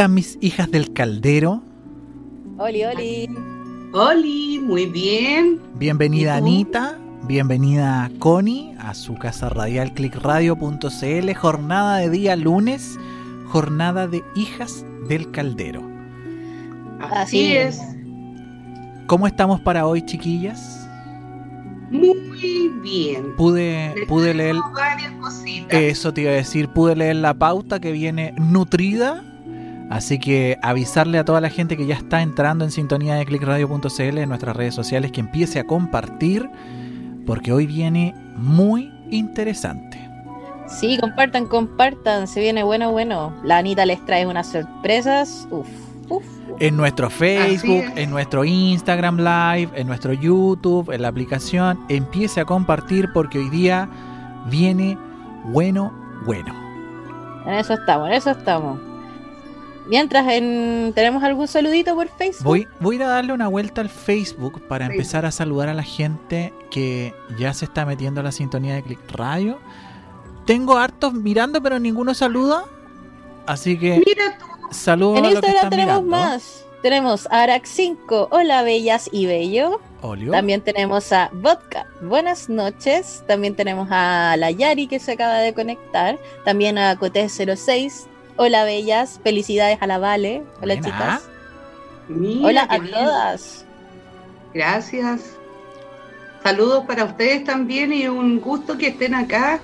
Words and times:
¿Cómo 0.00 0.06
están 0.06 0.14
mis 0.14 0.38
hijas 0.40 0.70
del 0.70 0.94
caldero? 0.94 1.62
Oli, 2.56 2.84
oli. 2.84 3.28
Oli, 3.92 4.58
muy 4.58 4.86
bien. 4.86 5.60
Bienvenida 5.74 6.36
Anita, 6.36 6.98
bienvenida 7.28 8.10
Connie 8.18 8.74
a 8.78 8.94
su 8.94 9.16
casa 9.16 9.50
radial 9.50 9.92
clickradio.cl, 9.92 11.34
jornada 11.34 11.98
de 11.98 12.08
día 12.08 12.34
lunes, 12.36 12.98
jornada 13.48 14.06
de 14.06 14.24
hijas 14.34 14.86
del 15.06 15.30
caldero. 15.32 15.82
Así 17.02 17.54
es. 17.54 17.78
¿Cómo 19.06 19.26
estamos 19.26 19.60
para 19.60 19.86
hoy, 19.86 20.00
chiquillas? 20.00 20.88
Muy 21.90 22.70
bien. 22.82 23.36
Pude, 23.36 24.06
pude 24.08 24.32
leer. 24.32 24.56
Eso 25.68 26.14
te 26.14 26.22
iba 26.22 26.30
a 26.30 26.36
decir, 26.36 26.68
pude 26.68 26.96
leer 26.96 27.16
la 27.16 27.34
pauta 27.34 27.80
que 27.80 27.92
viene 27.92 28.32
nutrida. 28.38 29.26
Así 29.90 30.20
que 30.20 30.56
avisarle 30.62 31.18
a 31.18 31.24
toda 31.24 31.40
la 31.40 31.50
gente 31.50 31.76
que 31.76 31.84
ya 31.84 31.96
está 31.96 32.22
entrando 32.22 32.64
en 32.64 32.70
sintonía 32.70 33.16
de 33.16 33.26
clickradio.cl 33.26 34.18
en 34.18 34.28
nuestras 34.28 34.56
redes 34.56 34.74
sociales 34.74 35.10
que 35.10 35.18
empiece 35.20 35.58
a 35.58 35.64
compartir, 35.64 36.48
porque 37.26 37.52
hoy 37.52 37.66
viene 37.66 38.14
muy 38.36 38.92
interesante. 39.10 40.08
Sí, 40.68 40.96
compartan, 41.00 41.46
compartan, 41.46 42.28
se 42.28 42.40
viene 42.40 42.62
bueno, 42.62 42.92
bueno. 42.92 43.34
La 43.42 43.58
Anita 43.58 43.84
les 43.84 44.04
trae 44.06 44.28
unas 44.28 44.52
sorpresas. 44.52 45.48
Uf, 45.50 45.66
uf 46.08 46.24
en 46.60 46.76
nuestro 46.76 47.10
Facebook, 47.10 47.84
en 47.96 48.10
nuestro 48.10 48.44
Instagram 48.44 49.18
Live, 49.18 49.70
en 49.74 49.88
nuestro 49.88 50.12
YouTube, 50.12 50.92
en 50.92 51.02
la 51.02 51.08
aplicación. 51.08 51.80
Empiece 51.88 52.40
a 52.40 52.44
compartir 52.44 53.08
porque 53.12 53.38
hoy 53.38 53.48
día 53.48 53.88
viene 54.46 54.96
bueno, 55.46 55.92
bueno. 56.26 56.54
En 57.46 57.54
eso 57.54 57.74
estamos, 57.74 58.08
en 58.08 58.14
eso 58.14 58.30
estamos. 58.30 58.89
Mientras 59.90 60.26
en, 60.28 60.92
tenemos 60.94 61.22
algún 61.24 61.48
saludito 61.48 61.94
por 61.96 62.08
Facebook. 62.08 62.44
Voy, 62.44 62.68
voy 62.78 63.02
a 63.02 63.08
darle 63.08 63.32
una 63.32 63.48
vuelta 63.48 63.80
al 63.80 63.88
Facebook 63.88 64.66
para 64.68 64.86
empezar 64.86 65.26
a 65.26 65.32
saludar 65.32 65.68
a 65.68 65.74
la 65.74 65.82
gente 65.82 66.54
que 66.70 67.12
ya 67.36 67.52
se 67.52 67.64
está 67.64 67.84
metiendo 67.84 68.20
a 68.20 68.24
la 68.24 68.32
sintonía 68.32 68.76
de 68.76 68.82
Click 68.84 69.00
Radio. 69.10 69.58
Tengo 70.46 70.78
hartos 70.78 71.12
mirando, 71.12 71.60
pero 71.60 71.78
ninguno 71.78 72.14
saluda. 72.14 72.64
Así 73.46 73.76
que. 73.76 74.00
Mira 74.06 74.38
tú 74.38 74.46
Saludos 74.70 75.18
en 75.18 75.24
a 75.24 75.30
Instagram 75.32 75.70
tenemos 75.70 76.04
más. 76.04 76.64
Tenemos 76.82 77.26
a 77.30 77.44
Arax5, 77.44 78.28
hola 78.30 78.62
bellas 78.62 79.10
y 79.12 79.26
bello. 79.26 79.80
También 80.30 80.62
tenemos 80.62 81.12
a 81.12 81.28
Vodka, 81.32 81.86
buenas 82.00 82.48
noches. 82.48 83.22
También 83.26 83.54
tenemos 83.54 83.88
a 83.90 84.36
la 84.38 84.50
Yari 84.50 84.86
que 84.86 84.98
se 84.98 85.12
acaba 85.12 85.38
de 85.40 85.52
conectar. 85.52 86.18
También 86.44 86.78
a 86.78 86.98
Cote06, 86.98 88.06
hola 88.42 88.64
bellas, 88.64 89.20
felicidades 89.22 89.76
a 89.82 89.86
la 89.86 89.98
Vale. 89.98 90.42
Hola 90.62 90.80
chicas. 90.80 91.28
hola 92.08 92.66
a 92.70 92.78
todas. 92.78 93.66
Gracias. 94.54 95.36
Saludos 96.42 96.86
para 96.86 97.04
ustedes 97.04 97.44
también 97.44 97.92
y 97.92 98.08
un 98.08 98.40
gusto 98.40 98.78
que 98.78 98.88
estén 98.88 99.14
acá. 99.14 99.60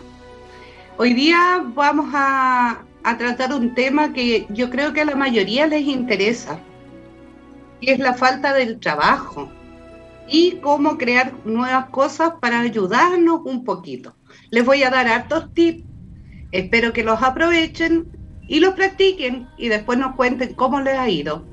Hoy 0.98 1.14
día 1.14 1.64
vamos 1.74 2.10
a, 2.12 2.82
a 3.02 3.16
tratar 3.16 3.54
un 3.54 3.74
tema 3.74 4.12
que 4.12 4.46
yo 4.50 4.68
creo 4.68 4.92
que 4.92 5.00
a 5.00 5.06
la 5.06 5.16
mayoría 5.16 5.66
les 5.66 5.86
interesa, 5.86 6.58
que 7.80 7.92
es 7.92 7.98
la 7.98 8.12
falta 8.12 8.52
del 8.52 8.78
trabajo 8.78 9.50
y 10.28 10.56
cómo 10.56 10.98
crear 10.98 11.32
nuevas 11.46 11.86
cosas 11.86 12.34
para 12.42 12.60
ayudarnos 12.60 13.40
un 13.46 13.64
poquito. 13.64 14.14
Les 14.50 14.66
voy 14.66 14.82
a 14.82 14.90
dar 14.90 15.08
hartos 15.08 15.54
tips, 15.54 15.82
espero 16.52 16.92
que 16.92 17.04
los 17.04 17.22
aprovechen 17.22 18.15
y 18.48 18.60
los 18.60 18.74
practiquen 18.74 19.48
y 19.56 19.68
después 19.68 19.98
nos 19.98 20.14
cuenten 20.14 20.54
cómo 20.54 20.80
les 20.80 20.96
ha 20.96 21.08
ido. 21.08 21.44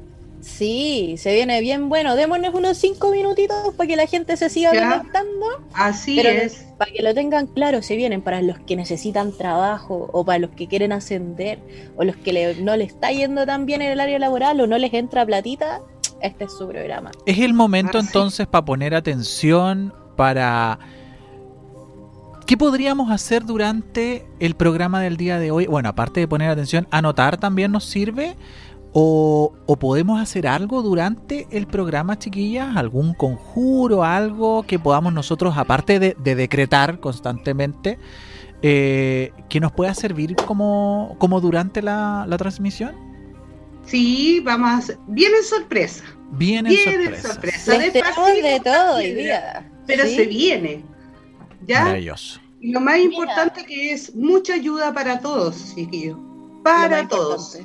Sí, 0.44 1.16
se 1.18 1.34
viene 1.34 1.62
bien 1.62 1.88
bueno. 1.88 2.16
Démonos 2.16 2.54
unos 2.54 2.78
cinco 2.78 3.12
minutitos 3.12 3.74
para 3.76 3.88
que 3.88 3.96
la 3.96 4.08
gente 4.08 4.36
se 4.36 4.50
siga 4.50 4.72
conectando. 4.72 5.46
Así 5.74 6.20
es. 6.20 6.66
Para 6.78 6.92
que 6.92 7.02
lo 7.02 7.14
tengan 7.14 7.48
claro, 7.48 7.82
se 7.82 7.96
vienen 7.96 8.22
para 8.22 8.42
los 8.42 8.60
que 8.60 8.76
necesitan 8.76 9.32
trabajo 9.32 10.10
o 10.12 10.26
para 10.26 10.40
los 10.40 10.50
que 10.52 10.68
quieren 10.68 10.92
ascender 10.92 11.60
o 11.96 12.04
los 12.04 12.18
que 12.18 12.56
no 12.60 12.76
le 12.76 12.84
está 12.84 13.12
yendo 13.12 13.46
tan 13.46 13.66
bien 13.66 13.82
en 13.82 13.94
el 13.94 14.02
área 14.02 14.20
laboral 14.20 14.60
o 14.60 14.68
no 14.68 14.78
les 14.78 14.94
entra 14.94 15.26
platita. 15.26 15.82
Este 16.22 16.44
es 16.44 16.52
su 16.52 16.68
programa. 16.68 17.12
Es 17.26 17.40
el 17.40 17.54
momento 17.54 17.98
entonces 17.98 18.46
para 18.46 18.66
poner 18.66 18.96
atención, 18.96 19.94
para... 20.18 20.80
¿Qué 22.46 22.58
podríamos 22.58 23.10
hacer 23.10 23.46
durante 23.46 24.26
el 24.40 24.56
programa 24.56 25.00
del 25.00 25.16
día 25.16 25.40
de 25.40 25.52
hoy? 25.52 25.66
Bueno, 25.66 25.88
aparte 25.88 26.20
de 26.20 26.28
poner 26.28 26.50
atención, 26.50 26.88
anotar 26.92 27.38
también 27.38 27.72
nos 27.72 27.86
sirve 27.86 28.36
o, 28.92 29.54
podemos 29.80 30.22
hacer 30.22 30.46
algo 30.48 30.82
durante 30.82 31.48
el 31.52 31.68
programa, 31.68 32.20
chiquillas? 32.20 32.76
¿Algún 32.76 33.14
conjuro, 33.14 34.04
algo 34.04 34.64
que 34.64 34.78
podamos 34.78 35.14
nosotros, 35.14 35.58
aparte 35.58 36.00
de, 36.00 36.16
decretar 36.36 37.00
constantemente, 37.00 37.98
eh, 38.62 39.32
que 39.50 39.60
nos 39.60 39.72
pueda 39.72 39.94
servir 39.94 40.36
como, 40.36 41.16
como 41.20 41.40
durante 41.40 41.82
la, 41.82 42.28
transmisión? 42.38 42.94
Sí, 43.86 44.42
vamos 44.42 44.70
a 44.70 44.78
hacer. 44.78 44.98
Viene 45.08 45.42
sorpresa. 45.44 46.04
Viene 46.32 46.76
sorpresa. 46.76 47.34
sorpresa. 47.34 47.78
de 47.78 48.60
todo 48.64 48.96
hoy 48.98 49.14
día. 49.14 49.72
Pero 49.88 50.04
se 50.06 50.26
viene. 50.26 50.93
¿Ya? 51.68 51.84
Maravilloso. 51.84 52.40
Y 52.60 52.72
lo 52.72 52.80
más 52.80 53.00
importante 53.00 53.66
que 53.66 53.92
es 53.92 54.16
mucha 54.16 54.54
ayuda 54.54 54.94
para 54.94 55.20
todos, 55.20 55.76
chiquillos. 55.76 56.18
Para 56.64 57.08
todos. 57.08 57.60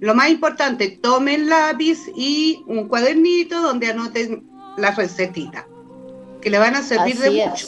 Lo 0.00 0.14
más 0.14 0.28
importante, 0.28 0.98
tomen 1.00 1.48
lápiz 1.48 2.00
y 2.16 2.62
un 2.66 2.88
cuadernito 2.88 3.62
donde 3.62 3.90
anoten 3.90 4.44
la 4.76 4.90
recetita, 4.90 5.66
que 6.40 6.50
le 6.50 6.58
van 6.58 6.74
a 6.74 6.82
servir 6.82 7.16
de 7.18 7.30
mucho. 7.30 7.66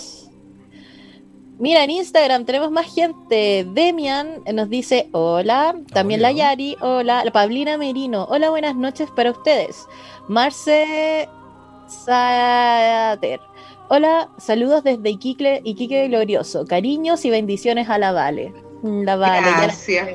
Mira, 1.59 1.85
en 1.85 1.91
Instagram 1.91 2.45
tenemos 2.45 2.71
más 2.71 2.93
gente. 2.93 3.67
Demian 3.73 4.43
nos 4.53 4.69
dice 4.69 5.09
hola. 5.13 5.75
También 5.95 6.21
la 6.21 6.31
Yari, 6.33 6.77
hola. 6.81 7.25
La 7.25 7.31
Pablina 7.31 7.79
Merino, 7.79 8.27
hola, 8.29 8.51
buenas 8.51 8.77
noches 8.77 9.09
para 9.17 9.31
ustedes. 9.31 9.87
Marce 10.29 11.29
Sater, 11.89 13.41
hola, 13.89 14.31
saludos 14.39 14.85
desde 14.85 15.11
Iquique, 15.11 15.61
Iquique 15.65 16.09
Glorioso. 16.09 16.67
Cariños 16.67 17.25
y 17.25 17.31
bendiciones 17.31 17.89
a 17.89 17.99
la 17.99 18.13
Vale. 18.13 18.53
La 18.83 19.17
Vale, 19.17 19.47
Gracias. 19.63 20.09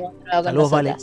Saludos, 0.44 0.72
Vale 0.72 0.96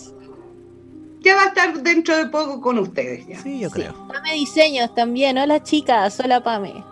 ya 1.20 1.34
va 1.34 1.42
a 1.42 1.46
estar 1.46 1.82
dentro 1.82 2.16
de 2.16 2.26
poco 2.26 2.60
con 2.60 2.78
ustedes. 2.78 3.26
Ya. 3.26 3.40
Sí, 3.40 3.58
yo 3.60 3.70
creo. 3.70 3.92
Pame 4.08 4.34
Diseños 4.34 4.94
también. 4.94 5.38
Hola 5.38 5.62
chicas, 5.62 6.20
hola 6.20 6.42
Pame. 6.42 6.84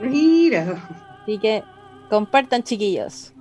Mira. 0.00 0.78
Así 1.22 1.38
que 1.38 1.62
compartan 2.08 2.62
chiquillos. 2.62 3.32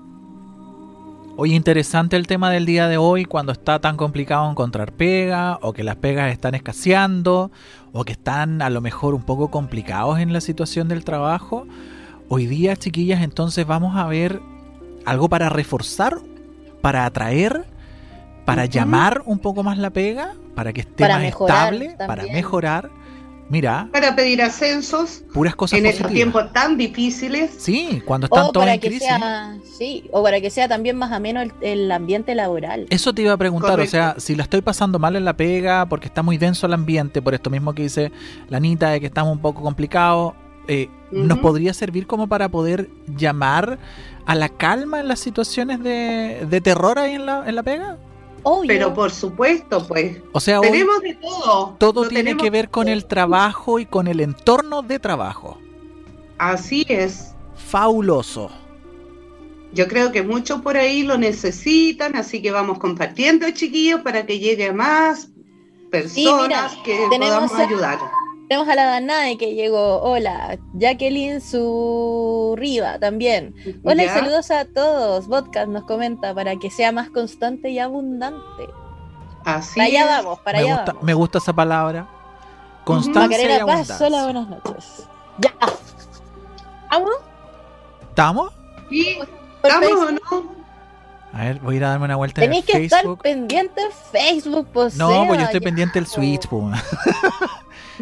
Hoy 1.41 1.55
interesante 1.55 2.17
el 2.17 2.27
tema 2.27 2.51
del 2.51 2.65
día 2.65 2.89
de 2.89 2.97
hoy 2.97 3.23
cuando 3.23 3.53
está 3.53 3.79
tan 3.79 3.95
complicado 3.95 4.51
encontrar 4.51 4.91
pega 4.91 5.57
o 5.61 5.71
que 5.71 5.85
las 5.85 5.95
pegas 5.95 6.33
están 6.33 6.53
escaseando 6.53 7.49
o 7.93 8.03
que 8.03 8.11
están 8.11 8.61
a 8.61 8.69
lo 8.69 8.81
mejor 8.81 9.15
un 9.15 9.23
poco 9.23 9.49
complicados 9.49 10.19
en 10.19 10.33
la 10.33 10.41
situación 10.41 10.89
del 10.89 11.05
trabajo. 11.05 11.65
Hoy 12.27 12.45
día, 12.45 12.75
chiquillas, 12.75 13.21
entonces 13.21 13.65
vamos 13.65 13.95
a 13.95 14.05
ver 14.05 14.41
algo 15.05 15.29
para 15.29 15.47
reforzar, 15.47 16.17
para 16.81 17.05
atraer 17.05 17.63
para 18.43 18.65
llamar 18.65 19.21
un 19.25 19.37
poco 19.37 19.63
más 19.63 19.77
la 19.77 19.91
pega, 19.91 20.33
para 20.55 20.73
que 20.73 20.81
esté 20.81 21.07
más 21.07 21.23
estable, 21.23 21.95
para 21.97 22.23
mejorar. 22.23 22.89
Mira. 23.49 23.89
Para 23.91 24.15
pedir 24.15 24.41
ascensos. 24.41 25.23
Puras 25.33 25.55
cosas 25.55 25.79
En 25.79 25.87
estos 25.87 26.11
tiempos 26.11 26.53
tan 26.53 26.77
difíciles. 26.77 27.51
Sí, 27.57 28.01
cuando 28.05 28.25
están 28.25 28.51
todos 28.51 28.67
en 28.67 28.79
crisis. 28.79 29.09
sí, 29.77 30.07
o 30.11 30.21
para 30.21 30.39
que 30.39 30.51
sea 30.51 30.67
también 30.67 30.95
más 30.95 31.11
ameno 31.11 31.41
el, 31.61 31.91
ambiente 31.91 32.35
laboral. 32.35 32.85
Eso 32.91 33.13
te 33.13 33.23
iba 33.23 33.33
a 33.33 33.37
preguntar, 33.37 33.79
o 33.79 33.85
sea, 33.87 34.15
si 34.17 34.35
la 34.35 34.43
estoy 34.43 34.61
pasando 34.61 34.99
mal 34.99 35.15
en 35.15 35.25
la 35.25 35.35
pega, 35.35 35.87
porque 35.87 36.07
está 36.07 36.21
muy 36.21 36.37
denso 36.37 36.67
el 36.67 36.73
ambiente, 36.73 37.21
por 37.21 37.33
esto 37.33 37.49
mismo 37.49 37.73
que 37.73 37.83
dice 37.83 38.11
la 38.47 38.57
Anita, 38.57 38.91
de 38.91 38.99
que 38.99 39.07
estamos 39.07 39.33
un 39.33 39.41
poco 39.41 39.63
complicados, 39.63 40.33
eh, 40.67 40.87
¿nos 41.11 41.39
podría 41.39 41.73
servir 41.73 42.05
como 42.05 42.27
para 42.27 42.49
poder 42.49 42.89
llamar 43.07 43.79
a 44.27 44.35
la 44.35 44.49
calma 44.49 44.99
en 44.99 45.07
las 45.07 45.19
situaciones 45.19 45.81
de, 45.81 46.45
de 46.47 46.61
terror 46.61 46.99
ahí 46.99 47.13
en 47.13 47.25
la, 47.25 47.43
en 47.47 47.55
la 47.55 47.63
pega? 47.63 47.97
Pero 48.67 48.93
por 48.93 49.11
supuesto, 49.11 49.85
pues. 49.87 50.17
O 50.31 50.39
sea, 50.39 50.61
tenemos 50.61 51.01
de 51.01 51.15
todo. 51.15 51.75
Todo 51.77 52.07
tiene 52.07 52.37
que 52.37 52.49
ver 52.49 52.69
con 52.69 52.87
el 52.87 53.05
trabajo 53.05 53.79
y 53.79 53.85
con 53.85 54.07
el 54.07 54.19
entorno 54.19 54.81
de 54.81 54.99
trabajo. 54.99 55.57
Así 56.37 56.85
es. 56.87 57.33
Fabuloso. 57.55 58.49
Yo 59.71 59.87
creo 59.87 60.11
que 60.11 60.23
muchos 60.23 60.61
por 60.61 60.77
ahí 60.77 61.03
lo 61.03 61.17
necesitan, 61.17 62.15
así 62.15 62.41
que 62.41 62.51
vamos 62.51 62.79
compartiendo, 62.79 63.49
chiquillos, 63.51 64.01
para 64.01 64.25
que 64.25 64.39
llegue 64.39 64.69
a 64.69 64.73
más 64.73 65.29
personas 65.91 66.75
que 66.83 66.97
podamos 67.09 67.53
ayudar. 67.53 67.99
Tenemos 68.49 68.67
a 68.67 68.73
la 68.73 68.85
Danae 68.85 69.37
que 69.37 69.53
llegó. 69.53 70.01
Hola. 70.01 70.57
Jacqueline 70.73 71.39
Zurriba 71.39 72.97
también. 72.97 73.53
Hola 73.83 74.05
y 74.05 74.07
saludos 74.07 74.49
a 74.49 74.65
todos. 74.65 75.27
Vodka 75.27 75.67
nos 75.67 75.83
comenta 75.83 76.33
para 76.33 76.55
que 76.55 76.71
sea 76.71 76.91
más 76.91 77.11
constante 77.11 77.69
y 77.69 77.77
abundante. 77.77 78.67
Así 79.45 79.75
para 79.75 79.85
allá 79.85 80.05
vamos, 80.07 80.39
para 80.39 80.59
me 80.59 80.65
allá 80.65 80.75
gusta, 80.77 81.05
Me 81.05 81.13
gusta 81.13 81.37
esa 81.37 81.53
palabra. 81.53 82.09
Constancia 82.85 83.55
y 83.55 83.63
Paz, 83.63 84.01
hola, 84.01 84.23
buenas 84.23 84.49
noches. 84.49 85.07
Ya. 85.37 85.53
¿Vamos? 86.89 87.11
¿Estamos? 88.01 88.51
Sí. 88.89 89.19
¿Estamos 89.61 89.91
o 89.91 90.11
no? 90.11 90.59
A 91.33 91.43
ver, 91.43 91.59
voy 91.59 91.75
a 91.75 91.77
ir 91.77 91.85
a 91.85 91.89
darme 91.89 92.05
una 92.05 92.15
vuelta 92.15 92.43
en 92.43 92.49
Facebook. 92.49 92.65
Tenés 92.65 92.89
que 92.89 92.95
estar 92.95 93.17
pendiente 93.19 93.81
en 93.81 93.91
Facebook, 93.91 94.67
pues. 94.73 94.95
No, 94.95 95.27
pues 95.27 95.39
yo 95.39 95.45
estoy 95.45 95.59
pendiente 95.59 95.99
del 95.99 96.07
Switch, 96.07 96.47
pues. 96.47 96.79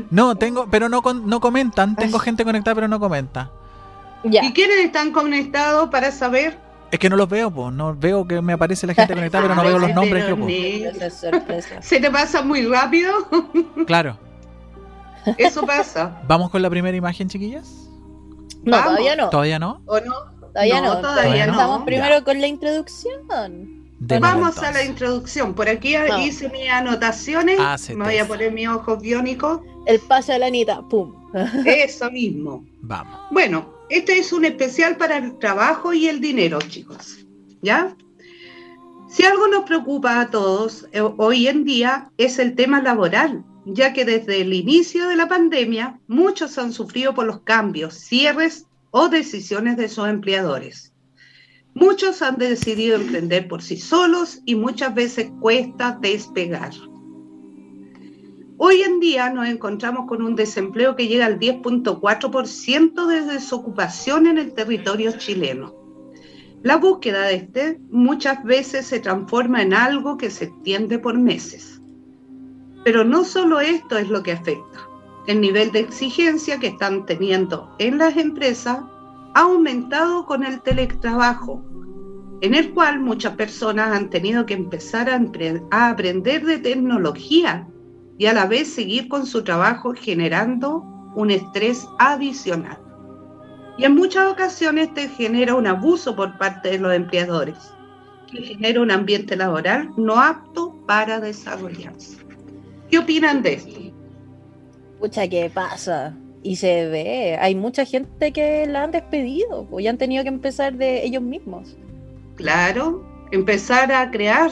no, 0.10 0.36
tengo, 0.36 0.68
pero 0.70 0.90
no, 0.90 1.02
no 1.02 1.40
comentan. 1.40 1.96
Tengo 1.96 2.20
gente 2.20 2.44
conectada, 2.44 2.76
pero 2.76 2.88
no 2.88 3.00
comenta. 3.00 3.52
¿Y 4.24 4.54
quiénes 4.54 4.78
están 4.78 5.12
conectados 5.12 5.90
para 5.90 6.12
saber? 6.12 6.58
Es 6.92 7.00
que 7.00 7.10
no 7.10 7.16
los 7.18 7.28
veo, 7.28 7.52
pues. 7.52 7.74
No 7.74 7.96
veo 7.96 8.28
que 8.28 8.42
me 8.42 8.54
aparece 8.54 8.88
la 8.88 8.94
gente 8.94 9.14
conectada, 9.14 9.44
pero 9.44 9.56
no 9.56 9.64
veo 9.64 9.80
los 9.80 9.94
nombres. 9.94 10.26
¿Se 11.82 12.00
te 12.00 12.12
pasa 12.12 12.42
muy 12.42 12.66
rápido? 12.66 13.14
claro. 13.88 14.18
Eso 15.38 15.66
pasa. 15.66 16.22
¿Vamos 16.28 16.50
con 16.50 16.62
la 16.62 16.70
primera 16.70 16.96
imagen, 16.96 17.28
chiquillas? 17.28 17.90
No, 18.64 18.82
todavía 18.84 19.16
no. 19.16 19.30
¿Todavía 19.30 19.60
no? 19.60 19.82
¿O 19.86 20.00
no? 20.00 20.14
Todavía 20.54 20.82
no, 20.82 21.02
todavía 21.02 21.48
no. 21.48 21.54
Estamos 21.54 21.84
primero 21.84 22.24
con 22.24 22.40
la 22.40 22.48
introducción. 22.48 23.77
Vamos 24.00 24.58
a 24.60 24.72
la 24.72 24.84
introducción. 24.84 25.54
Por 25.54 25.70
aquí 25.70 25.96
hice 26.20 26.50
mis 26.50 26.70
anotaciones. 26.70 27.58
Ah, 27.60 27.78
me 27.90 28.06
voy 28.06 28.18
a 28.18 28.28
poner 28.28 28.52
mis 28.52 28.68
ojos 28.68 29.02
biónicos. 29.02 29.62
El 29.86 30.00
pase 30.00 30.34
de 30.34 30.40
la 30.40 30.48
Anita, 30.48 30.82
pum. 30.88 31.14
Eso 31.66 32.12
mismo. 32.12 32.66
Vamos. 32.82 33.20
Bueno, 33.32 33.74
este 33.90 34.18
es 34.18 34.32
un 34.34 34.46
especial 34.46 34.98
para 34.98 35.18
el 35.18 35.38
trabajo 35.40 35.94
y 35.94 36.08
el 36.08 36.20
dinero, 36.20 36.60
chicos. 36.60 37.26
¿Ya? 37.62 37.96
Si 39.10 39.24
algo 39.24 39.48
nos 39.48 39.64
preocupa 39.64 40.20
a 40.20 40.30
todos 40.30 40.88
eh, 40.92 41.02
hoy 41.02 41.48
en 41.48 41.64
día 41.64 42.12
es 42.18 42.40
el 42.40 42.56
tema 42.56 42.82
laboral, 42.82 43.44
ya 43.66 43.94
que 43.94 44.04
desde 44.06 44.42
el 44.42 44.54
inicio 44.54 45.08
de 45.08 45.16
la 45.16 45.28
pandemia 45.28 46.00
muchos 46.08 46.58
han 46.58 46.74
sufrido 46.74 47.14
por 47.14 47.26
los 47.26 47.42
cambios, 47.42 47.94
cierres 47.94 48.66
o 48.92 49.08
decisiones 49.08 49.78
de 49.78 49.88
sus 49.88 50.08
empleadores. 50.08 50.94
Muchos 51.80 52.24
han 52.24 52.38
decidido 52.38 52.96
emprender 52.96 53.48
por 53.48 53.62
sí 53.62 53.78
solos 53.78 54.42
y 54.46 54.56
muchas 54.56 54.96
veces 54.96 55.30
cuesta 55.40 55.96
despegar. 56.02 56.72
Hoy 58.58 58.82
en 58.82 59.00
día 59.00 59.30
nos 59.30 59.48
encontramos 59.48 60.08
con 60.08 60.24
un 60.24 60.36
desempleo 60.36 60.96
que 60.96 61.08
llega 61.08 61.28
al 61.28 61.38
10.4% 61.40 63.06
de 63.06 63.22
desocupación 63.32 64.26
en 64.26 64.40
el 64.40 64.54
territorio 64.54 65.12
chileno. 65.20 65.76
La 66.64 66.78
búsqueda 66.78 67.28
de 67.28 67.36
este 67.36 67.80
muchas 67.92 68.44
veces 68.44 68.88
se 68.88 69.00
transforma 69.00 69.62
en 69.62 69.76
algo 69.76 70.18
que 70.18 70.32
se 70.32 70.46
extiende 70.46 70.98
por 70.98 71.16
meses. 71.20 71.80
Pero 72.84 73.04
no 73.04 73.24
solo 73.24 73.60
esto 73.60 74.00
es 74.00 74.10
lo 74.10 74.24
que 74.24 74.32
afecta 74.32 74.88
el 75.28 75.42
nivel 75.42 75.72
de 75.74 75.82
exigencia 75.82 76.58
que 76.58 76.68
están 76.68 77.06
teniendo 77.06 77.70
en 77.78 78.00
las 78.00 78.18
empresas 78.18 78.80
ha 79.38 79.42
aumentado 79.42 80.26
con 80.26 80.44
el 80.44 80.62
teletrabajo, 80.62 81.64
en 82.42 82.54
el 82.54 82.74
cual 82.74 83.00
muchas 83.00 83.36
personas 83.36 83.95
han 83.95 84.10
tenido 84.10 84.45
que 84.45 84.54
empezar 84.54 85.10
a, 85.10 85.89
aprender 85.89 86.45
de 86.45 86.60
tecnología 86.60 87.68
y 88.18 88.28
a 88.28 88.34
la 88.34 88.45
vez 88.45 88.72
seguir 88.72 89.07
con 89.07 89.25
su 89.25 89.44
trabajo 89.44 89.94
generando 89.94 90.84
un 91.16 91.31
estrés 91.31 91.88
adicional. 92.00 92.78
Y 93.78 93.86
en 93.86 93.95
muchas 93.95 94.31
ocasiones 94.31 94.94
te 94.94 95.07
genera 95.10 95.56
un 95.56 95.68
abuso 95.68 96.16
por 96.16 96.38
parte 96.38 96.69
de 96.69 96.80
los 96.80 96.94
empleadores, 96.94 97.74
que 98.31 98.42
genera 98.42 98.81
un 98.81 98.92
ambiente 98.92 99.36
laboral 99.36 99.90
no 99.98 100.19
apto 100.19 100.75
para 100.86 101.19
desarrollarse. 101.19 102.18
¿Qué 102.90 103.00
opinan 103.00 103.42
de 103.42 103.54
esto? 103.54 103.80
Pucha, 105.00 105.28
¿qué 105.28 105.51
pasa? 105.54 106.16
Y 106.44 106.56
se 106.56 106.88
ve, 106.88 107.38
hay 107.40 107.56
mucha 107.56 107.83
gente 107.86 108.31
que 108.31 108.66
la 108.68 108.83
han 108.83 108.92
despedido 108.92 109.68
o 109.69 109.80
ya 109.80 109.90
han 109.90 109.98
tenido 109.98 110.24
que 110.24 110.30
empezar 110.30 110.75
de 110.75 111.04
ellos 111.06 111.22
mismos. 111.22 111.75
Claro, 112.38 113.04
empezar 113.31 113.92
a 113.92 114.10
crear, 114.12 114.51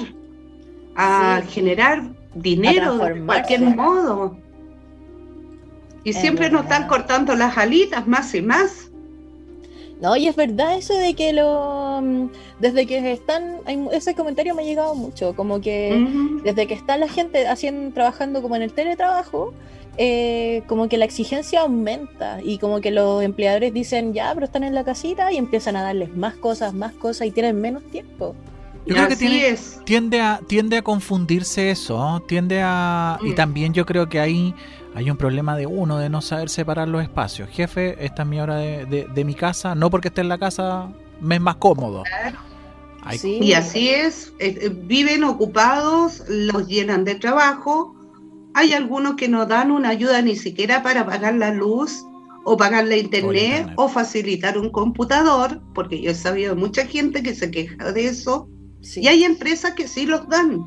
a 0.95 1.41
generar 1.47 2.03
dinero 2.33 2.97
de 2.97 3.25
cualquier 3.25 3.61
modo. 3.61 4.37
Y 6.03 6.13
siempre 6.13 6.49
nos 6.51 6.63
están 6.63 6.87
cortando 6.87 7.35
las 7.35 7.57
alitas 7.57 8.05
más 8.07 8.35
y 8.35 8.41
más. 8.41 8.91
No, 10.01 10.17
y 10.17 10.27
es 10.27 10.35
verdad 10.35 10.77
eso 10.77 10.93
de 10.93 11.13
que 11.13 11.31
lo. 11.31 12.01
Mm, 12.01 12.29
desde 12.59 12.85
que 12.85 13.11
están. 13.11 13.59
ese 13.91 14.13
comentario 14.13 14.53
me 14.53 14.63
ha 14.63 14.65
llegado 14.65 14.95
mucho. 14.95 15.35
Como 15.35 15.61
que 15.61 16.05
desde 16.43 16.67
que 16.67 16.73
está 16.73 16.97
la 16.97 17.07
gente 17.07 17.47
haciendo, 17.47 17.93
trabajando 17.93 18.41
como 18.41 18.55
en 18.55 18.61
el 18.61 18.73
teletrabajo, 18.73 19.53
eh, 19.97 20.63
como 20.67 20.89
que 20.89 20.97
la 20.97 21.05
exigencia 21.05 21.61
aumenta 21.61 22.39
y 22.43 22.57
como 22.57 22.81
que 22.81 22.91
los 22.91 23.23
empleadores 23.23 23.73
dicen, 23.73 24.13
ya, 24.13 24.33
pero 24.33 24.45
están 24.45 24.65
en 24.65 24.75
la 24.75 24.83
casita 24.83 25.31
y 25.31 25.37
empiezan 25.37 25.77
a 25.77 25.83
darles 25.83 26.15
más 26.15 26.35
cosas, 26.35 26.73
más 26.73 26.91
cosas 26.93 27.27
y 27.27 27.31
tienen 27.31 27.61
menos 27.61 27.83
tiempo. 27.83 28.35
Yo 28.85 28.93
creo 28.93 29.07
que 29.07 29.15
tiende, 29.85 30.21
a, 30.21 30.41
tiende 30.47 30.77
a 30.77 30.81
confundirse 30.83 31.71
eso, 31.71 32.21
tiende 32.27 32.61
a... 32.61 33.17
Y 33.23 33.29
mm. 33.29 33.35
también 33.35 33.73
yo 33.73 33.85
creo 33.85 34.07
que 34.09 34.19
hay, 34.19 34.53
hay 34.95 35.11
un 35.11 35.17
problema 35.17 35.57
de 35.57 35.67
uno, 35.67 35.97
de 35.97 36.09
no 36.09 36.21
saber 36.21 36.49
separar 36.49 36.87
los 36.87 37.03
espacios. 37.03 37.49
Jefe, 37.49 37.97
esta 38.03 38.23
es 38.23 38.29
mi 38.29 38.39
hora 38.39 38.55
de, 38.55 39.23
mi 39.25 39.35
casa, 39.35 39.75
no 39.75 39.89
porque 39.89 40.07
esté 40.07 40.21
en 40.21 40.29
la 40.29 40.37
casa 40.37 40.89
me 41.19 41.35
es 41.35 41.41
más 41.41 41.57
cómodo. 41.57 42.03
Y 43.23 43.53
así 43.53 43.89
es, 43.89 44.33
eh, 44.39 44.57
eh, 44.61 44.69
viven 44.73 45.25
ocupados, 45.25 46.23
los 46.29 46.67
llenan 46.67 47.03
de 47.03 47.15
trabajo, 47.15 47.93
hay 48.53 48.71
algunos 48.71 49.15
que 49.15 49.27
no 49.27 49.45
dan 49.45 49.69
una 49.69 49.89
ayuda 49.89 50.21
ni 50.21 50.37
siquiera 50.37 50.81
para 50.81 51.05
pagar 51.05 51.35
la 51.35 51.51
luz 51.51 52.05
o 52.45 52.55
pagar 52.55 52.85
la 52.85 52.95
internet, 52.95 53.67
o 53.75 53.89
facilitar 53.89 54.57
un 54.57 54.69
computador, 54.69 55.61
porque 55.73 55.99
yo 55.99 56.11
he 56.11 56.15
sabido 56.15 56.55
mucha 56.55 56.85
gente 56.85 57.21
que 57.21 57.35
se 57.35 57.51
queja 57.51 57.91
de 57.91 58.07
eso. 58.07 58.47
Y 58.95 59.07
hay 59.07 59.23
empresas 59.23 59.73
que 59.73 59.87
sí 59.87 60.05
los 60.05 60.29
dan, 60.29 60.63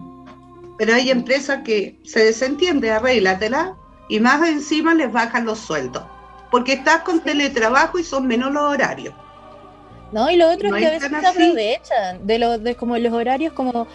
pero 0.76 0.94
hay 0.94 1.10
empresas 1.10 1.62
que 1.64 1.98
se 2.04 2.24
desentiende, 2.24 2.90
arréglatela 2.90 3.76
y 4.08 4.20
más 4.20 4.46
encima 4.48 4.94
les 4.94 5.12
bajan 5.12 5.44
los 5.44 5.58
sueldos, 5.58 6.02
porque 6.50 6.74
estás 6.74 7.02
con 7.02 7.20
teletrabajo 7.20 7.98
y 7.98 8.04
son 8.04 8.26
menos 8.26 8.52
los 8.52 8.62
horarios. 8.62 9.14
No, 10.12 10.30
y 10.30 10.36
lo 10.36 10.50
otro 10.50 10.74
es 10.74 10.82
que 10.82 10.86
a 10.86 10.90
veces 10.90 11.10
se 11.10 11.26
aprovechan 11.26 12.26
de, 12.26 12.38
los 12.38 12.62
de 12.62 12.74
como 12.74 12.96
los 12.96 13.12
horarios 13.12 13.52
como 13.52 13.86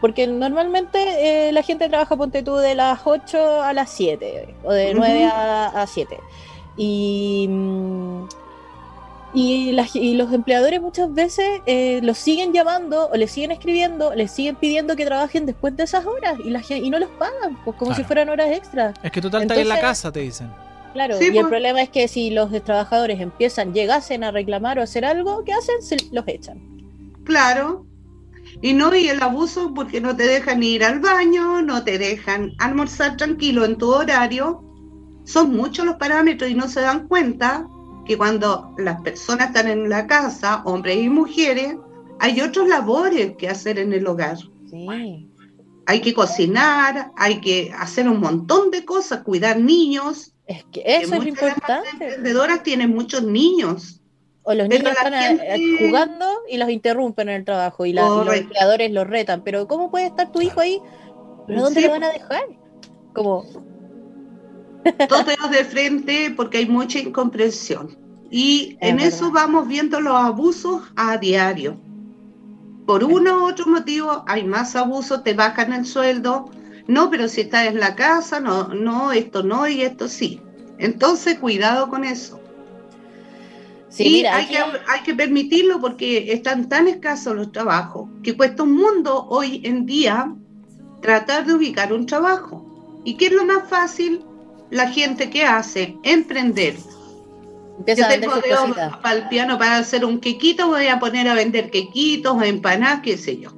porque 0.00 0.26
normalmente 0.26 1.48
eh, 1.48 1.52
la 1.52 1.62
gente 1.62 1.88
trabaja, 1.88 2.16
ponte 2.16 2.42
tú, 2.42 2.56
de 2.56 2.74
las 2.74 3.00
8 3.04 3.62
a 3.62 3.72
las 3.72 3.90
7, 3.90 4.54
o 4.64 4.72
de 4.72 4.94
9 4.94 5.24
a, 5.26 5.84
7. 5.86 6.18
Y, 6.76 7.46
mm, 7.48 8.24
y, 9.32 9.76
y, 9.94 10.14
los 10.14 10.32
empleadores 10.32 10.80
muchas 10.80 11.12
veces 11.12 11.46
eh, 11.66 12.00
los 12.02 12.18
siguen 12.18 12.52
llamando, 12.52 13.08
o 13.12 13.16
les 13.16 13.30
siguen 13.30 13.50
escribiendo, 13.50 14.14
les 14.14 14.30
siguen 14.30 14.56
pidiendo 14.56 14.96
que 14.96 15.04
trabajen 15.04 15.46
después 15.46 15.76
de 15.76 15.84
esas 15.84 16.06
horas, 16.06 16.38
y, 16.44 16.50
la, 16.50 16.62
y 16.68 16.90
no 16.90 16.98
los 16.98 17.10
pagan, 17.10 17.56
pues 17.64 17.76
como 17.76 17.94
si 17.94 18.04
fueran 18.04 18.28
horas 18.28 18.50
extras. 18.50 18.94
Es 19.02 19.12
que 19.12 19.20
total 19.20 19.42
está 19.42 19.60
en 19.60 19.68
la 19.68 19.80
casa, 19.80 20.10
te 20.10 20.20
dicen. 20.20 20.50
Claro, 20.92 21.16
y 21.20 21.24
el 21.24 21.32
pues. 21.32 21.46
problema 21.46 21.82
es 21.82 21.88
que 21.88 22.08
si 22.08 22.30
los 22.30 22.50
trabajadores 22.64 23.20
empiezan, 23.20 23.72
llegasen 23.72 24.24
a 24.24 24.32
reclamar 24.32 24.78
o 24.78 24.82
hacer 24.82 25.04
algo, 25.04 25.44
¿qué 25.44 25.52
hacen? 25.52 25.80
Se 25.82 25.96
los 26.10 26.26
echan. 26.26 26.60
Claro, 27.24 27.86
y 28.62 28.72
no, 28.72 28.94
y 28.94 29.08
el 29.08 29.22
abuso 29.22 29.72
porque 29.74 30.00
no 30.00 30.16
te 30.16 30.24
dejan 30.24 30.62
ir 30.62 30.84
al 30.84 31.00
baño, 31.00 31.62
no 31.62 31.84
te 31.84 31.98
dejan 31.98 32.52
almorzar 32.58 33.16
tranquilo 33.16 33.64
en 33.64 33.78
tu 33.78 33.90
horario. 33.90 34.62
Son 35.24 35.54
muchos 35.54 35.86
los 35.86 35.96
parámetros 35.96 36.50
y 36.50 36.54
no 36.54 36.68
se 36.68 36.80
dan 36.80 37.06
cuenta 37.06 37.66
que 38.10 38.18
cuando 38.18 38.74
las 38.76 39.00
personas 39.02 39.50
están 39.50 39.68
en 39.68 39.88
la 39.88 40.08
casa, 40.08 40.62
hombres 40.64 40.96
y 40.96 41.08
mujeres, 41.08 41.76
hay 42.18 42.40
otros 42.40 42.66
labores 42.66 43.36
que 43.36 43.48
hacer 43.48 43.78
en 43.78 43.92
el 43.92 44.04
hogar. 44.04 44.36
Hay 45.86 46.00
que 46.00 46.12
cocinar, 46.12 47.12
hay 47.14 47.40
que 47.40 47.72
hacer 47.78 48.08
un 48.08 48.18
montón 48.18 48.72
de 48.72 48.84
cosas, 48.84 49.22
cuidar 49.22 49.60
niños. 49.60 50.32
Es 50.44 50.64
que 50.72 50.82
eso 50.84 51.14
es 51.14 51.24
importante. 51.24 51.68
Las 51.68 51.92
emprendedoras 51.92 52.64
tienen 52.64 52.90
muchos 52.90 53.22
niños 53.22 54.00
o 54.42 54.54
los 54.54 54.68
niños 54.68 54.90
están 54.90 55.14
jugando 55.78 56.26
y 56.48 56.56
los 56.56 56.68
interrumpen 56.68 57.28
en 57.28 57.36
el 57.36 57.44
trabajo 57.44 57.86
y, 57.86 57.92
los 57.92 58.26
empleadores 58.26 58.90
los 58.90 59.06
retan. 59.06 59.44
Pero 59.44 59.68
¿cómo 59.68 59.92
puede 59.92 60.06
estar 60.06 60.32
tu 60.32 60.40
hijo 60.40 60.58
ahí? 60.58 60.80
¿Pero 61.46 61.62
dónde 61.62 61.80
lo 61.82 61.90
van 61.90 62.02
a 62.02 62.10
dejar? 62.10 62.42
Como... 63.12 63.44
Todos 65.08 65.50
de 65.52 65.64
frente 65.64 66.34
porque 66.36 66.58
hay 66.58 66.66
mucha 66.66 66.98
incomprensión. 66.98 67.99
Y 68.30 68.76
en 68.80 69.00
eso 69.00 69.32
vamos 69.32 69.66
viendo 69.66 70.00
los 70.00 70.14
abusos 70.14 70.82
a 70.94 71.18
diario. 71.18 71.80
Por 72.86 73.04
uno 73.04 73.38
u 73.38 73.48
otro 73.48 73.66
motivo 73.66 74.24
hay 74.26 74.44
más 74.44 74.76
abusos, 74.76 75.24
te 75.24 75.34
bajan 75.34 75.72
el 75.72 75.84
sueldo. 75.84 76.50
No, 76.86 77.10
pero 77.10 77.28
si 77.28 77.42
estás 77.42 77.66
en 77.66 77.80
la 77.80 77.94
casa, 77.94 78.40
no, 78.40 78.68
no, 78.68 79.12
esto 79.12 79.42
no 79.42 79.68
y 79.68 79.82
esto 79.82 80.08
sí. 80.08 80.40
Entonces, 80.78 81.38
cuidado 81.38 81.88
con 81.88 82.04
eso. 82.04 82.40
Sí, 83.90 84.24
hay, 84.24 84.46
que, 84.46 84.58
hay 84.58 85.00
que 85.04 85.14
permitirlo 85.14 85.80
porque 85.80 86.32
están 86.32 86.68
tan 86.68 86.86
escasos 86.86 87.34
los 87.34 87.50
trabajos 87.50 88.08
que 88.22 88.36
cuesta 88.36 88.62
un 88.62 88.72
mundo 88.76 89.26
hoy 89.28 89.60
en 89.64 89.84
día 89.84 90.32
tratar 91.02 91.44
de 91.44 91.54
ubicar 91.54 91.92
un 91.92 92.06
trabajo. 92.06 93.02
¿Y 93.04 93.14
qué 93.14 93.26
es 93.26 93.32
lo 93.32 93.44
más 93.44 93.68
fácil? 93.68 94.24
La 94.70 94.88
gente 94.88 95.28
que 95.30 95.44
hace 95.44 95.96
emprender. 96.04 96.76
Yo 97.86 98.08
tengo 98.08 98.34
de 98.36 98.42
para 99.02 99.14
el 99.14 99.28
piano 99.28 99.58
para 99.58 99.78
hacer 99.78 100.04
un 100.04 100.20
quequito, 100.20 100.68
voy 100.68 100.86
a 100.88 100.98
poner 100.98 101.28
a 101.28 101.34
vender 101.34 101.70
quequitos 101.70 102.42
empanadas, 102.42 103.00
qué 103.02 103.16
sé 103.16 103.38
yo. 103.38 103.52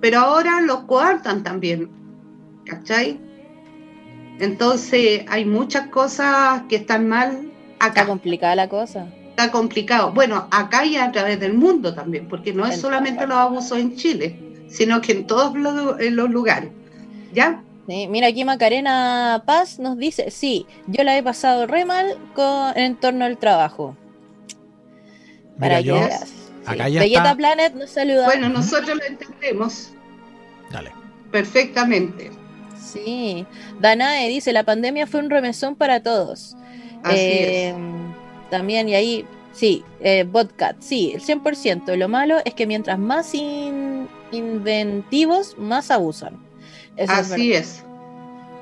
Pero 0.00 0.20
ahora 0.20 0.60
los 0.60 0.80
coartan 0.80 1.42
también, 1.42 1.90
¿cachai? 2.66 3.18
Entonces 4.38 5.24
hay 5.28 5.44
muchas 5.44 5.88
cosas 5.88 6.62
que 6.68 6.76
están 6.76 7.08
mal 7.08 7.50
acá. 7.78 8.00
Está 8.00 8.06
complicada 8.06 8.54
la 8.54 8.68
cosa. 8.68 9.06
Está 9.30 9.50
complicado. 9.50 10.12
Bueno, 10.12 10.46
acá 10.50 10.84
y 10.84 10.96
a 10.96 11.10
través 11.10 11.40
del 11.40 11.54
mundo 11.54 11.94
también, 11.94 12.28
porque 12.28 12.52
no 12.52 12.66
es 12.66 12.80
solamente 12.80 13.26
los 13.26 13.36
abusos 13.36 13.78
en 13.78 13.96
Chile, 13.96 14.38
sino 14.68 15.00
que 15.00 15.12
en 15.12 15.26
todos 15.26 15.56
los, 15.56 16.00
los 16.00 16.30
lugares. 16.30 16.70
¿Ya? 17.32 17.62
Sí, 17.86 18.08
mira, 18.08 18.28
aquí 18.28 18.44
Macarena 18.44 19.42
Paz 19.46 19.78
nos 19.78 19.98
dice, 19.98 20.30
sí, 20.30 20.66
yo 20.86 21.04
la 21.04 21.18
he 21.18 21.22
pasado 21.22 21.66
re 21.66 21.84
mal 21.84 22.16
con, 22.34 22.76
en 22.76 22.96
torno 22.96 23.24
al 23.26 23.36
trabajo. 23.36 23.96
Para 25.58 25.80
yo, 25.80 25.96
acá 26.66 26.88
ya 26.88 27.34
Planet 27.36 27.74
nos 27.74 27.90
saluda. 27.90 28.24
Bueno, 28.24 28.48
nosotros 28.48 28.96
lo 28.96 29.04
entendemos. 29.04 29.90
Dale. 30.70 30.92
Perfectamente. 31.30 32.30
Sí. 32.80 33.46
Danae 33.80 34.28
dice, 34.28 34.52
la 34.52 34.62
pandemia 34.62 35.06
fue 35.06 35.20
un 35.20 35.30
remesón 35.30 35.76
para 35.76 36.02
todos. 36.02 36.56
Así 37.02 37.16
es. 37.16 37.18
Eh, 37.18 37.74
también, 38.50 38.88
y 38.88 38.94
ahí, 38.94 39.26
sí, 39.52 39.84
eh, 40.00 40.24
Botcat, 40.24 40.76
sí, 40.80 41.12
el 41.14 41.20
100%. 41.20 41.96
Lo 41.96 42.08
malo 42.08 42.38
es 42.44 42.54
que 42.54 42.66
mientras 42.66 42.98
más 42.98 43.32
inventivos, 44.32 45.58
más 45.58 45.90
abusan. 45.90 46.38
Así 47.08 47.52
es. 47.52 47.84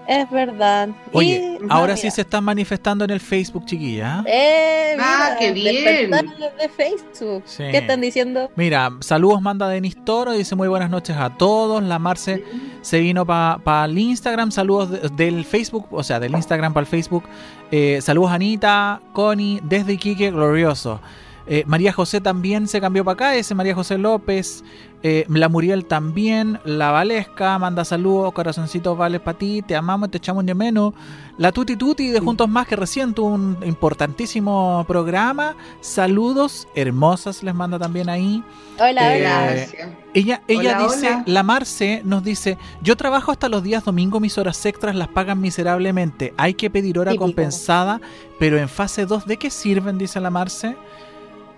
Es 0.07 0.29
verdad. 0.31 0.89
Oye, 1.13 1.59
ahora 1.69 1.97
sí 1.97 2.11
se 2.11 2.23
están 2.23 2.43
manifestando 2.43 3.05
en 3.05 3.11
el 3.11 3.21
Facebook, 3.21 3.65
chiquilla. 3.67 4.25
Eh, 4.27 4.97
ah, 4.99 5.37
qué 5.39 5.53
bien. 5.53 6.11
De 6.11 6.69
Facebook. 6.69 7.45
¿Qué 7.57 7.79
están 7.79 8.01
diciendo? 8.01 8.51
Mira, 8.57 8.91
saludos 9.01 9.41
manda 9.41 9.69
Denis 9.69 9.97
Toro, 10.05 10.33
dice 10.33 10.57
muy 10.57 10.69
buenas 10.69 10.91
noches 10.91 11.17
a 11.17 11.31
todos. 11.31 11.83
La 11.83 11.99
Marce 11.99 12.45
se 12.81 12.99
vino 12.99 13.25
para 13.25 13.85
el 13.85 13.97
Instagram, 13.97 14.51
saludos 14.51 15.17
del 15.17 15.45
Facebook, 15.45 15.87
o 15.93 16.03
sea, 16.03 16.19
del 16.19 16.33
Instagram 16.33 16.73
para 16.75 16.83
el 16.83 16.89
Facebook. 16.89 17.25
Eh, 17.71 18.01
saludos 18.03 18.33
Anita, 18.33 19.01
Connie, 19.13 19.61
desde 19.63 19.93
Iquique, 19.93 20.31
glorioso. 20.31 21.01
Eh, 21.47 21.65
María 21.67 21.93
José 21.93 22.21
también 22.21 22.69
se 22.69 22.81
cambió 22.81 23.05
para 23.05 23.15
acá, 23.15 23.35
ese 23.37 23.55
María 23.55 23.75
José 23.75 23.99
López. 23.99 24.65
Eh, 25.03 25.25
la 25.29 25.49
Muriel 25.49 25.85
también. 25.85 26.61
La 26.65 26.93
Valesca 26.93 27.59
manda 27.59 27.85
saludos, 27.85 28.33
corazoncitos 28.33 28.97
vales 28.97 29.21
para 29.21 29.37
ti. 29.37 29.63
Te 29.63 29.75
amamos, 29.75 30.11
te 30.11 30.19
echamos 30.19 30.47
de 30.47 30.55
menos. 30.55 30.95
La 31.39 31.51
Tuti 31.51 31.77
Tuti 31.77 32.09
de 32.09 32.21
Juntos 32.21 32.49
Más, 32.49 32.69
que 32.69 32.77
recién 32.77 33.13
tuvo 33.13 33.29
un 33.29 33.57
importantísimo 33.65 34.85
programa. 34.87 35.57
Saludos, 35.81 36.69
hermosas 36.75 37.43
les 37.43 37.55
manda 37.55 37.79
también 37.79 38.09
ahí. 38.09 38.45
Hola, 38.79 39.17
eh, 39.17 39.69
Ella, 40.15 40.43
ella 40.47 40.79
dice, 40.79 41.23
la 41.27 41.43
Marce 41.43 42.03
nos 42.05 42.23
dice: 42.23 42.59
Yo 42.81 42.97
trabajo 42.97 43.33
hasta 43.33 43.49
los 43.49 43.63
días 43.63 43.85
domingo, 43.85 44.21
mis 44.21 44.39
horas 44.39 44.65
extras 44.67 44.95
las 44.95 45.09
pagan 45.09 45.41
miserablemente. 45.41 46.33
Hay 46.37 46.55
que 46.55 46.71
pedir 46.71 46.99
hora 46.99 47.17
compensada, 47.17 48.01
pero 48.39 48.57
en 48.57 48.69
fase 48.69 49.05
2, 49.07 49.27
¿de 49.27 49.37
qué 49.37 49.51
sirven? 49.51 49.99
Dice 49.99 50.21
la 50.21 50.31
Marce. 50.31 50.77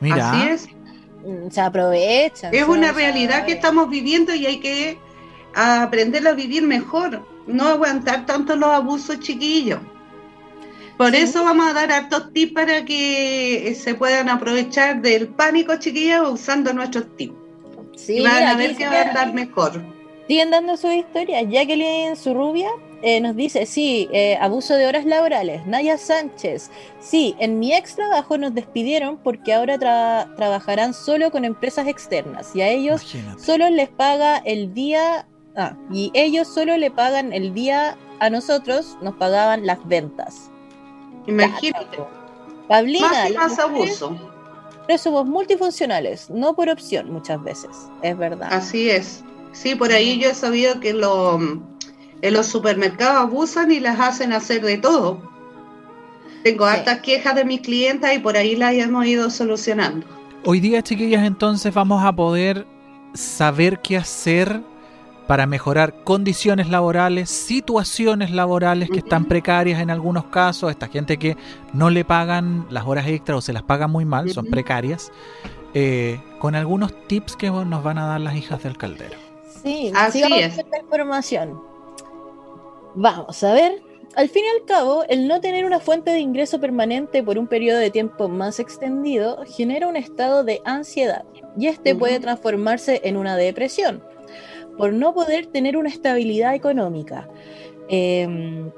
Mira. 0.01 0.31
Así 0.31 0.49
es. 0.49 0.84
Mm, 1.25 1.51
se 1.51 1.61
aprovechan. 1.61 2.55
Es 2.55 2.67
una 2.67 2.93
realidad 2.93 3.47
que 3.47 3.53
estamos 3.53 3.89
viviendo 3.89 4.35
y 4.35 4.47
hay 4.47 4.61
que 4.61 4.99
aprender 5.55 6.27
a 6.27 6.33
vivir 6.33 6.63
mejor, 6.63 7.23
no 7.47 7.69
aguantar 7.69 8.27
tanto 8.27 8.57
los 8.57 8.71
abusos 8.71 9.21
chiquillos. 9.21 9.81
Por 10.97 11.15
eso 11.15 11.43
vamos 11.43 11.69
a 11.69 11.73
dar 11.73 11.91
hartos 11.91 12.33
tips 12.33 12.53
para 12.53 12.85
que 12.85 13.77
se 13.79 13.95
puedan 13.95 14.29
aprovechar 14.29 15.03
del 15.03 15.29
pánico 15.29 15.77
chiquillos 15.77 16.31
usando 16.31 16.73
nuestros 16.73 17.17
tips. 17.17 17.35
Sí, 17.97 18.19
y 18.19 18.23
van 18.23 18.45
a 18.45 18.57
ver 18.57 18.77
que 18.77 18.87
va 18.87 19.01
a 19.01 19.09
andar 19.09 19.35
mejor. 19.35 19.83
Siguen 20.29 20.51
dando 20.51 20.77
sus 20.77 20.93
historias. 20.93 21.45
Jacqueline 21.49 22.17
Surrubia 22.17 22.71
eh, 23.07 23.21
nos 23.21 23.37
dice, 23.37 23.67
sí, 23.67 24.09
eh, 24.13 24.39
abuso 24.41 24.75
de 24.77 24.87
horas 24.87 25.05
laborales. 25.05 25.67
Naya 25.67 25.99
Sánchez, 25.99 26.71
sí, 27.01 27.37
en 27.39 27.59
mi 27.59 27.75
ex 27.75 27.97
trabajo 27.97 28.39
nos 28.39 28.55
despidieron 28.55 29.19
porque 29.19 29.53
ahora 29.53 29.77
trabajarán 30.37 30.95
solo 30.95 31.31
con 31.31 31.45
empresas 31.45 31.87
externas 31.87 32.57
y 32.57 32.63
a 32.63 32.69
ellos 32.69 33.15
solo 33.37 33.69
les 33.69 33.91
paga 33.91 34.39
el 34.39 34.73
día, 34.73 35.29
ah, 35.55 35.77
y 35.93 36.13
ellos 36.15 36.49
solo 36.49 36.79
le 36.79 36.91
pagan 36.91 37.35
el 37.35 37.53
día 37.53 37.99
a 38.21 38.31
nosotros, 38.31 38.97
nos 39.03 39.15
pagaban 39.17 39.67
las 39.67 39.87
ventas. 39.87 40.51
Imagínate. 41.27 41.99
Pablina, 42.69 43.09
más 43.11 43.31
y 43.31 43.35
más 43.35 43.59
abuso. 43.59 44.17
Pero 44.87 44.99
somos 44.99 45.27
multifuncionales, 45.27 46.31
no 46.31 46.57
por 46.57 46.71
opción 46.71 47.13
muchas 47.13 47.43
veces, 47.45 47.71
es 48.01 48.17
verdad. 48.17 48.49
Así 48.51 48.89
es. 48.89 49.23
Sí, 49.53 49.75
por 49.75 49.93
ahí 49.93 50.19
yo 50.19 50.31
he 50.31 50.35
sabido 50.35 50.81
que 50.81 50.95
lo 50.95 51.39
en 52.25 52.33
los 52.33 52.47
supermercados 52.47 53.19
abusan 53.19 53.71
y 53.71 53.81
las 53.81 54.01
hacen 54.01 54.33
hacer 54.33 54.63
de 54.63 54.79
todo. 54.79 55.21
Tengo 56.43 56.65
hartas 56.65 57.01
quejas 57.01 57.35
de 57.35 57.45
mis 57.45 57.61
clientes 57.61 58.11
y 58.15 58.19
por 58.19 58.39
ahí 58.39 58.57
las 58.57 58.73
hemos 58.73 59.05
ido 59.05 59.29
solucionando. 59.29 60.07
Hoy 60.47 60.59
día, 60.59 60.81
chiquillas, 60.83 61.23
entonces 61.27 61.75
vamos 61.75 62.03
a 62.03 62.13
poder 62.17 62.67
saber 63.13 63.81
qué 63.81 63.99
hacer 63.99 64.63
para 65.27 65.47
mejorar 65.47 66.03
condiciones 66.03 66.71
laborales, 66.71 67.29
situaciones 67.29 68.31
laborales 68.31 68.89
que 68.89 69.01
están 69.01 69.27
precarias 69.27 69.83
en 69.83 69.91
algunos 69.91 70.25
casos, 70.25 70.71
esta 70.71 70.89
gente 70.89 71.19
que 71.19 71.37
no 71.75 71.91
le 71.91 72.07
pagan 72.07 72.67
las 72.71 72.87
horas 72.87 73.07
extras 73.07 73.37
o 73.37 73.41
se 73.43 73.53
las 73.53 73.63
pagan 73.65 73.91
muy 73.91 74.07
mal, 74.07 74.31
son 74.31 74.47
precarias, 74.47 75.13
eh, 75.75 76.19
con 76.39 76.55
algunos 76.55 77.07
tips 77.07 77.37
que 77.37 77.51
nos 77.51 77.85
van 77.85 77.99
a 77.99 78.07
dar 78.07 78.21
las 78.23 78.35
hijas 78.35 78.63
del 78.63 78.79
caldero. 78.79 79.17
Sí, 79.63 79.93
así 79.95 80.23
es. 80.23 80.57
Esta 80.57 80.79
información. 80.79 81.74
Vamos 82.95 83.43
a 83.43 83.53
ver. 83.53 83.83
Al 84.17 84.29
fin 84.29 84.45
y 84.45 84.61
al 84.61 84.65
cabo, 84.67 85.05
el 85.09 85.27
no 85.27 85.41
tener 85.41 85.65
una 85.65 85.81
fuente 85.81 86.13
de 86.13 86.21
ingreso 86.21 86.61
permanente 86.61 87.23
por 87.25 87.37
un 87.37 87.49
periodo 87.49 87.79
de 87.79 87.91
tiempo 87.91 88.29
más 88.29 88.61
extendido 88.61 89.43
genera 89.45 89.89
un 89.89 89.97
estado 89.97 90.45
de 90.45 90.61
ansiedad 90.65 91.25
y 91.59 91.67
este 91.67 91.97
puede 91.97 92.21
transformarse 92.21 93.01
en 93.05 93.17
una 93.17 93.37
depresión 93.37 94.05
por 94.77 94.93
no 94.93 95.15
poder 95.15 95.47
tener 95.47 95.77
una 95.77 95.89
estabilidad 95.89 96.55
económica. 96.55 97.29
Em, 97.89 98.71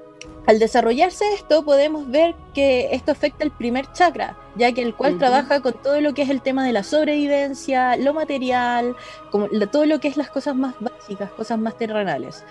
al 0.46 0.60
desarrollarse 0.60 1.24
esto, 1.34 1.64
podemos 1.64 2.08
ver 2.08 2.36
que 2.54 2.90
esto 2.92 3.10
afecta 3.10 3.42
el 3.42 3.50
primer 3.50 3.90
chakra, 3.92 4.36
ya 4.54 4.70
que 4.72 4.82
el 4.82 4.94
cual 4.94 5.18
trabaja 5.18 5.60
con 5.60 5.72
todo 5.74 6.00
lo 6.00 6.14
que 6.14 6.22
es 6.22 6.30
el 6.30 6.40
tema 6.40 6.64
de 6.64 6.72
la 6.72 6.84
sobrevivencia, 6.84 7.96
lo 7.96 8.14
material, 8.14 8.94
como, 9.32 9.48
todo 9.70 9.86
lo 9.86 9.98
que 9.98 10.06
es 10.06 10.16
las 10.16 10.30
cosas 10.30 10.54
más 10.54 10.74
básicas, 10.78 11.30
cosas 11.32 11.58
más 11.58 11.76
terrenales. 11.76 12.44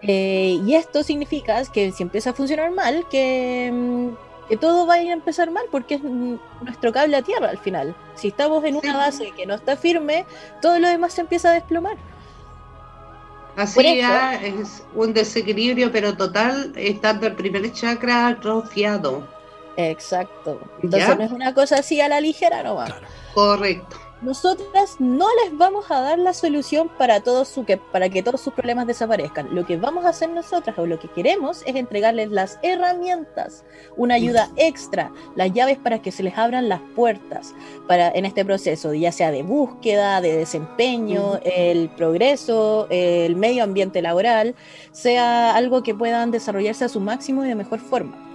Eh, 0.00 0.58
y 0.64 0.74
esto 0.74 1.02
significa 1.02 1.62
que 1.66 1.92
si 1.92 2.02
empieza 2.02 2.30
a 2.30 2.32
funcionar 2.32 2.70
mal, 2.70 3.00
mm, 3.00 4.08
que, 4.48 4.56
todo 4.58 4.86
va 4.86 4.94
a 4.94 5.02
empezar 5.02 5.50
mal 5.50 5.64
porque 5.70 5.96
es 5.96 6.02
nuestro 6.02 6.92
cable 6.92 7.16
a 7.16 7.22
tierra 7.22 7.50
al 7.50 7.58
final. 7.58 7.94
Si 8.14 8.28
estamos 8.28 8.64
en 8.64 8.76
una 8.76 8.96
base 8.96 9.32
que 9.36 9.44
no 9.44 9.54
está 9.54 9.76
firme, 9.76 10.24
todo 10.62 10.78
lo 10.78 10.88
demás 10.88 11.12
se 11.12 11.20
empieza 11.20 11.50
a 11.50 11.54
desplomar. 11.54 11.96
Así 13.56 13.96
ya 13.96 14.34
es 14.34 14.82
un 14.94 15.12
desequilibrio, 15.12 15.92
pero 15.92 16.16
total, 16.16 16.72
estando 16.76 17.26
el 17.26 17.34
primer 17.34 17.72
chakra 17.72 18.28
atrofiado. 18.28 19.26
Exacto. 19.76 20.60
Entonces 20.82 21.16
no 21.16 21.24
es 21.24 21.32
una 21.32 21.54
cosa 21.54 21.76
así 21.78 22.00
a 22.00 22.08
la 22.08 22.20
ligera, 22.20 22.62
no 22.62 22.76
va. 22.76 22.86
Correcto 23.32 24.03
nosotras 24.24 24.96
no 24.98 25.26
les 25.42 25.56
vamos 25.56 25.90
a 25.90 26.00
dar 26.00 26.18
la 26.18 26.32
solución 26.32 26.90
para, 26.98 27.20
todo 27.20 27.44
su 27.44 27.64
que, 27.64 27.76
para 27.76 28.08
que 28.08 28.22
todos 28.22 28.40
sus 28.40 28.54
problemas 28.54 28.86
desaparezcan. 28.86 29.54
Lo 29.54 29.66
que 29.66 29.76
vamos 29.76 30.04
a 30.04 30.08
hacer 30.08 30.30
nosotras 30.30 30.78
o 30.78 30.86
lo 30.86 30.98
que 30.98 31.08
queremos 31.08 31.62
es 31.66 31.76
entregarles 31.76 32.30
las 32.30 32.58
herramientas, 32.62 33.64
una 33.96 34.14
ayuda 34.14 34.50
extra, 34.56 35.12
las 35.36 35.52
llaves 35.52 35.78
para 35.78 36.00
que 36.00 36.10
se 36.10 36.22
les 36.22 36.36
abran 36.38 36.68
las 36.68 36.80
puertas 36.96 37.54
para, 37.86 38.10
en 38.10 38.24
este 38.24 38.44
proceso, 38.44 38.94
ya 38.94 39.12
sea 39.12 39.30
de 39.30 39.42
búsqueda, 39.42 40.20
de 40.20 40.36
desempeño, 40.36 41.38
el 41.44 41.90
progreso, 41.90 42.86
el 42.90 43.36
medio 43.36 43.62
ambiente 43.62 44.00
laboral, 44.00 44.54
sea 44.92 45.54
algo 45.54 45.82
que 45.82 45.94
puedan 45.94 46.30
desarrollarse 46.30 46.84
a 46.84 46.88
su 46.88 47.00
máximo 47.00 47.44
y 47.44 47.48
de 47.48 47.54
mejor 47.54 47.80
forma. 47.80 48.33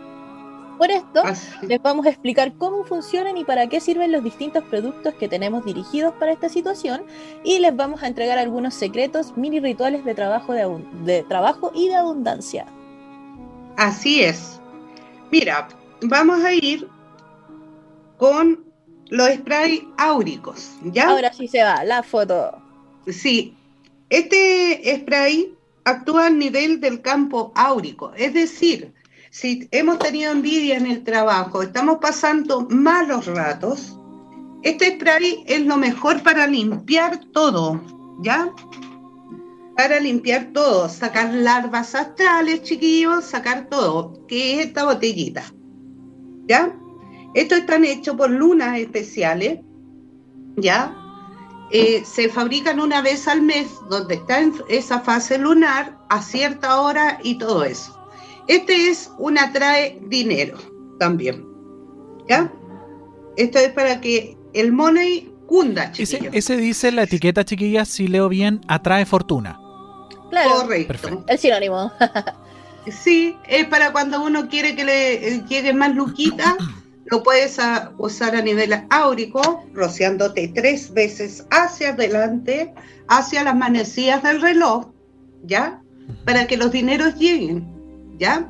Por 0.79 0.91
esto, 0.91 1.21
les 1.61 1.81
vamos 1.81 2.05
a 2.05 2.09
explicar 2.09 2.53
cómo 2.53 2.85
funcionan 2.85 3.35
y 3.35 3.43
para 3.43 3.67
qué 3.67 3.81
sirven 3.81 4.13
los 4.13 4.23
distintos 4.23 4.63
productos 4.63 5.13
que 5.15 5.27
tenemos 5.27 5.65
dirigidos 5.65 6.13
para 6.13 6.31
esta 6.31 6.47
situación 6.47 7.03
y 7.43 7.59
les 7.59 7.75
vamos 7.75 8.01
a 8.01 8.07
entregar 8.07 8.37
algunos 8.37 8.75
secretos, 8.75 9.35
mini 9.35 9.59
rituales 9.59 10.05
de 10.05 10.15
trabajo, 10.15 10.53
de, 10.53 11.25
trabajo 11.27 11.73
y 11.75 11.89
de 11.89 11.95
abundancia. 11.95 12.65
Así 13.75 14.21
es. 14.23 14.61
Mira, 15.33 15.67
vamos 16.01 16.45
a 16.45 16.53
ir 16.53 16.87
con 18.15 18.63
los 19.09 19.29
spray 19.33 19.85
áuricos, 19.97 20.77
¿ya? 20.85 21.09
Ahora 21.09 21.33
sí 21.33 21.49
se 21.49 21.61
va, 21.61 21.83
la 21.83 22.03
foto. 22.03 22.57
Sí, 23.05 23.53
este 24.09 24.97
spray 25.01 25.53
actúa 25.83 26.27
a 26.27 26.29
nivel 26.29 26.79
del 26.79 27.01
campo 27.01 27.51
áurico. 27.53 28.13
Es 28.15 28.33
decir, 28.33 28.93
si 29.31 29.67
hemos 29.71 29.99
tenido 29.99 30.31
envidia 30.31 30.77
en 30.77 30.87
el 30.87 31.03
trabajo, 31.03 31.61
estamos 31.61 31.99
pasando 31.99 32.67
malos 32.69 33.27
ratos, 33.27 33.97
este 34.63 34.95
spray 34.95 35.43
es 35.47 35.65
lo 35.65 35.77
mejor 35.77 36.21
para 36.23 36.47
limpiar 36.47 37.25
todo, 37.31 37.81
¿ya? 38.21 38.51
Para 39.77 39.99
limpiar 39.99 40.49
todo, 40.53 40.89
sacar 40.89 41.33
larvas 41.33 41.95
astrales, 41.95 42.63
chiquillos, 42.63 43.23
sacar 43.23 43.67
todo, 43.69 44.25
que 44.27 44.55
es 44.55 44.67
esta 44.67 44.85
botellita, 44.85 45.43
¿ya? 46.47 46.75
Estos 47.35 47.59
están 47.59 47.85
hechos 47.85 48.15
por 48.15 48.29
lunas 48.31 48.77
especiales, 48.79 49.59
¿ya? 50.57 50.95
Eh, 51.71 52.03
se 52.03 52.29
fabrican 52.29 52.79
una 52.79 53.01
vez 53.01 53.27
al 53.27 53.43
mes, 53.43 53.69
donde 53.89 54.15
está 54.15 54.39
esa 54.69 55.01
fase 55.01 55.37
lunar, 55.37 55.99
a 56.09 56.21
cierta 56.23 56.81
hora 56.81 57.19
y 57.23 57.37
todo 57.37 57.63
eso. 57.63 57.98
Este 58.49 58.89
es 58.89 59.11
una 59.19 59.53
trae 59.53 59.99
dinero 60.07 60.57
también, 60.97 61.45
¿ya? 62.27 62.51
Esto 63.37 63.59
es 63.59 63.69
para 63.69 64.01
que 64.01 64.35
el 64.53 64.71
money 64.71 65.31
cunda, 65.45 65.93
ese, 65.95 66.31
ese, 66.31 66.57
dice 66.57 66.91
la 66.91 67.03
etiqueta, 67.03 67.45
chiquilla, 67.45 67.85
si 67.85 68.07
leo 68.07 68.27
bien, 68.27 68.59
atrae 68.67 69.05
fortuna. 69.05 69.59
Claro. 70.31 70.61
Correcto. 70.61 71.23
El 71.27 71.37
sinónimo. 71.37 71.91
sí, 72.91 73.37
es 73.47 73.67
para 73.67 73.91
cuando 73.91 74.19
uno 74.23 74.49
quiere 74.49 74.75
que 74.75 74.83
le 74.83 75.43
llegue 75.47 75.71
más 75.71 75.93
luquita, 75.93 76.57
lo 77.05 77.21
puedes 77.21 77.59
usar 77.99 78.35
a 78.35 78.41
nivel 78.41 78.73
áurico, 78.89 79.63
rociándote 79.73 80.47
tres 80.55 80.91
veces 80.91 81.45
hacia 81.51 81.89
adelante, 81.89 82.73
hacia 83.09 83.43
las 83.43 83.55
manecillas 83.55 84.23
del 84.23 84.41
reloj, 84.41 84.87
¿ya? 85.43 85.83
Para 86.25 86.47
que 86.47 86.57
los 86.57 86.71
dineros 86.71 87.13
lleguen, 87.13 87.78
¿ya? 88.19 88.45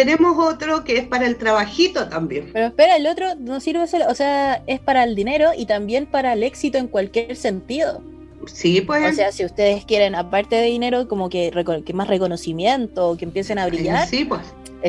tenemos 0.00 0.38
otro 0.38 0.82
que 0.82 0.96
es 0.96 1.06
para 1.06 1.26
el 1.26 1.36
trabajito 1.36 2.08
también. 2.08 2.48
Pero 2.54 2.68
espera, 2.68 2.96
el 2.96 3.06
otro 3.06 3.34
no 3.38 3.60
sirve 3.60 3.86
solo, 3.86 4.06
o 4.08 4.14
sea, 4.14 4.62
es 4.66 4.80
para 4.80 5.04
el 5.04 5.14
dinero 5.14 5.50
y 5.54 5.66
también 5.66 6.06
para 6.06 6.32
el 6.32 6.42
éxito 6.42 6.78
en 6.78 6.88
cualquier 6.88 7.36
sentido. 7.36 8.02
Sí, 8.46 8.80
pues. 8.80 9.12
O 9.12 9.14
sea, 9.14 9.30
si 9.30 9.44
ustedes 9.44 9.84
quieren, 9.84 10.14
aparte 10.14 10.56
de 10.56 10.66
dinero, 10.68 11.06
como 11.06 11.28
que, 11.28 11.52
que 11.84 11.92
más 11.92 12.08
reconocimiento, 12.08 13.14
que 13.18 13.26
empiecen 13.26 13.58
a 13.58 13.66
brillar. 13.66 14.08
Sí, 14.08 14.24
pues. 14.24 14.40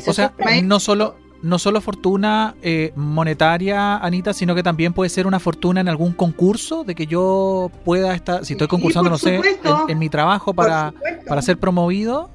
o 0.08 0.14
sea, 0.14 0.34
no 0.64 0.80
solo, 0.80 1.16
no 1.42 1.60
solo 1.60 1.82
fortuna 1.82 2.56
eh, 2.62 2.94
monetaria, 2.96 3.98
Anita, 3.98 4.34
sino 4.34 4.56
que 4.56 4.64
también 4.64 4.94
puede 4.94 5.10
ser 5.10 5.28
una 5.28 5.42
fortuna 5.42 5.82
en 5.82 5.90
algún 5.90 6.14
concurso, 6.14 6.86
de 6.86 6.96
que 6.96 7.06
yo 7.06 7.70
pueda 7.84 8.16
estar, 8.16 8.46
si 8.46 8.54
estoy 8.54 8.70
concursando, 8.70 9.10
no 9.10 9.18
sé, 9.18 9.42
en, 9.90 10.00
mi 10.00 10.08
trabajo 10.08 10.54
para, 10.54 10.94
para 11.28 11.42
ser 11.42 11.58
promovido. 11.58 12.30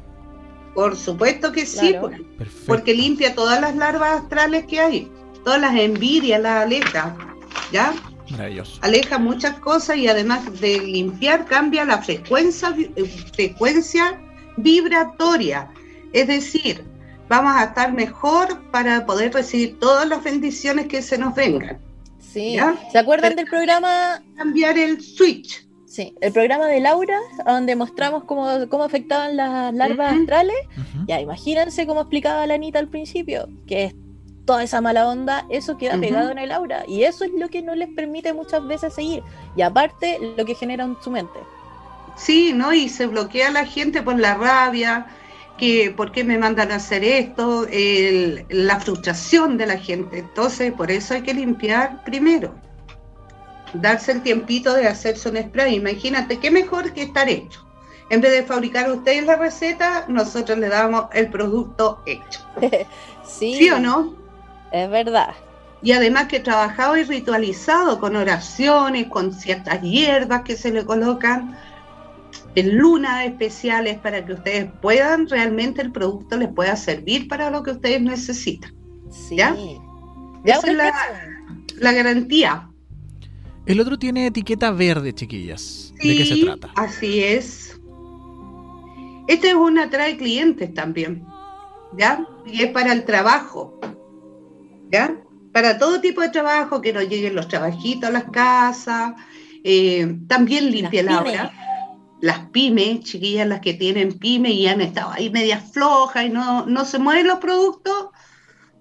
Por 0.76 0.94
supuesto 0.94 1.52
que 1.52 1.64
sí, 1.64 1.96
porque 2.66 2.92
limpia 2.92 3.34
todas 3.34 3.58
las 3.62 3.74
larvas 3.74 4.20
astrales 4.20 4.66
que 4.66 4.78
hay, 4.78 5.10
todas 5.42 5.58
las 5.58 5.74
envidias, 5.74 6.38
las 6.38 6.64
aleja, 6.64 7.16
¿ya? 7.72 7.94
Maravilloso. 8.30 8.78
Aleja 8.82 9.18
muchas 9.18 9.58
cosas 9.60 9.96
y 9.96 10.06
además 10.06 10.60
de 10.60 10.78
limpiar 10.78 11.46
cambia 11.46 11.86
la 11.86 12.02
frecuencia, 12.02 12.74
eh, 12.76 13.04
frecuencia 13.34 14.20
vibratoria. 14.58 15.70
Es 16.12 16.26
decir, 16.26 16.84
vamos 17.26 17.56
a 17.56 17.64
estar 17.64 17.94
mejor 17.94 18.60
para 18.70 19.06
poder 19.06 19.32
recibir 19.32 19.78
todas 19.78 20.06
las 20.06 20.22
bendiciones 20.22 20.88
que 20.88 21.00
se 21.00 21.16
nos 21.16 21.34
vengan. 21.34 21.78
Sí. 22.20 22.58
¿Se 22.92 22.98
acuerdan 22.98 23.34
del 23.34 23.46
programa? 23.46 24.22
Cambiar 24.36 24.76
el 24.76 25.00
switch. 25.00 25.65
Sí, 25.96 26.14
el 26.20 26.30
programa 26.30 26.66
de 26.66 26.78
Laura, 26.78 27.18
donde 27.46 27.74
mostramos 27.74 28.24
cómo, 28.24 28.68
cómo 28.68 28.84
afectaban 28.84 29.34
las 29.34 29.72
larvas 29.72 30.12
astrales. 30.12 30.54
Ya, 31.06 31.22
imagínense 31.22 31.86
cómo 31.86 32.02
explicaba 32.02 32.46
la 32.46 32.52
Anita 32.52 32.78
al 32.78 32.88
principio, 32.88 33.48
que 33.66 33.84
es 33.84 33.94
toda 34.44 34.62
esa 34.62 34.82
mala 34.82 35.08
onda, 35.08 35.46
eso 35.48 35.78
queda 35.78 35.98
pegado 35.98 36.30
en 36.30 36.36
el 36.36 36.52
aura. 36.52 36.84
Y 36.86 37.04
eso 37.04 37.24
es 37.24 37.30
lo 37.32 37.48
que 37.48 37.62
no 37.62 37.74
les 37.74 37.88
permite 37.88 38.34
muchas 38.34 38.66
veces 38.66 38.92
seguir. 38.92 39.22
Y 39.56 39.62
aparte, 39.62 40.18
lo 40.36 40.44
que 40.44 40.54
genera 40.54 40.84
en 40.84 40.98
su 41.02 41.10
mente. 41.10 41.40
Sí, 42.14 42.52
¿no? 42.52 42.74
Y 42.74 42.90
se 42.90 43.06
bloquea 43.06 43.50
la 43.50 43.64
gente 43.64 44.02
por 44.02 44.20
la 44.20 44.34
rabia, 44.34 45.06
que 45.56 45.94
por 45.96 46.12
qué 46.12 46.24
me 46.24 46.36
mandan 46.36 46.72
a 46.72 46.74
hacer 46.74 47.04
esto, 47.04 47.66
la 48.50 48.80
frustración 48.80 49.56
de 49.56 49.66
la 49.66 49.78
gente. 49.78 50.18
Entonces, 50.18 50.74
por 50.74 50.90
eso 50.90 51.14
hay 51.14 51.22
que 51.22 51.32
limpiar 51.32 52.04
primero 52.04 52.65
darse 53.74 54.12
el 54.12 54.22
tiempito 54.22 54.74
de 54.74 54.86
hacerse 54.86 55.28
un 55.28 55.36
spray. 55.36 55.76
Imagínate, 55.76 56.38
qué 56.38 56.50
mejor 56.50 56.92
que 56.92 57.02
estar 57.02 57.28
hecho. 57.28 57.66
En 58.08 58.20
vez 58.20 58.32
de 58.32 58.42
fabricar 58.44 58.90
ustedes 58.90 59.24
la 59.24 59.36
receta, 59.36 60.04
nosotros 60.08 60.58
le 60.58 60.68
damos 60.68 61.06
el 61.12 61.28
producto 61.28 62.02
hecho. 62.06 62.40
sí, 63.24 63.68
o 63.70 63.80
no? 63.80 64.14
Es 64.72 64.88
verdad. 64.88 65.34
Y 65.82 65.92
además 65.92 66.26
que 66.26 66.40
trabajado 66.40 66.96
y 66.96 67.04
ritualizado 67.04 68.00
con 68.00 68.16
oraciones, 68.16 69.08
con 69.08 69.32
ciertas 69.32 69.82
hierbas 69.82 70.42
que 70.42 70.56
se 70.56 70.72
le 70.72 70.84
colocan 70.84 71.56
en 72.54 72.78
lunas 72.78 73.26
especiales 73.26 73.98
para 73.98 74.24
que 74.24 74.32
ustedes 74.32 74.70
puedan, 74.80 75.28
realmente 75.28 75.82
el 75.82 75.92
producto 75.92 76.36
les 76.36 76.48
pueda 76.48 76.74
servir 76.76 77.28
para 77.28 77.50
lo 77.50 77.62
que 77.62 77.72
ustedes 77.72 78.00
necesitan. 78.00 78.74
Sí. 79.10 79.36
¿Ya? 79.36 79.56
Esa 80.44 80.70
es 80.70 80.76
la, 80.76 80.94
la 81.76 81.92
garantía. 81.92 82.70
El 83.66 83.80
otro 83.80 83.98
tiene 83.98 84.26
etiqueta 84.26 84.70
verde, 84.70 85.12
chiquillas. 85.12 85.92
¿De 86.00 86.16
qué 86.16 86.24
se 86.24 86.36
trata? 86.36 86.70
Así 86.76 87.20
es. 87.20 87.78
Este 89.26 89.48
es 89.48 89.54
una 89.54 89.90
trae 89.90 90.16
clientes 90.16 90.72
también, 90.72 91.26
¿ya? 91.98 92.24
Y 92.46 92.62
es 92.62 92.70
para 92.70 92.92
el 92.92 93.04
trabajo, 93.04 93.80
¿ya? 94.90 95.20
Para 95.52 95.78
todo 95.78 96.00
tipo 96.00 96.20
de 96.20 96.28
trabajo, 96.28 96.80
que 96.80 96.92
nos 96.92 97.08
lleguen 97.08 97.34
los 97.34 97.48
trabajitos 97.48 98.08
a 98.08 98.12
las 98.12 98.30
casas. 98.30 99.14
Eh, 99.64 100.16
también 100.28 100.70
limpia 100.70 101.02
la 101.02 101.20
hora. 101.20 101.52
Las 102.20 102.38
pymes, 102.50 103.00
chiquillas, 103.00 103.48
las 103.48 103.60
que 103.60 103.74
tienen 103.74 104.16
pymes 104.16 104.52
y 104.52 104.68
han 104.68 104.80
estado 104.80 105.10
ahí 105.10 105.28
medias 105.28 105.72
flojas 105.72 106.24
y 106.24 106.28
no, 106.28 106.66
no 106.66 106.84
se 106.84 107.00
mueven 107.00 107.26
los 107.26 107.40
productos. 107.40 108.10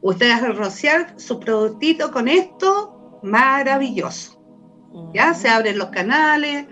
Ustedes 0.02 0.56
rociar 0.56 1.16
su 1.18 1.40
productito 1.40 2.12
con 2.12 2.28
esto, 2.28 3.20
maravilloso. 3.24 4.35
Ya 5.14 5.34
se 5.34 5.50
abren 5.50 5.78
los 5.78 5.90
canales, 5.90 6.66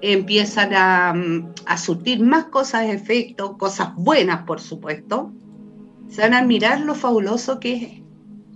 empiezan 0.00 0.74
a, 0.74 1.12
mm, 1.14 1.54
a 1.66 1.78
surtir 1.78 2.20
más 2.20 2.46
cosas 2.46 2.86
de 2.86 2.92
efecto, 2.92 3.56
cosas 3.56 3.94
buenas, 3.96 4.44
por 4.44 4.60
supuesto. 4.60 5.32
Se 6.08 6.22
van 6.22 6.34
a 6.34 6.38
admirar 6.38 6.80
lo 6.80 6.94
fabuloso 6.94 7.58
que 7.60 8.02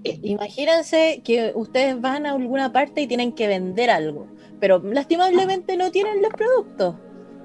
es. 0.04 0.18
Imagínense 0.22 1.22
que 1.24 1.52
ustedes 1.54 2.00
van 2.00 2.26
a 2.26 2.32
alguna 2.32 2.72
parte 2.72 3.02
y 3.02 3.06
tienen 3.06 3.32
que 3.32 3.48
vender 3.48 3.90
algo, 3.90 4.28
pero 4.60 4.78
lastimablemente 4.78 5.76
no 5.76 5.90
tienen 5.90 6.22
los 6.22 6.32
productos. 6.32 6.94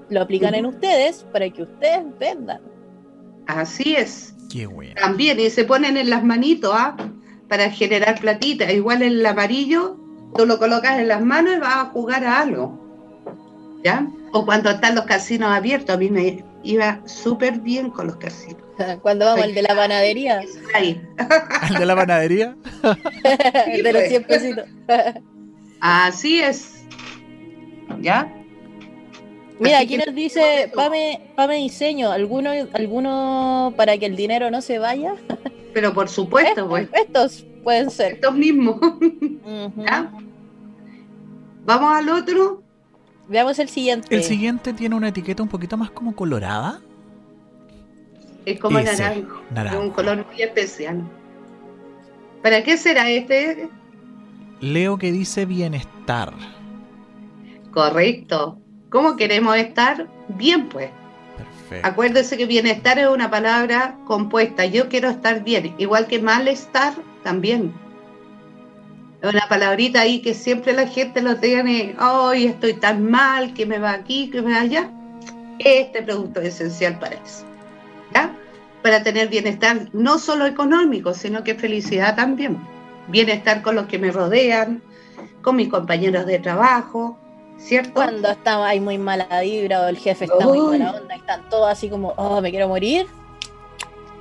Lo 0.10 0.22
aplican 0.22 0.54
en 0.54 0.66
ustedes 0.66 1.26
para 1.32 1.50
que 1.50 1.64
ustedes 1.64 2.04
vendan. 2.20 2.62
Así 3.48 3.96
es. 3.96 4.36
Qué 4.52 4.68
bueno. 4.68 4.94
También, 5.02 5.40
y 5.40 5.50
se 5.50 5.64
ponen 5.64 5.98
en 5.98 6.10
las 6.10 6.24
manitos, 6.24 6.72
¿ah? 6.74 6.96
Para 7.50 7.70
generar 7.72 8.20
platita. 8.20 8.72
Igual 8.72 9.02
el 9.02 9.26
amarillo 9.26 9.98
tú 10.36 10.46
lo 10.46 10.58
colocas 10.60 11.00
en 11.00 11.08
las 11.08 11.22
manos 11.22 11.56
y 11.56 11.60
vas 11.60 11.76
a 11.76 11.86
jugar 11.86 12.24
a 12.26 12.42
algo. 12.42 12.80
¿Ya? 13.84 14.08
O 14.32 14.46
cuando 14.46 14.70
están 14.70 14.96
los 14.96 15.06
casinos 15.06 15.52
abiertos, 15.52 15.96
a 15.96 16.00
mí 16.00 16.10
me 16.10 16.44
iba 16.64 17.02
súper 17.06 17.60
bien 17.60 17.90
con 17.90 18.08
los 18.08 18.16
casinos. 18.16 18.64
Cuando 19.02 19.26
vamos 19.26 19.44
al 19.44 19.54
de 19.56 19.62
la 19.62 19.76
panadería. 19.76 20.42
¿Al 20.74 21.76
de 21.76 21.86
la 21.86 21.96
panadería? 21.96 22.56
el 23.68 23.84
de 23.84 23.94
los 23.94 24.04
100 24.04 24.24
pues. 24.24 24.40
pesitos. 24.40 24.66
Así 25.82 26.42
es. 26.42 26.86
¿Ya? 28.00 28.34
Mira, 29.60 29.80
aquí 29.80 29.98
nos 29.98 30.16
dice 30.16 30.72
Pame, 30.74 31.30
Pame 31.36 31.58
Diseño, 31.58 32.12
¿alguno, 32.12 32.52
¿alguno 32.74 33.74
para 33.78 33.98
que 33.98 34.08
el 34.08 34.16
dinero 34.16 34.50
no 34.50 34.62
se 34.62 34.80
vaya? 34.80 35.16
Pero 35.74 35.94
por 35.94 36.10
supuesto, 36.10 36.68
pues. 36.68 36.90
Estos 36.94 37.46
pueden 37.64 37.90
ser. 37.90 38.14
Estos 38.14 38.36
mismos. 38.36 38.80
Vamos 41.66 41.96
al 41.96 42.10
otro. 42.10 42.62
Veamos 43.28 43.58
el 43.60 43.70
siguiente. 43.70 44.14
El 44.14 44.24
siguiente 44.24 44.74
tiene 44.74 44.96
una 44.96 45.08
etiqueta 45.10 45.42
un 45.42 45.50
poquito 45.50 45.78
más 45.78 45.90
como 45.92 46.16
colorada. 46.16 46.82
Es 48.46 48.60
como 48.60 48.82
naranjo, 48.82 49.42
naranjo. 49.52 49.82
un 49.82 49.92
color 49.92 50.26
muy 50.26 50.42
especial. 50.42 51.02
¿Para 52.42 52.62
qué 52.62 52.76
será 52.76 53.10
este? 53.10 53.70
Leo 54.60 54.98
que 54.98 55.14
dice 55.14 55.46
bienestar. 55.46 56.34
Correcto. 57.72 58.60
¿Cómo 58.90 59.16
queremos 59.16 59.56
estar? 59.56 60.08
Bien, 60.28 60.68
pues. 60.68 60.90
Perfecto. 61.70 61.88
Acuérdese 61.88 62.38
que 62.38 62.46
bienestar 62.46 63.00
es 63.00 63.08
una 63.08 63.30
palabra 63.30 63.98
compuesta. 64.06 64.66
Yo 64.66 64.90
quiero 64.90 65.10
estar 65.10 65.44
bien, 65.44 65.76
igual 65.78 66.08
que 66.08 66.20
malestar 66.20 66.94
también. 67.24 67.74
Una 69.24 69.48
palabrita 69.48 70.02
ahí 70.02 70.22
que 70.22 70.34
siempre 70.34 70.74
la 70.74 70.86
gente 70.86 71.22
lo 71.22 71.38
tiene, 71.38 71.96
hoy 71.98 72.46
estoy 72.46 72.74
tan 72.74 73.10
mal, 73.10 73.54
que 73.54 73.66
me 73.66 73.80
va 73.80 73.92
aquí, 73.92 74.30
que 74.30 74.42
me 74.42 74.52
va 74.52 74.60
allá. 74.60 74.90
Este 75.60 76.02
producto 76.02 76.42
es 76.42 76.56
esencial 76.56 77.00
para 77.00 77.16
eso. 77.16 77.46
Para 78.82 79.02
tener 79.02 79.30
bienestar 79.30 79.88
no 79.94 80.20
solo 80.20 80.46
económico, 80.46 81.14
sino 81.14 81.46
que 81.46 81.56
felicidad 81.56 82.18
también. 82.18 82.58
Bienestar 83.08 83.62
con 83.62 83.76
los 83.76 83.86
que 83.86 83.98
me 83.98 84.12
rodean, 84.12 84.82
con 85.42 85.56
mis 85.56 85.70
compañeros 85.70 86.26
de 86.26 86.40
trabajo, 86.40 87.18
¿cierto? 87.58 87.94
Cuando 87.94 88.30
está 88.30 88.66
ahí 88.66 88.80
muy 88.80 88.98
mala 88.98 89.28
vibra 89.42 89.82
o 89.82 89.88
el 89.88 89.98
jefe 89.98 90.26
está 90.26 90.46
muy 90.46 90.80
mala 90.80 90.92
onda, 90.92 91.16
están 91.16 91.50
todos 91.50 91.70
así 91.70 91.90
como, 91.90 92.14
oh, 92.18 92.42
me 92.42 92.52
quiero 92.52 92.68
morir. 92.68 93.08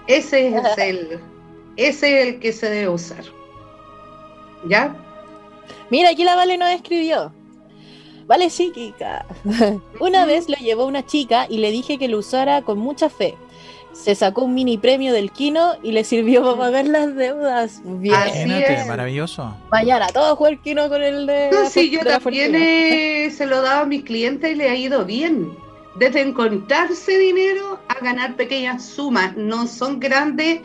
Ese 0.07 0.49
es 0.49 0.55
el, 0.79 1.21
ese 1.77 2.21
es 2.21 2.27
el 2.29 2.41
que 2.41 2.53
se 2.53 2.71
debe 2.71 2.89
usar. 2.89 3.25
¿Ya? 4.67 4.97
Mira, 5.91 6.11
aquí 6.11 6.25
la 6.25 6.37
Vale 6.37 6.57
nos 6.57 6.71
escribió. 6.71 7.33
Vale 8.27 8.51
psíquica. 8.51 9.27
una 10.01 10.25
vez 10.25 10.49
lo 10.49 10.57
llevó 10.57 10.87
una 10.87 11.05
chica 11.05 11.47
y 11.49 11.59
le 11.59 11.71
dije 11.71 11.99
que 11.99 12.09
lo 12.09 12.19
usara 12.19 12.63
con 12.63 12.79
mucha 12.79 13.11
fe. 13.11 13.37
Se 13.93 14.15
sacó 14.15 14.45
un 14.45 14.55
mini 14.55 14.79
premio 14.79 15.13
del 15.13 15.31
Kino 15.31 15.75
y 15.83 15.93
le 15.93 16.05
sirvió 16.05 16.43
para 16.43 16.57
pagar 16.57 16.87
las 16.87 17.15
deudas. 17.15 17.83
Bien. 17.85 18.89
maravilloso. 18.89 19.55
Mañana 19.71 20.07
todo 20.09 20.35
juega 20.37 20.55
el 20.55 20.61
Kino 20.61 20.89
con 20.89 21.03
el 21.03 21.27
de. 21.27 21.51
No, 21.53 21.69
sí, 21.69 21.91
yo 21.91 22.01
también 22.01 23.31
se 23.31 23.47
lo 23.47 23.63
daba 23.63 23.81
a 23.81 23.87
mis 23.87 24.05
clientes 24.05 24.51
y 24.51 24.55
le 24.55 24.71
ha 24.71 24.75
ido 24.75 25.05
bien. 25.05 25.57
Desde 25.97 26.23
encontrarse 26.23 27.19
dinero 27.19 27.79
a 27.89 28.03
ganar 28.03 28.35
pequeñas 28.35 28.85
sumas. 28.85 29.37
No 29.37 29.67
son 29.67 30.01
grandes, 30.01 30.61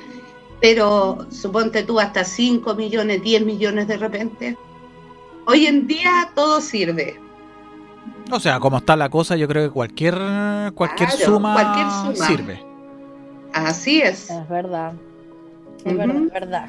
pero 0.61 1.27
suponte 1.29 1.83
tú 1.83 1.99
hasta 1.99 2.23
5 2.23 2.75
millones, 2.75 3.21
10 3.21 3.45
millones 3.45 3.87
de 3.87 3.97
repente. 3.97 4.57
Hoy 5.45 5.65
en 5.65 5.85
día 5.85 6.31
todo 6.33 6.61
sirve. 6.61 7.19
O 8.31 8.39
sea, 8.39 8.59
como 8.59 8.77
está 8.77 8.95
la 8.95 9.09
cosa, 9.09 9.35
yo 9.35 9.47
creo 9.47 9.67
que 9.67 9.73
cualquier, 9.73 10.15
cualquier, 10.73 11.11
suma, 11.11 12.13
sirve. 12.13 12.66
Así 13.65 14.01
es. 14.01 14.29
Es 14.29 14.49
verdad. 14.49 14.93
Es 15.83 15.95
verdad, 15.95 16.67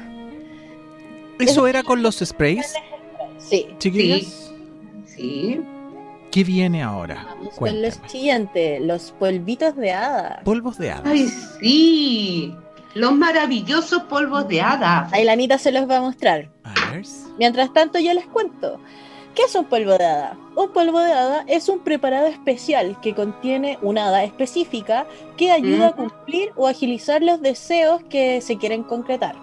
¿Eso 1.39 1.67
era 1.67 1.83
con 1.83 2.03
los 2.03 2.19
sprays? 2.19 2.73
Sí. 3.37 3.67
¿Chiquillas? 3.79 4.51
Sí. 5.05 5.61
¿Qué 6.31 6.43
viene 6.43 6.83
ahora? 6.83 7.25
Vamos 7.29 7.55
con 7.55 7.81
los 7.81 7.99
siguientes, 8.07 8.81
los 8.81 9.11
polvitos 9.13 9.75
de 9.75 9.91
hada. 9.91 10.41
Polvos 10.43 10.77
de 10.77 10.91
hada. 10.91 11.09
Ay, 11.09 11.27
sí. 11.59 12.55
Los 12.93 13.13
maravillosos 13.13 14.03
polvos 14.03 14.47
de 14.47 14.61
hada. 14.61 15.09
Ahí 15.11 15.23
la 15.23 15.33
Anita 15.33 15.57
se 15.57 15.71
los 15.71 15.89
va 15.89 15.97
a 15.97 16.01
mostrar. 16.01 16.49
A 16.63 16.91
ver. 16.91 17.03
Mientras 17.37 17.73
tanto, 17.73 17.99
yo 17.99 18.13
les 18.13 18.25
cuento. 18.27 18.79
¿Qué 19.35 19.43
es 19.43 19.55
un 19.55 19.65
polvo 19.65 19.97
de 19.97 20.05
hada? 20.05 20.37
Un 20.55 20.71
polvo 20.71 20.99
de 20.99 21.13
hada 21.13 21.43
es 21.47 21.69
un 21.69 21.79
preparado 21.79 22.27
especial 22.27 22.99
que 23.01 23.15
contiene 23.15 23.77
una 23.81 24.07
hada 24.07 24.23
específica 24.23 25.05
que 25.37 25.51
ayuda 25.51 25.87
a 25.87 25.91
cumplir 25.93 26.51
o 26.55 26.67
agilizar 26.67 27.21
los 27.21 27.41
deseos 27.41 28.01
que 28.09 28.41
se 28.41 28.57
quieren 28.57 28.83
concretar. 28.83 29.35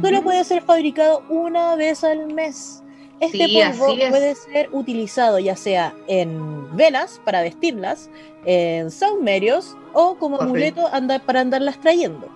Solo 0.00 0.22
puede 0.22 0.44
ser 0.44 0.62
fabricado 0.62 1.22
una 1.28 1.74
vez 1.74 2.04
al 2.04 2.32
mes. 2.32 2.82
Este 3.18 3.48
polvo 3.48 3.96
puede 4.08 4.34
ser 4.34 4.70
utilizado 4.72 5.38
ya 5.38 5.56
sea 5.56 5.94
en 6.06 6.74
velas 6.74 7.20
para 7.24 7.42
vestirlas, 7.42 8.08
en 8.46 8.90
saumerios 8.90 9.76
o 9.92 10.14
como 10.14 10.40
amuleto 10.40 10.88
para 11.26 11.40
andarlas 11.40 11.78
trayendo. 11.80 12.28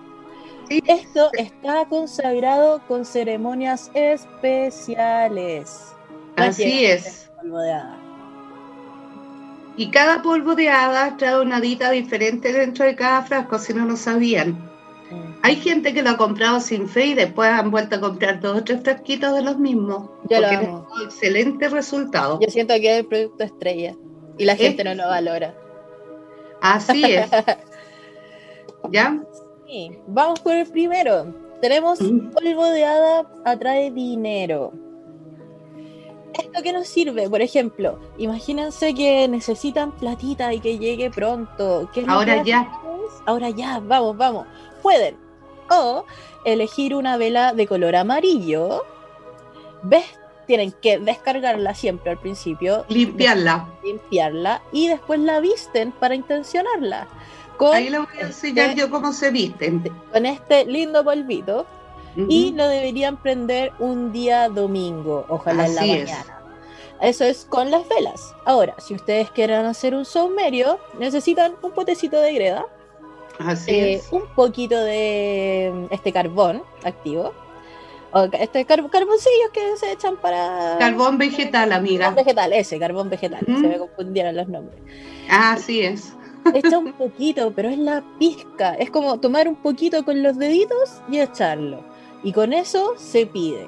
Esto 0.69 1.29
está 1.33 1.85
consagrado 1.85 2.81
con 2.87 3.05
ceremonias 3.05 3.89
especiales. 3.93 5.94
Así 6.35 6.85
es. 6.85 7.29
Y 9.77 9.91
cada 9.91 10.21
polvo 10.21 10.55
de 10.55 10.69
hada 10.69 11.17
trae 11.17 11.39
una 11.41 11.59
dita 11.59 11.91
diferente 11.91 12.53
dentro 12.53 12.85
de 12.85 12.95
cada 12.95 13.23
frasco, 13.23 13.59
si 13.59 13.73
no 13.73 13.85
lo 13.85 13.97
sabían. 13.97 14.57
Hay 15.43 15.57
gente 15.57 15.93
que 15.93 16.01
lo 16.01 16.11
ha 16.11 16.17
comprado 16.17 16.59
sin 16.59 16.87
fe 16.87 17.07
y 17.07 17.13
después 17.13 17.49
han 17.49 17.69
vuelto 17.69 17.97
a 17.97 17.99
comprar 17.99 18.39
dos 18.39 18.57
o 18.57 18.63
tres 18.63 18.81
frasquitos 18.81 19.35
de 19.35 19.43
los 19.43 19.59
mismos. 19.59 20.09
Yo 20.29 20.41
porque 20.41 20.57
lo 20.65 20.87
excelente 21.03 21.69
resultado. 21.69 22.39
Yo 22.39 22.49
siento 22.49 22.73
que 22.75 22.91
es 22.91 22.99
el 22.99 23.05
producto 23.05 23.43
estrella 23.43 23.95
y 24.37 24.45
la 24.45 24.55
gente 24.55 24.83
no 24.83 24.95
lo 24.95 25.07
valora. 25.07 25.53
Así 26.61 27.03
es. 27.03 27.29
¿Ya? 28.91 29.21
Sí. 29.67 29.91
Vamos 30.07 30.39
por 30.39 30.53
el 30.53 30.65
primero. 30.65 31.33
Tenemos 31.61 32.01
mm. 32.01 32.31
polvo 32.31 32.65
de 32.69 32.85
hada 32.85 33.27
atrae 33.45 33.91
dinero. 33.91 34.73
¿Esto 36.37 36.61
qué 36.61 36.73
nos 36.73 36.87
sirve? 36.87 37.29
Por 37.29 37.41
ejemplo, 37.41 37.99
imagínense 38.17 38.93
que 38.93 39.27
necesitan 39.27 39.91
platita 39.91 40.53
y 40.53 40.59
que 40.59 40.77
llegue 40.77 41.09
pronto. 41.09 41.89
Ahora 42.07 42.43
ya. 42.43 42.69
Ahora 43.25 43.49
ya, 43.49 43.79
vamos, 43.79 44.17
vamos. 44.17 44.47
Pueden. 44.81 45.15
O 45.69 46.05
elegir 46.43 46.93
una 46.93 47.17
vela 47.17 47.53
de 47.53 47.67
color 47.67 47.95
amarillo. 47.95 48.83
¿Ves? 49.83 50.05
Tienen 50.45 50.73
que 50.73 50.99
descargarla 50.99 51.73
siempre 51.73 52.11
al 52.11 52.19
principio. 52.19 52.85
Limpiarla. 52.89 53.67
Limpiarla 53.83 54.61
y 54.71 54.89
después 54.89 55.19
la 55.19 55.39
visten 55.39 55.91
para 55.91 56.15
intencionarla. 56.15 57.07
Ahí 57.73 57.89
le 57.89 57.99
voy 57.99 58.07
a 58.21 58.25
enseñar 58.25 58.69
este 58.69 58.81
yo 58.81 58.89
cómo 58.89 59.13
se 59.13 59.31
visten. 59.31 59.81
Con 60.11 60.25
este 60.25 60.65
lindo 60.65 61.03
polvito 61.03 61.65
y 62.15 62.51
lo 62.53 62.67
deberían 62.67 63.17
prender 63.17 63.71
un 63.79 64.11
día 64.11 64.49
domingo, 64.49 65.25
ojalá 65.29 65.65
en 65.65 65.75
la 65.75 65.81
mañana. 65.81 66.25
Eso 67.01 67.25
es 67.25 67.45
con 67.45 67.71
las 67.71 67.87
velas. 67.89 68.33
Ahora, 68.45 68.75
si 68.79 68.93
ustedes 68.93 69.29
quieren 69.31 69.65
hacer 69.65 69.93
un 69.95 70.05
saumerio, 70.05 70.79
necesitan 70.97 71.53
un 71.61 71.71
potecito 71.71 72.19
de 72.19 72.33
greda, 72.33 72.65
eh, 73.67 74.01
un 74.11 74.27
poquito 74.33 74.81
de 74.81 75.87
este 75.91 76.13
carbón 76.13 76.63
activo, 76.83 77.33
este 78.31 78.63
carboncillos 78.65 79.49
que 79.51 79.75
se 79.75 79.91
echan 79.91 80.15
para 80.15 80.77
carbón 80.79 81.17
vegetal, 81.17 81.73
amiga. 81.73 82.05
Carbón 82.05 82.23
vegetal, 82.23 82.53
ese 82.53 82.79
carbón 82.79 83.09
vegetal, 83.09 83.45
se 83.45 83.67
me 83.67 83.77
confundieron 83.77 84.35
los 84.35 84.47
nombres. 84.47 84.79
Así 85.29 85.81
es. 85.81 86.13
Echa 86.53 86.77
un 86.77 86.93
poquito, 86.97 87.51
pero 87.53 87.69
es 87.69 87.77
la 87.77 88.03
pizca. 88.17 88.75
Es 88.75 88.89
como 88.89 89.19
tomar 89.19 89.47
un 89.49 89.55
poquito 89.55 90.05
con 90.05 90.23
los 90.23 90.37
deditos 90.37 91.01
y 91.09 91.19
echarlo. 91.19 91.83
Y 92.25 92.33
con 92.33 92.53
eso 92.53 92.95
se 92.97 93.27
pide. 93.27 93.67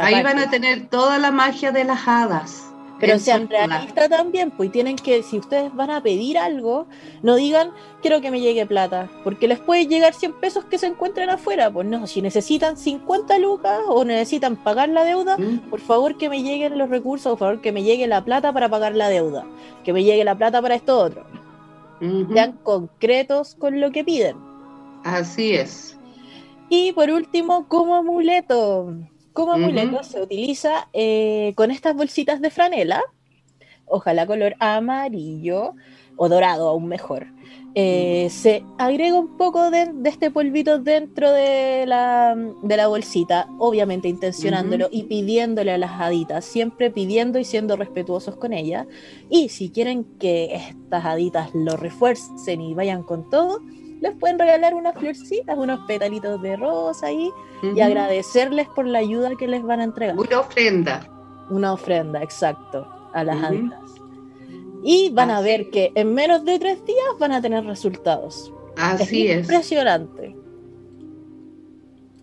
Ahí 0.00 0.22
van 0.22 0.38
a 0.38 0.50
tener 0.50 0.88
toda 0.88 1.18
la 1.18 1.30
magia 1.30 1.70
de 1.70 1.84
las 1.84 2.08
hadas. 2.08 2.66
Pero 2.98 3.18
sean 3.18 3.48
realistas 3.48 4.08
también, 4.10 4.50
pues 4.50 4.72
tienen 4.72 4.96
que, 4.96 5.22
si 5.22 5.38
ustedes 5.38 5.74
van 5.74 5.90
a 5.90 6.02
pedir 6.02 6.36
algo, 6.36 6.86
no 7.22 7.36
digan, 7.36 7.72
quiero 8.02 8.20
que 8.20 8.30
me 8.30 8.40
llegue 8.40 8.66
plata, 8.66 9.08
porque 9.24 9.48
les 9.48 9.58
puede 9.58 9.86
llegar 9.86 10.12
100 10.12 10.34
pesos 10.34 10.64
que 10.64 10.78
se 10.78 10.86
encuentren 10.86 11.30
afuera. 11.30 11.70
Pues 11.70 11.86
no, 11.86 12.06
si 12.06 12.20
necesitan 12.22 12.76
50 12.76 13.38
lucas 13.38 13.80
o 13.86 14.04
necesitan 14.04 14.56
pagar 14.56 14.88
la 14.90 15.04
deuda, 15.04 15.36
¿Mm? 15.38 15.70
por 15.70 15.80
favor 15.80 16.16
que 16.16 16.28
me 16.28 16.42
lleguen 16.42 16.78
los 16.78 16.88
recursos, 16.88 17.32
por 17.32 17.38
favor 17.38 17.60
que 17.60 17.72
me 17.72 17.82
llegue 17.82 18.06
la 18.06 18.24
plata 18.24 18.52
para 18.52 18.68
pagar 18.68 18.94
la 18.94 19.08
deuda, 19.08 19.44
que 19.84 19.92
me 19.92 20.04
llegue 20.04 20.24
la 20.24 20.34
plata 20.34 20.60
para 20.62 20.74
esto 20.74 20.98
otro. 20.98 21.24
Sean 22.32 22.52
concretos 22.62 23.54
con 23.54 23.78
lo 23.78 23.92
que 23.92 24.04
piden. 24.04 24.36
Así 25.04 25.54
es. 25.54 25.99
Y 26.70 26.92
por 26.92 27.10
último, 27.10 27.66
como 27.68 27.96
amuleto. 27.96 28.94
Como 29.32 29.52
amuleto 29.52 30.02
se 30.04 30.22
utiliza 30.22 30.88
eh, 30.92 31.52
con 31.56 31.70
estas 31.70 31.94
bolsitas 31.94 32.40
de 32.40 32.50
franela, 32.50 33.02
ojalá 33.86 34.26
color 34.26 34.54
amarillo 34.60 35.74
o 36.16 36.28
dorado, 36.28 36.68
aún 36.68 36.86
mejor. 36.86 37.26
Eh, 37.74 38.28
se 38.30 38.64
agrega 38.78 39.14
un 39.14 39.36
poco 39.36 39.70
de, 39.70 39.92
este 40.04 40.30
polvito 40.30 40.78
dentro 40.78 41.32
de 41.32 41.86
la, 41.86 42.36
bolsita, 42.88 43.48
obviamente 43.58 44.08
intencionándolo 44.08 44.88
y 44.90 45.04
pidiéndole 45.04 45.72
a 45.72 45.78
las 45.78 46.00
haditas, 46.00 46.44
siempre 46.44 46.90
pidiendo 46.90 47.38
y 47.38 47.44
siendo 47.44 47.76
respetuosos 47.76 48.36
con 48.36 48.52
ellas. 48.52 48.86
Y 49.28 49.48
si 49.48 49.70
quieren 49.70 50.04
que 50.18 50.54
estas 50.54 51.04
haditas 51.04 51.50
lo 51.54 51.76
refuercen 51.76 52.60
y 52.60 52.74
vayan 52.74 53.02
con 53.02 53.28
todo, 53.30 53.60
les 54.00 54.16
pueden 54.16 54.38
regalar 54.38 54.74
unas 54.74 54.94
florcitas, 54.94 55.56
unos 55.56 55.80
petalitos 55.86 56.40
de 56.42 56.56
rosa 56.56 57.06
ahí 57.06 57.30
y 57.62 57.80
agradecerles 57.80 58.68
por 58.68 58.86
la 58.86 58.98
ayuda 58.98 59.30
que 59.36 59.46
les 59.46 59.62
van 59.62 59.80
a 59.80 59.84
entregar. 59.84 60.18
Una 60.18 60.40
ofrenda. 60.40 61.06
Una 61.50 61.72
ofrenda, 61.72 62.22
exacto, 62.22 62.86
a 63.12 63.24
las 63.24 63.36
uh 63.36 63.70
Y 64.82 65.10
van 65.10 65.30
a 65.30 65.40
ver 65.40 65.70
que 65.70 65.92
en 65.94 66.14
menos 66.14 66.44
de 66.44 66.58
tres 66.58 66.84
días 66.84 67.06
van 67.18 67.32
a 67.32 67.42
tener 67.42 67.64
resultados. 67.64 68.52
Así 68.76 69.28
es. 69.28 69.40
Impresionante. 69.40 70.36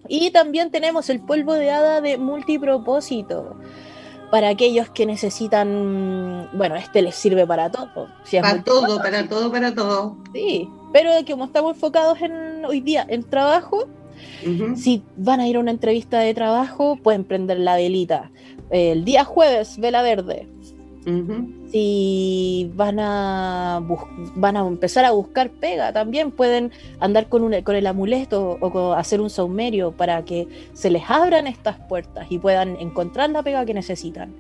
Y 0.08 0.32
también 0.32 0.72
tenemos 0.72 1.10
el 1.10 1.20
polvo 1.20 1.54
de 1.54 1.70
hada 1.70 2.02
de 2.02 2.18
multipropósito. 2.18 3.56
Para 4.32 4.50
aquellos 4.50 4.90
que 4.90 5.06
necesitan, 5.06 6.50
bueno, 6.54 6.76
este 6.76 7.02
les 7.02 7.16
sirve 7.16 7.48
para 7.48 7.72
todo. 7.72 8.10
para 8.42 8.64
todo, 8.64 8.98
para 8.98 9.28
todo, 9.28 9.52
para 9.52 9.74
todo. 9.74 10.18
Sí, 10.34 10.70
pero 10.98 11.12
como 11.28 11.46
estamos 11.46 11.76
enfocados 11.76 12.20
en 12.24 12.66
hoy 12.66 12.82
día 12.82 13.06
en 13.08 13.22
trabajo, 13.22 13.88
si 14.76 15.04
van 15.16 15.40
a 15.40 15.48
ir 15.48 15.58
a 15.58 15.60
una 15.60 15.70
entrevista 15.70 16.20
de 16.20 16.34
trabajo, 16.34 16.96
pueden 16.96 17.24
prender 17.24 17.60
la 17.60 17.76
velita. 17.76 18.32
El 18.72 19.06
día 19.06 19.24
jueves, 19.24 19.78
vela 19.78 20.02
verde. 20.02 20.48
Si 21.72 22.72
van 22.74 23.00
a, 23.00 23.80
van 24.36 24.58
a 24.58 24.68
empezar 24.68 25.06
a 25.06 25.12
buscar 25.12 25.52
pega, 25.52 25.94
también 25.94 26.32
pueden 26.32 26.72
andar 27.00 27.30
con, 27.30 27.44
un, 27.44 27.62
con 27.62 27.76
el 27.76 27.86
amuleto 27.86 28.58
o 28.60 28.94
hacer 28.94 29.22
un 29.22 29.30
saumerio 29.30 29.92
para 29.92 30.26
que 30.26 30.48
se 30.74 30.90
les 30.90 31.04
abran 31.08 31.46
estas 31.46 31.78
puertas 31.88 32.26
y 32.32 32.40
puedan 32.40 32.76
encontrar 32.80 33.30
la 33.30 33.44
pega 33.44 33.66
que 33.68 33.76
necesitan. 33.76 34.34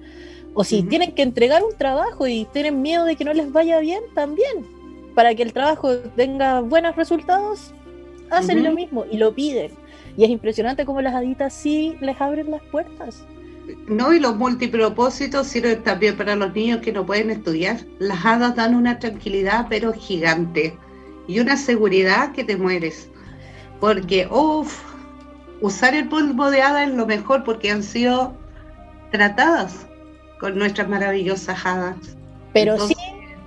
O 0.55 0.63
si 0.63 0.81
tienen 0.81 1.11
que 1.11 1.21
entregar 1.21 1.63
un 1.63 1.77
trabajo 1.77 2.25
y 2.25 2.45
tienen 2.51 2.81
miedo 2.81 3.05
de 3.05 3.15
que 3.15 3.25
no 3.25 3.33
les 3.33 3.51
vaya 3.51 3.77
bien, 3.79 4.01
también. 4.15 4.76
Para 5.17 5.33
que 5.33 5.41
el 5.41 5.51
trabajo 5.51 5.97
tenga 6.15 6.59
buenos 6.59 6.95
resultados, 6.95 7.73
hacen 8.29 8.63
lo 8.63 8.71
mismo 8.73 9.03
y 9.09 9.17
lo 9.17 9.33
piden. 9.33 9.71
Y 10.15 10.23
es 10.23 10.29
impresionante 10.29 10.85
cómo 10.85 11.01
las 11.01 11.15
haditas 11.15 11.53
sí 11.53 11.97
les 12.01 12.21
abren 12.21 12.51
las 12.51 12.61
puertas. 12.61 13.25
No, 13.87 14.13
y 14.13 14.19
los 14.19 14.35
multipropósitos 14.35 15.47
sirven 15.47 15.81
también 15.81 16.15
para 16.15 16.35
los 16.35 16.53
niños 16.53 16.81
que 16.81 16.91
no 16.91 17.03
pueden 17.03 17.31
estudiar. 17.31 17.77
Las 17.97 18.23
hadas 18.23 18.55
dan 18.55 18.75
una 18.75 18.99
tranquilidad, 18.99 19.65
pero 19.67 19.91
gigante, 19.91 20.77
y 21.27 21.39
una 21.39 21.57
seguridad 21.57 22.31
que 22.33 22.43
te 22.43 22.55
mueres. 22.55 23.09
Porque, 23.79 24.27
uff, 24.29 24.83
usar 25.61 25.95
el 25.95 26.09
polvo 26.09 26.51
de 26.51 26.61
hada 26.61 26.83
es 26.83 26.91
lo 26.91 27.07
mejor 27.07 27.43
porque 27.43 27.71
han 27.71 27.81
sido 27.81 28.37
tratadas 29.09 29.87
con 30.39 30.59
nuestras 30.59 30.87
maravillosas 30.87 31.65
hadas. 31.65 31.97
Pero 32.53 32.77
sí, 32.77 32.93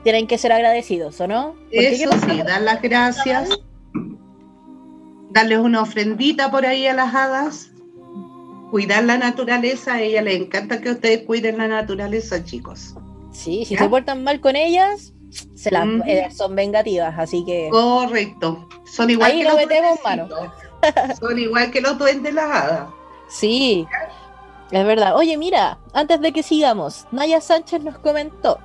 tienen 0.03 0.27
que 0.27 0.39
ser 0.39 0.53
agradecidos, 0.53 1.21
¿o 1.21 1.27
no? 1.27 1.55
Eso 1.71 2.11
sí, 2.29 2.43
dar 2.43 2.63
las 2.63 2.81
gracias, 2.83 3.49
darles 5.31 5.59
una 5.59 5.83
ofrendita 5.83 6.51
por 6.51 6.67
ahí 6.67 6.87
a 6.87 6.95
las 6.95 7.15
hadas 7.15 7.71
cuidar 8.71 9.05
la 9.05 9.19
naturaleza, 9.19 9.95
a 9.95 10.01
ella 10.01 10.23
le 10.23 10.35
encanta 10.35 10.81
que 10.81 10.93
ustedes 10.93 11.23
cuiden 11.25 11.59
la 11.59 11.69
naturaleza, 11.69 12.43
chicos. 12.45 12.95
Sí, 13.33 13.65
si 13.65 13.77
se 13.77 13.89
portan 13.89 14.25
mal 14.25 14.41
con 14.41 14.57
ellas, 14.57 15.13
se 15.55 15.71
las, 15.71 15.87
eh, 16.07 16.29
son 16.31 16.55
vengativas, 16.55 17.19
así 17.19 17.45
que. 17.45 17.69
Correcto. 17.71 18.69
Son 18.85 19.11
igual 19.11 19.33
Ahí 19.33 19.43
que 19.43 19.49
lo 19.49 19.57
metemos 19.57 19.99
mano. 20.03 20.29
Son 21.21 21.39
igual 21.39 21.71
que 21.71 21.81
los 21.81 21.99
duendes 21.99 22.33
las 22.33 22.51
hadas. 22.51 22.89
Sí, 23.29 23.87
es 24.71 24.85
verdad. 24.85 25.15
Oye, 25.17 25.37
mira, 25.37 25.79
antes 25.93 26.21
de 26.21 26.33
que 26.33 26.43
sigamos, 26.43 27.07
Naya 27.13 27.41
Sánchez 27.41 27.83
nos 27.83 27.99
comentó 27.99 28.59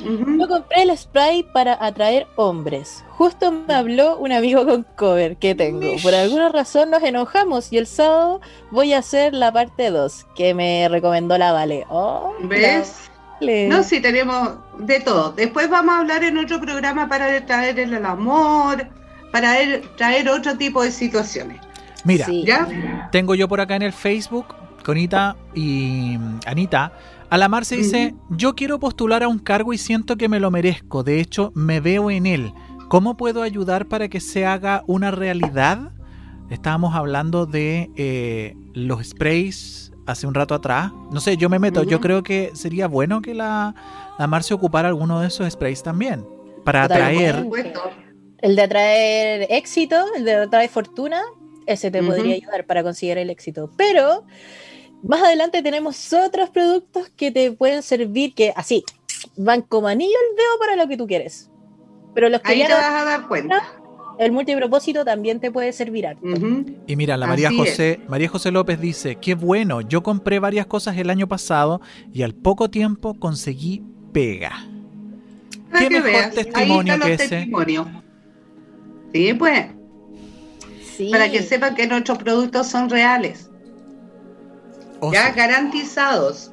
yo 0.00 0.48
compré 0.48 0.82
el 0.82 0.96
spray 0.96 1.42
para 1.42 1.76
atraer 1.84 2.26
hombres. 2.36 3.04
Justo 3.10 3.50
me 3.50 3.74
habló 3.74 4.16
un 4.18 4.32
amigo 4.32 4.64
con 4.64 4.84
cover 4.96 5.36
que 5.36 5.54
tengo. 5.54 5.96
Por 6.02 6.14
alguna 6.14 6.48
razón 6.48 6.90
nos 6.90 7.02
enojamos 7.02 7.72
y 7.72 7.78
el 7.78 7.86
sábado 7.86 8.40
voy 8.70 8.92
a 8.92 8.98
hacer 8.98 9.34
la 9.34 9.52
parte 9.52 9.90
2 9.90 10.26
que 10.34 10.54
me 10.54 10.88
recomendó 10.88 11.36
la 11.38 11.52
Vale. 11.52 11.84
Oh, 11.88 12.34
¿Ves? 12.42 13.10
No, 13.40 13.82
sí, 13.84 14.00
tenemos 14.00 14.54
de 14.78 15.00
todo. 15.00 15.32
Después 15.32 15.70
vamos 15.70 15.94
a 15.94 15.98
hablar 16.00 16.24
en 16.24 16.38
otro 16.38 16.60
programa 16.60 17.08
para 17.08 17.44
traer 17.46 17.78
el 17.78 18.04
amor, 18.04 18.88
para 19.30 19.54
traer 19.96 20.28
otro 20.28 20.56
tipo 20.56 20.82
de 20.82 20.90
situaciones. 20.90 21.60
Mira, 22.04 22.26
tengo 23.12 23.34
yo 23.34 23.48
por 23.48 23.60
acá 23.60 23.76
en 23.76 23.82
el 23.82 23.92
Facebook, 23.92 24.46
Conita 24.84 25.36
y 25.54 26.18
Anita, 26.46 26.92
a 27.30 27.38
la 27.38 27.48
Mar 27.48 27.64
se 27.64 27.76
dice, 27.76 28.14
yo 28.30 28.54
quiero 28.54 28.78
postular 28.78 29.22
a 29.22 29.28
un 29.28 29.38
cargo 29.38 29.72
y 29.72 29.78
siento 29.78 30.16
que 30.16 30.28
me 30.28 30.40
lo 30.40 30.50
merezco, 30.50 31.02
de 31.02 31.20
hecho 31.20 31.52
me 31.54 31.80
veo 31.80 32.10
en 32.10 32.26
él. 32.26 32.52
¿Cómo 32.88 33.16
puedo 33.16 33.42
ayudar 33.42 33.86
para 33.86 34.08
que 34.08 34.20
se 34.20 34.46
haga 34.46 34.82
una 34.86 35.10
realidad? 35.10 35.92
Estábamos 36.48 36.94
hablando 36.94 37.44
de 37.44 37.90
eh, 37.96 38.56
los 38.72 39.04
sprays 39.06 39.92
hace 40.06 40.26
un 40.26 40.32
rato 40.32 40.54
atrás. 40.54 40.90
No 41.12 41.20
sé, 41.20 41.36
yo 41.36 41.50
me 41.50 41.58
meto. 41.58 41.82
Yo 41.82 42.00
creo 42.00 42.22
que 42.22 42.50
sería 42.54 42.88
bueno 42.88 43.20
que 43.20 43.34
la, 43.34 43.74
la 44.18 44.26
Mar 44.26 44.42
se 44.42 44.54
ocupara 44.54 44.88
alguno 44.88 45.20
de 45.20 45.28
esos 45.28 45.50
sprays 45.52 45.82
también. 45.82 46.24
Para 46.64 46.84
atraer. 46.84 47.44
El 48.38 48.56
de 48.56 48.62
atraer 48.62 49.46
éxito, 49.50 49.96
el 50.16 50.24
de 50.24 50.34
atraer 50.34 50.70
fortuna, 50.70 51.20
ese 51.66 51.90
te 51.90 52.02
podría 52.02 52.36
ayudar 52.36 52.64
para 52.64 52.82
conseguir 52.82 53.18
el 53.18 53.28
éxito. 53.28 53.70
Pero 53.76 54.24
más 55.02 55.22
adelante 55.22 55.62
tenemos 55.62 56.12
otros 56.12 56.50
productos 56.50 57.08
que 57.10 57.30
te 57.30 57.52
pueden 57.52 57.82
servir, 57.82 58.34
que 58.34 58.52
así, 58.56 58.84
van 59.36 59.62
como 59.62 59.88
anillo 59.88 60.16
el 60.30 60.36
dedo 60.36 60.58
para 60.58 60.76
lo 60.76 60.88
que 60.88 60.96
tú 60.96 61.06
quieres. 61.06 61.50
Pero 62.14 62.28
los 62.28 62.40
que 62.40 62.52
Ahí 62.52 62.66
te 62.66 62.72
vas 62.72 63.02
a 63.02 63.04
dar 63.04 63.28
cuenta. 63.28 63.62
El 64.18 64.32
multipropósito 64.32 65.04
también 65.04 65.38
te 65.38 65.52
puede 65.52 65.72
servir 65.72 66.04
Y 66.88 66.96
mira, 66.96 67.16
la 67.16 67.28
María 67.28 67.52
José, 67.56 68.00
María 68.08 68.28
José 68.28 68.50
López 68.50 68.80
dice, 68.80 69.16
qué 69.16 69.36
bueno, 69.36 69.80
yo 69.80 70.02
compré 70.02 70.40
varias 70.40 70.66
cosas 70.66 70.96
el 70.96 71.08
año 71.08 71.28
pasado 71.28 71.80
y 72.12 72.22
al 72.22 72.34
poco 72.34 72.68
tiempo 72.68 73.14
conseguí 73.14 73.84
pega. 74.12 74.66
Qué 75.78 75.88
mejor 75.88 76.32
testimonio 76.34 76.98
que 76.98 77.12
ese. 77.12 77.48
Sí, 79.12 79.34
pues. 79.34 79.66
Para 81.12 81.30
que 81.30 81.42
sepan 81.44 81.76
que 81.76 81.86
nuestros 81.86 82.18
productos 82.18 82.66
son 82.66 82.90
reales 82.90 83.47
ya 85.12 85.32
garantizados. 85.32 86.50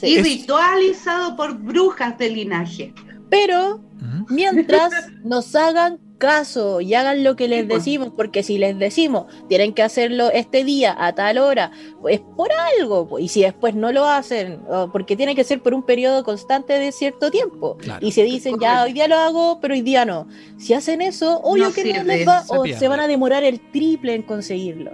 Y 0.00 0.20
ritualizado 0.20 1.36
por 1.36 1.56
brujas 1.56 2.18
de 2.18 2.30
linaje. 2.30 2.92
Pero 3.30 3.80
mientras 4.28 4.92
nos 5.24 5.54
hagan 5.54 6.00
caso 6.22 6.80
y 6.80 6.94
hagan 6.94 7.24
lo 7.24 7.34
que 7.34 7.48
les 7.48 7.66
pues. 7.66 7.78
decimos, 7.78 8.12
porque 8.16 8.44
si 8.44 8.56
les 8.56 8.78
decimos 8.78 9.26
tienen 9.48 9.72
que 9.74 9.82
hacerlo 9.82 10.30
este 10.30 10.62
día 10.62 10.94
a 10.96 11.12
tal 11.14 11.38
hora, 11.38 11.72
pues 12.00 12.20
por 12.36 12.48
algo, 12.78 13.18
y 13.18 13.26
si 13.26 13.42
después 13.42 13.74
no 13.74 13.90
lo 13.90 14.04
hacen, 14.04 14.60
porque 14.92 15.16
tiene 15.16 15.34
que 15.34 15.42
ser 15.42 15.60
por 15.60 15.74
un 15.74 15.82
periodo 15.82 16.22
constante 16.22 16.78
de 16.78 16.92
cierto 16.92 17.32
tiempo, 17.32 17.76
y 18.00 18.12
se 18.12 18.22
dicen 18.22 18.54
ya 18.60 18.84
hoy 18.84 18.92
día 18.92 19.08
lo 19.08 19.16
hago, 19.16 19.58
pero 19.60 19.74
hoy 19.74 19.82
día 19.82 20.04
no. 20.04 20.28
Si 20.58 20.74
hacen 20.74 21.02
eso, 21.02 21.40
obvio 21.42 21.72
que 21.72 21.92
no 21.92 22.04
les 22.04 22.26
va, 22.26 22.44
o 22.46 22.64
se 22.66 22.86
van 22.86 23.00
a 23.00 23.08
demorar 23.08 23.42
el 23.42 23.60
triple 23.72 24.14
en 24.14 24.22
conseguirlo. 24.22 24.92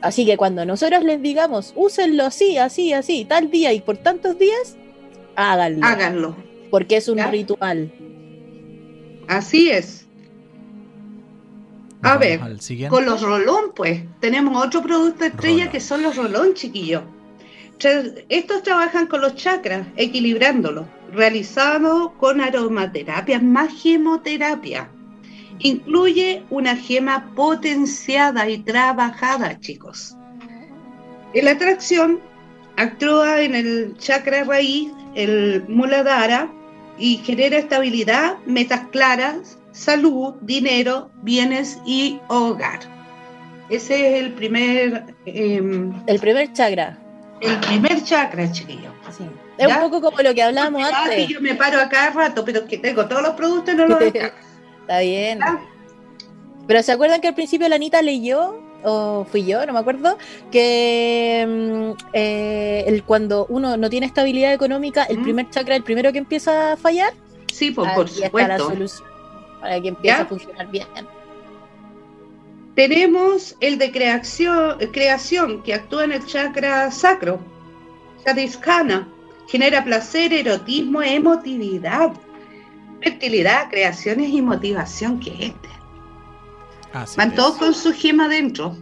Así 0.00 0.26
que 0.26 0.36
cuando 0.36 0.64
nosotros 0.66 1.02
les 1.04 1.20
digamos, 1.22 1.72
úsenlo 1.76 2.24
así, 2.24 2.58
así, 2.58 2.92
así, 2.92 3.24
tal 3.24 3.50
día 3.50 3.72
y 3.72 3.80
por 3.80 3.96
tantos 3.96 4.38
días, 4.38 4.76
háganlo. 5.36 5.86
Háganlo. 5.86 6.36
Porque 6.70 6.96
es 6.96 7.08
un 7.08 7.18
ritual. 7.30 7.92
Así 9.28 9.70
es. 9.70 10.06
A 12.02 12.18
ver, 12.18 12.38
con 12.90 13.06
los 13.06 13.22
rolón, 13.22 13.72
pues, 13.74 14.02
tenemos 14.20 14.62
otro 14.62 14.82
producto 14.82 15.24
estrella 15.24 15.70
que 15.70 15.80
son 15.80 16.02
los 16.02 16.16
rolón, 16.16 16.52
chiquillos. 16.52 17.02
Estos 18.28 18.62
trabajan 18.62 19.06
con 19.06 19.22
los 19.22 19.34
chakras, 19.36 19.86
equilibrándolos, 19.96 20.86
realizado 21.12 22.12
con 22.18 22.42
aromaterapia, 22.42 23.40
más 23.40 23.72
gemoterapia. 23.82 24.90
Incluye 25.60 26.42
una 26.50 26.76
gema 26.76 27.32
potenciada 27.34 28.48
y 28.48 28.58
trabajada, 28.58 29.58
chicos. 29.60 30.16
La 31.34 31.52
atracción 31.52 32.20
actúa 32.76 33.40
en 33.40 33.54
el 33.54 33.96
chakra 33.98 34.44
raíz, 34.44 34.90
el 35.14 35.64
muladhara, 35.68 36.50
y 36.98 37.18
genera 37.18 37.58
estabilidad, 37.58 38.38
metas 38.46 38.82
claras, 38.92 39.58
salud, 39.72 40.34
dinero, 40.42 41.10
bienes 41.22 41.78
y 41.84 42.20
hogar. 42.28 42.80
Ese 43.68 43.94
es 43.94 44.24
el 44.24 44.32
primer... 44.32 45.14
Em, 45.26 45.92
el 46.06 46.20
primer 46.20 46.52
chakra. 46.52 46.98
El 47.40 47.58
primer 47.60 48.02
chakra, 48.04 48.50
chiquillo. 48.52 48.92
Es 49.58 49.66
un 49.66 49.80
poco 49.80 50.00
como 50.00 50.22
lo 50.22 50.34
que 50.34 50.42
hablábamos 50.42 50.82
antes. 50.92 51.28
yo 51.28 51.40
me 51.40 51.54
paro 51.54 51.80
a 51.80 51.88
cada 51.88 52.10
rato, 52.10 52.44
pero 52.44 52.66
que 52.66 52.78
tengo 52.78 53.06
todos 53.06 53.22
los 53.22 53.34
productos 53.34 53.74
y 53.74 53.76
no 53.76 53.86
los 53.86 53.98
Está 54.84 55.00
bien. 55.00 55.38
Pero 56.66 56.82
¿se 56.82 56.92
acuerdan 56.92 57.22
que 57.22 57.28
al 57.28 57.34
principio 57.34 57.68
la 57.68 57.76
Anita 57.76 58.02
leyó, 58.02 58.60
o 58.82 59.26
fui 59.30 59.46
yo, 59.46 59.64
no 59.64 59.72
me 59.72 59.78
acuerdo, 59.78 60.18
que 60.50 61.44
mm, 61.46 62.08
eh, 62.12 62.84
el, 62.86 63.02
cuando 63.02 63.46
uno 63.48 63.78
no 63.78 63.88
tiene 63.88 64.04
estabilidad 64.04 64.52
económica, 64.52 65.04
el 65.04 65.22
primer 65.22 65.48
chakra, 65.48 65.74
el 65.74 65.82
primero 65.82 66.12
que 66.12 66.18
empieza 66.18 66.72
a 66.72 66.76
fallar? 66.76 67.14
Sí, 67.50 67.70
pues, 67.70 67.90
por, 67.92 68.08
supuesto. 68.08 68.38
Está 68.38 68.48
la 68.48 68.58
solución 68.58 69.08
para 69.60 69.80
que 69.80 69.88
empiece 69.88 70.20
a 70.20 70.26
funcionar 70.26 70.70
bien. 70.70 70.86
Tenemos 72.74 73.56
el 73.60 73.78
de 73.78 73.90
creación, 73.90 74.78
creación 74.92 75.62
que 75.62 75.72
actúa 75.72 76.04
en 76.04 76.12
el 76.12 76.26
chakra 76.26 76.90
sacro, 76.90 77.40
Sadiskhana, 78.22 79.08
genera 79.48 79.82
placer, 79.82 80.34
erotismo, 80.34 81.00
emotividad 81.00 82.12
fertilidad, 83.04 83.68
creaciones 83.70 84.30
y 84.30 84.42
motivación 84.42 85.20
que 85.20 85.46
este. 85.46 85.68
Van 87.16 87.34
todos 87.34 87.56
con 87.56 87.74
su 87.74 87.92
gema 87.92 88.28
dentro. 88.28 88.76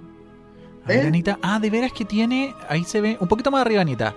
Anita. 0.86 1.38
Ah, 1.42 1.58
de 1.58 1.70
veras 1.70 1.92
que 1.92 2.04
tiene. 2.04 2.54
Ahí 2.68 2.84
se 2.84 3.00
ve. 3.00 3.16
Un 3.20 3.28
poquito 3.28 3.50
más 3.50 3.62
arriba, 3.62 3.80
Anita. 3.82 4.14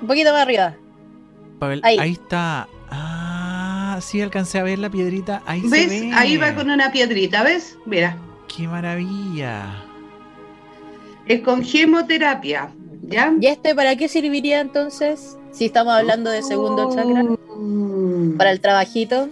Un 0.00 0.08
poquito 0.08 0.32
más 0.32 0.42
arriba. 0.42 0.76
ahí. 1.82 2.12
está. 2.12 2.68
Ah, 2.90 3.98
sí, 4.02 4.20
alcancé 4.20 4.58
a 4.58 4.62
ver 4.62 4.78
la 4.78 4.90
piedrita. 4.90 5.42
Ahí 5.46 5.62
¿Ves? 5.62 5.90
se 5.90 6.00
ve. 6.00 6.12
Ahí 6.14 6.36
va 6.36 6.54
con 6.54 6.70
una 6.70 6.92
piedrita, 6.92 7.42
¿ves? 7.42 7.78
Mira. 7.86 8.16
Qué 8.54 8.66
maravilla. 8.66 9.84
Es 11.26 11.40
con 11.42 11.64
gemoterapia. 11.64 12.70
¿Ya? 13.02 13.32
¿Y 13.40 13.46
este 13.46 13.74
para 13.74 13.96
qué 13.96 14.08
serviría 14.08 14.60
entonces? 14.60 15.38
Si 15.52 15.64
estamos 15.66 15.94
hablando 15.94 16.30
de 16.30 16.42
segundo 16.42 16.94
chakra. 16.94 17.24
Mm. 18.20 18.36
Para 18.36 18.50
el 18.50 18.60
trabajito. 18.60 19.28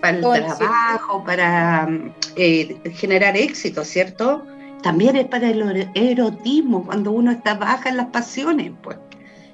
Para 0.00 0.16
el 0.16 0.22
trabajo, 0.22 1.24
para 1.24 1.88
eh, 2.36 2.76
generar 2.94 3.36
éxito, 3.36 3.84
¿cierto? 3.84 4.44
También 4.82 5.16
es 5.16 5.26
para 5.26 5.48
el 5.48 5.88
erotismo, 5.94 6.84
cuando 6.84 7.10
uno 7.10 7.30
está 7.30 7.54
baja 7.54 7.88
en 7.88 7.96
las 7.96 8.08
pasiones, 8.08 8.72
pues. 8.82 8.98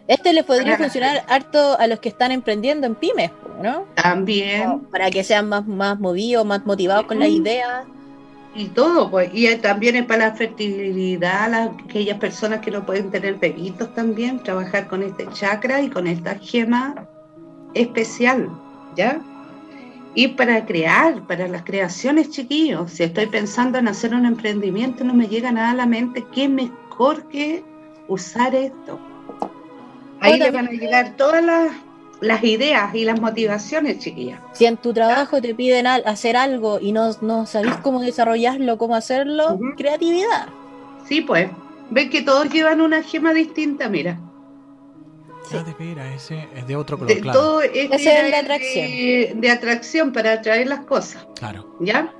Este 0.08 0.32
le 0.32 0.42
podría 0.42 0.76
funcionar 0.76 1.22
harto 1.28 1.78
a 1.78 1.86
los 1.86 2.00
que 2.00 2.08
están 2.08 2.32
emprendiendo 2.32 2.84
en 2.88 2.96
pymes, 2.96 3.30
¿no? 3.62 3.86
También. 3.94 4.80
para 4.90 5.08
que 5.08 5.22
sean 5.22 5.48
más, 5.48 5.64
más 5.68 6.00
movidos, 6.00 6.44
más 6.44 6.66
motivados 6.66 7.06
con 7.06 7.20
la 7.20 7.28
idea. 7.28 7.84
Y 8.56 8.66
todo, 8.66 9.08
pues. 9.08 9.30
Y 9.32 9.54
también 9.58 9.94
es 9.94 10.06
para 10.06 10.30
la 10.30 10.34
fertilidad, 10.34 11.70
aquellas 11.86 12.18
personas 12.18 12.58
que 12.58 12.72
no 12.72 12.84
pueden 12.84 13.12
tener 13.12 13.36
bebitos 13.36 13.94
también, 13.94 14.42
trabajar 14.42 14.88
con 14.88 15.04
este 15.04 15.28
chakra 15.32 15.80
y 15.80 15.88
con 15.90 16.08
esta 16.08 16.34
gema 16.40 17.06
especial, 17.74 18.48
¿ya? 18.96 19.20
Y 20.14 20.28
para 20.28 20.66
crear, 20.66 21.26
para 21.26 21.46
las 21.46 21.62
creaciones, 21.62 22.30
chiquillos, 22.30 22.90
si 22.90 23.04
estoy 23.04 23.26
pensando 23.26 23.78
en 23.78 23.86
hacer 23.86 24.14
un 24.14 24.26
emprendimiento, 24.26 25.04
no 25.04 25.14
me 25.14 25.28
llega 25.28 25.52
nada 25.52 25.70
a 25.70 25.74
la 25.74 25.86
mente, 25.86 26.24
qué 26.32 26.48
mejor 26.48 27.28
que 27.28 27.62
usar 28.08 28.54
esto. 28.54 28.98
Ahí 30.20 30.38
le 30.38 30.50
van 30.50 30.68
a 30.68 30.72
llegar 30.72 31.16
todas 31.16 31.42
las, 32.20 32.44
ideas 32.44 32.94
y 32.94 33.04
las 33.04 33.20
motivaciones, 33.20 34.00
chiquillas. 34.00 34.40
Si 34.52 34.66
en 34.66 34.76
tu 34.76 34.92
trabajo 34.92 35.40
te 35.40 35.54
piden 35.54 35.86
hacer 35.86 36.36
algo 36.36 36.78
y 36.80 36.92
no, 36.92 37.12
no 37.22 37.46
sabés 37.46 37.76
cómo 37.76 38.00
desarrollarlo, 38.02 38.78
cómo 38.78 38.96
hacerlo, 38.96 39.58
creatividad. 39.76 40.48
Sí, 41.06 41.20
pues. 41.22 41.50
Ven 41.90 42.10
que 42.10 42.22
todos 42.22 42.50
llevan 42.50 42.80
una 42.80 43.02
gema 43.02 43.32
distinta, 43.32 43.88
mira. 43.88 44.18
Ah, 45.52 45.64
de 45.64 46.14
ese 46.14 46.48
es 46.54 46.66
de 46.66 46.76
otro 46.76 46.98
color, 46.98 47.18
claro. 47.20 47.38
Todo 47.38 47.62
ese 47.62 47.94
es 47.94 48.04
de 48.04 48.36
atracción. 48.36 49.40
De, 49.40 49.50
atracción 49.50 50.12
para 50.12 50.32
atraer 50.32 50.68
las 50.68 50.80
cosas. 50.80 51.26
Claro. 51.36 51.76
¿Ya? 51.80 52.12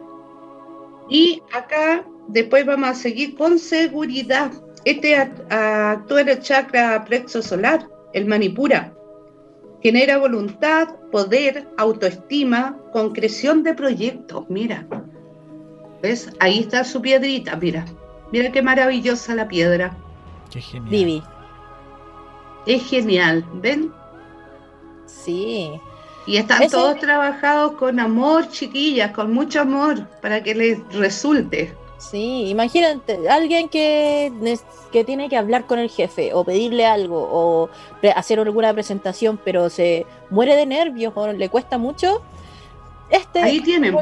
Y 1.09 1.43
acá 1.53 2.05
después 2.29 2.65
vamos 2.67 2.91
a 2.91 2.95
seguir 2.95 3.37
con 3.37 3.59
seguridad. 3.59 4.53
Este 4.85 5.17
actúa 5.17 6.21
en 6.23 6.29
el 6.29 6.41
chakra 6.41 7.05
plexo 7.05 7.43
solar, 7.43 7.89
el 8.13 8.27
manipura. 8.27 8.95
Genera 9.83 10.19
voluntad, 10.19 10.89
poder, 11.11 11.67
autoestima, 11.79 12.79
concreción 12.93 13.63
de 13.63 13.75
proyectos. 13.75 14.45
Mira. 14.49 14.87
¿Ves? 16.03 16.31
Ahí 16.41 16.61
está 16.61 16.85
su 16.85 17.01
piedrita, 17.01 17.57
mira. 17.57 17.85
Mira 18.33 18.53
qué 18.53 18.63
maravillosa 18.63 19.35
la 19.35 19.49
piedra. 19.49 19.97
Qué 20.51 20.61
genial. 20.61 20.91
Vivi. 20.91 21.23
Es 22.67 22.89
genial, 22.89 23.45
¿ven? 23.55 23.93
Sí. 25.07 25.81
Y 26.27 26.37
están 26.37 26.69
todos 26.69 26.99
trabajados 26.99 27.73
con 27.73 27.99
amor, 27.99 28.49
chiquillas, 28.49 29.13
con 29.13 29.33
mucho 29.33 29.63
amor, 29.63 30.07
para 30.21 30.43
que 30.43 30.55
les 30.55 30.93
resulte. 30.93 31.75
Sí, 31.99 32.49
imagínate, 32.49 33.29
alguien 33.29 33.69
que, 33.69 34.33
que 34.91 35.05
tiene 35.05 35.29
que 35.29 35.37
hablar 35.37 35.67
con 35.67 35.79
el 35.79 35.91
jefe 35.91 36.33
o 36.33 36.45
pedirle 36.45 36.87
algo 36.87 37.29
o 37.31 37.69
hacer 38.17 38.39
alguna 38.39 38.73
presentación, 38.73 39.39
pero 39.45 39.69
se 39.69 40.07
muere 40.31 40.57
de 40.57 40.65
nervios 40.65 41.13
o 41.15 41.27
le 41.33 41.49
cuesta 41.51 41.77
mucho. 41.77 42.23
Este 43.11 43.41
Ahí 43.41 43.61
tienen. 43.61 43.97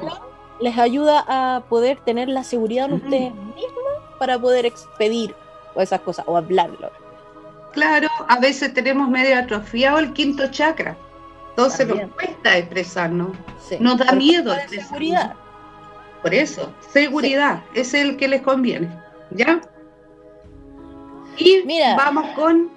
les 0.60 0.78
ayuda 0.78 1.24
a 1.26 1.64
poder 1.68 1.98
tener 1.98 2.28
la 2.28 2.44
seguridad 2.44 2.86
en 2.86 2.94
ustedes 2.94 3.34
mismos 3.34 3.92
para 4.18 4.38
poder 4.38 4.64
expedir 4.66 5.34
o 5.74 5.80
esas 5.80 6.00
cosas 6.02 6.24
o 6.28 6.36
hablarlo. 6.36 6.90
Claro, 7.72 8.08
a 8.28 8.38
veces 8.38 8.72
tenemos 8.74 9.08
medio 9.08 9.38
atrofiado 9.38 9.98
el 9.98 10.12
quinto 10.12 10.50
chakra. 10.50 10.96
Entonces 11.50 11.88
nos 11.88 12.12
cuesta 12.12 12.56
expresarnos. 12.56 13.36
Nos 13.80 13.98
da 13.98 14.12
miedo 14.12 14.54
expresarnos. 14.54 14.88
Seguridad. 14.88 15.34
Por 16.22 16.34
eso, 16.34 16.72
seguridad 16.92 17.62
es 17.74 17.94
el 17.94 18.16
que 18.16 18.28
les 18.28 18.42
conviene. 18.42 18.88
¿Ya? 19.30 19.60
Y 21.36 21.62
Mira, 21.66 21.96
vamos 21.96 22.26
con. 22.34 22.70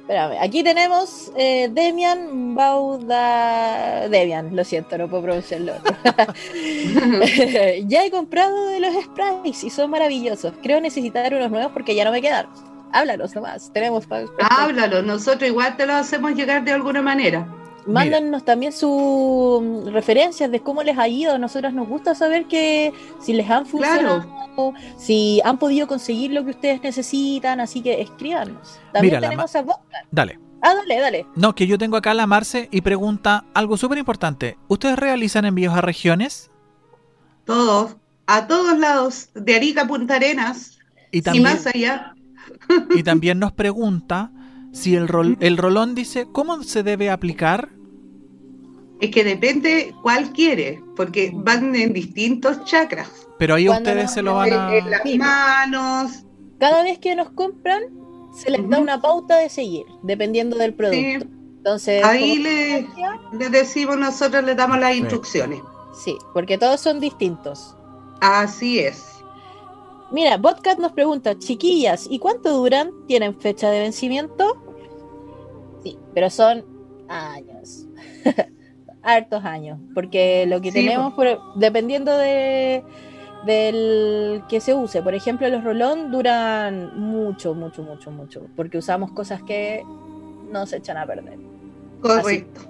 Espérame, 0.00 0.36
aquí 0.40 0.62
tenemos 0.62 1.32
eh, 1.36 1.68
Demian 1.72 2.54
Bauda. 2.54 4.08
Debian, 4.08 4.54
lo 4.54 4.62
siento, 4.64 4.98
no 4.98 5.08
puedo 5.08 5.22
pronunciarlo. 5.22 5.72
ya 7.86 8.04
he 8.04 8.10
comprado 8.10 8.66
de 8.66 8.80
los 8.80 8.94
sprays 9.02 9.64
y 9.64 9.70
son 9.70 9.90
maravillosos. 9.90 10.52
Creo 10.62 10.80
necesitar 10.80 11.32
unos 11.34 11.50
nuevos 11.50 11.72
porque 11.72 11.94
ya 11.94 12.04
no 12.04 12.12
me 12.12 12.20
quedan 12.20 12.46
háblanos 12.94 13.34
nomás, 13.34 13.70
tenemos 13.72 14.06
Háblalo, 14.50 15.02
nosotros 15.02 15.50
igual 15.50 15.76
te 15.76 15.84
lo 15.84 15.94
hacemos 15.94 16.34
llegar 16.34 16.64
de 16.64 16.72
alguna 16.72 17.02
manera. 17.02 17.46
Mándanos 17.86 18.44
también 18.44 18.72
sus 18.72 19.60
mm, 19.62 19.88
referencias 19.88 20.50
de 20.50 20.60
cómo 20.60 20.82
les 20.82 20.96
ha 20.96 21.06
ido. 21.06 21.34
A 21.34 21.38
nosotras 21.38 21.74
nos 21.74 21.86
gusta 21.86 22.14
saber 22.14 22.46
que 22.46 22.94
si 23.20 23.34
les 23.34 23.50
han 23.50 23.66
funcionado, 23.66 24.24
si 24.96 25.42
han 25.44 25.58
podido 25.58 25.86
conseguir 25.86 26.32
lo 26.32 26.44
que 26.44 26.52
ustedes 26.52 26.82
necesitan, 26.82 27.60
así 27.60 27.82
que 27.82 28.00
escríbanos. 28.00 28.80
También 28.92 29.20
tenemos 29.20 29.54
a 29.54 29.64
Dale. 30.10 30.38
Ah, 30.62 30.74
dale, 30.74 30.98
dale. 30.98 31.26
No, 31.34 31.54
que 31.54 31.66
yo 31.66 31.76
tengo 31.76 31.98
acá 31.98 32.12
a 32.12 32.14
la 32.14 32.26
Marce 32.26 32.68
y 32.72 32.80
pregunta 32.80 33.44
algo 33.52 33.76
súper 33.76 33.98
importante. 33.98 34.56
¿Ustedes 34.68 34.98
realizan 34.98 35.44
envíos 35.44 35.74
a 35.74 35.82
regiones? 35.82 36.50
Todos, 37.44 37.96
a 38.26 38.46
todos 38.46 38.78
lados, 38.78 39.28
de 39.34 39.56
Arica 39.56 39.82
a 39.82 39.86
Punta 39.86 40.14
Arenas 40.14 40.78
y, 41.10 41.20
también, 41.20 41.42
y 41.42 41.48
más 41.50 41.66
allá. 41.66 42.14
Y 42.94 43.02
también 43.02 43.38
nos 43.38 43.52
pregunta 43.52 44.32
si 44.72 44.96
el, 44.96 45.08
rol, 45.08 45.36
el 45.40 45.56
rolón 45.56 45.94
dice, 45.94 46.26
¿cómo 46.30 46.62
se 46.62 46.82
debe 46.82 47.10
aplicar? 47.10 47.70
Es 49.00 49.10
que 49.10 49.24
depende 49.24 49.94
cuál 50.02 50.32
quiere, 50.32 50.82
porque 50.96 51.30
van 51.34 51.74
en 51.74 51.92
distintos 51.92 52.64
chakras. 52.64 53.10
Pero 53.38 53.54
ahí 53.54 53.68
ustedes 53.68 54.12
se 54.12 54.22
lo 54.22 54.34
van 54.34 54.52
a... 54.52 54.76
En 54.76 54.90
las 54.90 55.04
manos. 55.16 56.24
Cada 56.58 56.82
vez 56.82 56.98
que 56.98 57.14
nos 57.14 57.30
compran, 57.30 57.82
se 58.34 58.50
les 58.50 58.68
da 58.68 58.78
una 58.78 59.00
pauta 59.00 59.36
de 59.38 59.48
seguir, 59.48 59.84
dependiendo 60.02 60.56
del 60.56 60.74
producto. 60.74 61.26
Entonces, 61.58 62.04
ahí 62.04 62.38
le, 62.38 62.86
le, 63.32 63.48
decimos, 63.48 63.96
nosotros 63.96 64.44
le 64.44 64.54
damos 64.54 64.78
las 64.78 64.94
instrucciones. 64.96 65.60
Sí, 66.04 66.16
porque 66.32 66.58
todos 66.58 66.80
son 66.80 67.00
distintos. 67.00 67.76
Así 68.20 68.80
es. 68.80 69.13
Mira, 70.14 70.36
Botcat 70.36 70.78
nos 70.78 70.92
pregunta, 70.92 71.36
chiquillas, 71.36 72.06
¿y 72.08 72.20
cuánto 72.20 72.56
duran? 72.56 72.92
¿Tienen 73.08 73.34
fecha 73.34 73.68
de 73.68 73.80
vencimiento? 73.80 74.62
Sí, 75.82 75.98
pero 76.14 76.30
son 76.30 76.64
años. 77.08 77.88
Hartos 79.02 79.44
años. 79.44 79.80
Porque 79.92 80.46
lo 80.46 80.60
que 80.60 80.70
tenemos, 80.70 81.14
dependiendo 81.56 82.16
de 82.16 82.84
del 83.44 84.44
que 84.48 84.60
se 84.60 84.72
use. 84.72 85.02
Por 85.02 85.16
ejemplo, 85.16 85.48
los 85.48 85.64
rolón 85.64 86.12
duran 86.12 86.96
mucho, 86.96 87.52
mucho, 87.52 87.82
mucho, 87.82 88.12
mucho. 88.12 88.46
Porque 88.54 88.78
usamos 88.78 89.10
cosas 89.10 89.42
que 89.42 89.82
no 90.48 90.64
se 90.64 90.76
echan 90.76 90.96
a 90.96 91.06
perder. 91.06 91.40
Correcto. 92.00 92.60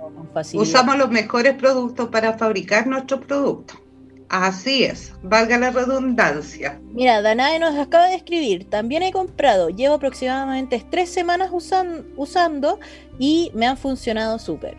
Usamos 0.54 0.96
los 0.96 1.11
mejores 1.11 1.54
productos 1.57 2.09
para 2.09 2.38
fabricar 2.38 2.87
nuestros 2.87 3.20
productos. 3.20 3.84
Así 4.28 4.84
es, 4.84 5.12
valga 5.22 5.58
la 5.58 5.70
redundancia. 5.70 6.80
Mira, 6.92 7.22
Danae 7.22 7.58
nos 7.58 7.76
acaba 7.76 8.06
de 8.06 8.16
escribir, 8.16 8.68
también 8.68 9.02
he 9.02 9.12
comprado, 9.12 9.68
llevo 9.68 9.94
aproximadamente 9.96 10.84
tres 10.90 11.10
semanas 11.10 11.50
usando 11.52 12.80
y 13.18 13.51
me 13.55 13.66
han 13.66 13.76
funcionado 13.76 14.38
súper. 14.38 14.76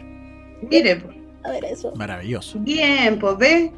Mire, 0.70 1.03
a 1.43 1.51
ver 1.51 1.65
eso. 1.65 1.93
Maravilloso. 1.95 2.59
Bien, 2.59 3.20
pues 3.20 3.38
ve. 3.38 3.72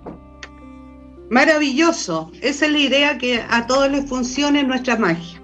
Maravilloso. 1.30 2.32
Esa 2.42 2.66
es 2.66 2.72
la 2.72 2.80
idea 2.80 3.18
que 3.18 3.44
a 3.50 3.68
todos 3.68 3.92
les 3.92 4.08
funcione 4.08 4.64
nuestra 4.64 4.96
magia. 4.96 5.42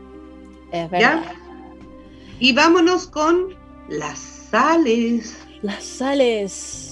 Es 0.71 0.89
verdad. 0.89 1.21
¿Ya? 1.21 1.33
Y 2.39 2.53
vámonos 2.53 3.07
con 3.07 3.55
las 3.89 4.17
sales. 4.49 5.35
Las 5.61 5.83
sales. 5.83 6.82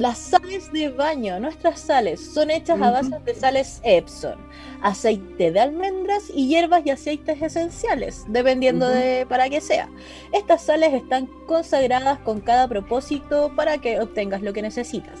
Las 0.00 0.16
sales 0.16 0.72
de 0.72 0.88
baño, 0.88 1.38
nuestras 1.40 1.78
sales, 1.78 2.24
son 2.32 2.50
hechas 2.50 2.80
a 2.80 2.90
base 2.90 3.18
de 3.22 3.34
sales 3.34 3.82
Epson, 3.84 4.38
aceite 4.80 5.52
de 5.52 5.60
almendras 5.60 6.32
y 6.34 6.48
hierbas 6.48 6.86
y 6.86 6.90
aceites 6.90 7.42
esenciales, 7.42 8.24
dependiendo 8.26 8.88
de 8.88 9.26
para 9.28 9.50
qué 9.50 9.60
sea. 9.60 9.90
Estas 10.32 10.62
sales 10.62 10.94
están 10.94 11.26
consagradas 11.46 12.18
con 12.20 12.40
cada 12.40 12.66
propósito 12.66 13.52
para 13.54 13.76
que 13.76 14.00
obtengas 14.00 14.40
lo 14.40 14.54
que 14.54 14.62
necesitas, 14.62 15.20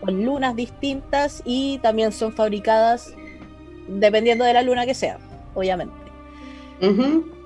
con 0.00 0.24
lunas 0.24 0.54
distintas 0.54 1.42
y 1.44 1.78
también 1.78 2.12
son 2.12 2.32
fabricadas 2.32 3.16
dependiendo 3.88 4.44
de 4.44 4.52
la 4.52 4.62
luna 4.62 4.86
que 4.86 4.94
sea, 4.94 5.18
obviamente. 5.56 5.92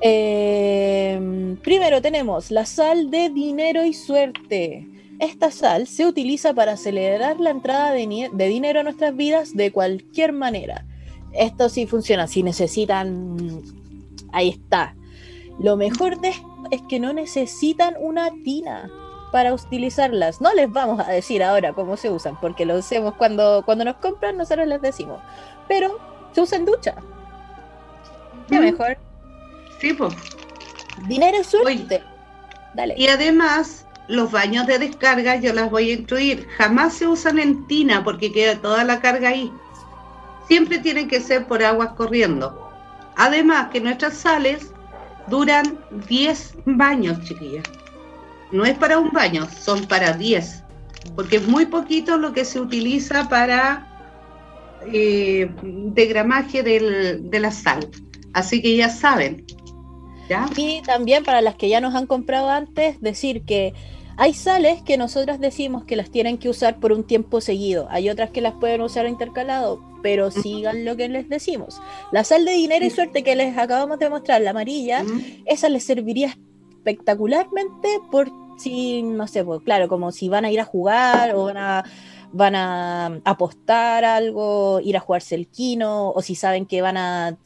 Eh, 0.03 1.57
primero 1.63 2.03
tenemos 2.03 2.51
la 2.51 2.67
sal 2.67 3.11
de 3.11 3.31
dinero 3.31 3.87
y 3.87 3.95
suerte. 3.95 4.98
Esta 5.19 5.51
sal 5.51 5.87
se 5.87 6.07
utiliza 6.07 6.55
para 6.55 6.73
acelerar 6.73 7.41
la 7.41 7.51
entrada 7.51 7.93
de, 7.93 8.31
dinero 8.33 8.81
a 8.81 8.83
nuestras 8.85 9.17
vidas 9.17 9.57
de 9.57 9.73
cualquier 9.73 10.33
manera. 10.33 10.87
Esto 11.33 11.69
sí 11.69 11.87
funciona, 11.87 12.27
si 12.29 12.43
necesitan, 12.43 13.63
ahí 14.33 14.51
está. 14.51 14.95
Lo 15.59 15.77
mejor 15.77 16.21
de 16.21 16.29
esto 16.29 16.49
es 16.71 16.83
que 16.89 17.01
no 17.01 17.13
necesitan 17.13 17.95
una 17.99 18.31
tina 18.45 18.91
para 19.33 19.53
utilizarlas. 19.53 20.41
No 20.41 20.55
les 20.55 20.71
vamos 20.71 21.01
a 21.01 21.11
decir 21.11 21.43
ahora 21.43 21.73
cómo 21.73 21.97
se 21.97 22.11
usan, 22.11 22.39
porque 22.41 22.65
lo 22.65 22.77
hacemos 22.77 23.15
cuando, 23.15 23.63
cuando 23.65 23.85
nos 23.85 23.97
compran, 23.97 24.37
nosotros 24.37 24.69
les 24.69 24.81
decimos. 24.81 25.21
Pero 25.67 25.99
se 26.33 26.41
usa 26.41 26.59
en 26.59 26.65
ducha. 26.65 26.95
¿Qué 28.49 28.61
mejor? 28.61 28.97
Sí, 29.81 29.93
pues. 29.93 30.15
Dinero 31.07 31.39
es 31.39 31.47
suerte. 31.49 32.03
Dale. 32.75 32.95
Y 32.97 33.09
además, 33.09 33.87
los 34.09 34.31
baños 34.33 34.67
de 34.67 34.79
descarga 34.79 35.37
yo 35.37 35.53
las 35.53 35.71
voy 35.71 35.91
a 35.91 35.95
incluir. 35.95 36.47
Jamás 36.57 36.95
se 36.95 37.07
usan 37.07 37.39
en 37.39 37.67
tina 37.67 38.03
porque 38.03 38.33
queda 38.33 38.61
toda 38.61 38.85
la 38.85 39.01
carga 39.01 39.29
ahí. 39.29 39.53
Siempre 40.47 40.79
tienen 40.79 41.09
que 41.09 41.21
ser 41.21 41.47
por 41.47 41.63
aguas 41.63 41.91
corriendo. 41.91 42.71
Además 43.17 43.69
que 43.71 43.81
nuestras 43.81 44.15
sales 44.15 44.73
duran 45.29 45.79
10 46.09 46.55
baños, 46.65 47.23
chiquillas. 47.25 47.65
No 48.51 48.65
es 48.65 48.79
para 48.79 48.99
un 48.99 49.11
baño, 49.11 49.47
son 49.61 49.87
para 49.87 50.13
10. 50.13 50.65
Porque 51.15 51.37
es 51.37 51.47
muy 51.47 51.67
poquito 51.67 52.17
lo 52.17 52.33
que 52.33 52.45
se 52.45 52.61
utiliza 52.61 53.29
para 53.29 53.87
eh, 54.91 55.51
degramaje 55.63 56.63
de 56.63 57.41
la 57.41 57.51
sal. 57.51 57.89
Así 58.33 58.63
que 58.63 58.77
ya 58.77 58.89
saben. 58.89 59.45
Y 60.57 60.83
también 60.83 61.25
para 61.25 61.41
las 61.41 61.55
que 61.55 61.69
ya 61.69 61.81
nos 61.81 61.95
han 61.95 62.07
comprado 62.07 62.51
antes, 62.51 63.01
decir 63.01 63.43
que 63.43 63.73
hay 64.21 64.35
sales 64.35 64.83
que 64.83 64.97
nosotras 64.97 65.39
decimos 65.39 65.85
que 65.85 65.95
las 65.95 66.11
tienen 66.11 66.39
que 66.39 66.49
usar 66.49 66.81
por 66.81 66.91
un 66.91 67.05
tiempo 67.05 67.41
seguido. 67.41 67.87
Hay 67.89 68.11
otras 68.11 68.31
que 68.31 68.41
las 68.41 68.53
pueden 68.55 68.81
usar 68.81 69.07
intercalado, 69.07 69.81
pero 70.03 70.33
sigan 70.33 70.85
lo 70.85 70.97
que 70.97 71.09
les 71.09 71.29
decimos. 71.29 71.81
La 72.11 72.25
sal 72.25 72.45
de 72.45 72.51
dinero 72.51 72.85
y 72.85 72.91
suerte 72.91 73.23
que 73.23 73.37
les 73.37 73.57
acabamos 73.57 74.01
de 74.01 74.11
mostrar, 74.11 74.43
la 74.43 74.51
amarilla, 74.51 75.05
esa 75.47 75.69
les 75.69 75.85
serviría 75.85 76.37
espectacularmente 76.69 77.89
por 78.11 78.29
si, 78.59 79.03
no 79.03 79.29
sé, 79.29 79.45
pues, 79.45 79.63
claro, 79.63 79.87
como 79.87 80.11
si 80.11 80.29
van 80.29 80.45
a 80.45 80.51
ir 80.51 80.59
a 80.59 80.65
jugar 80.65 81.37
o 81.37 81.45
van 81.45 81.57
a, 81.57 81.85
van 82.33 82.57
a 82.57 83.21
apostar 83.25 84.05
algo, 84.05 84.81
ir 84.81 84.97
a 84.97 85.01
jugarse 85.01 85.37
el 85.37 85.47
quino, 85.47 86.11
o 86.11 86.23
si 86.23 86.35
saben 86.35 86.67
que 86.67 86.83
van 86.83 86.97
a 86.97 87.37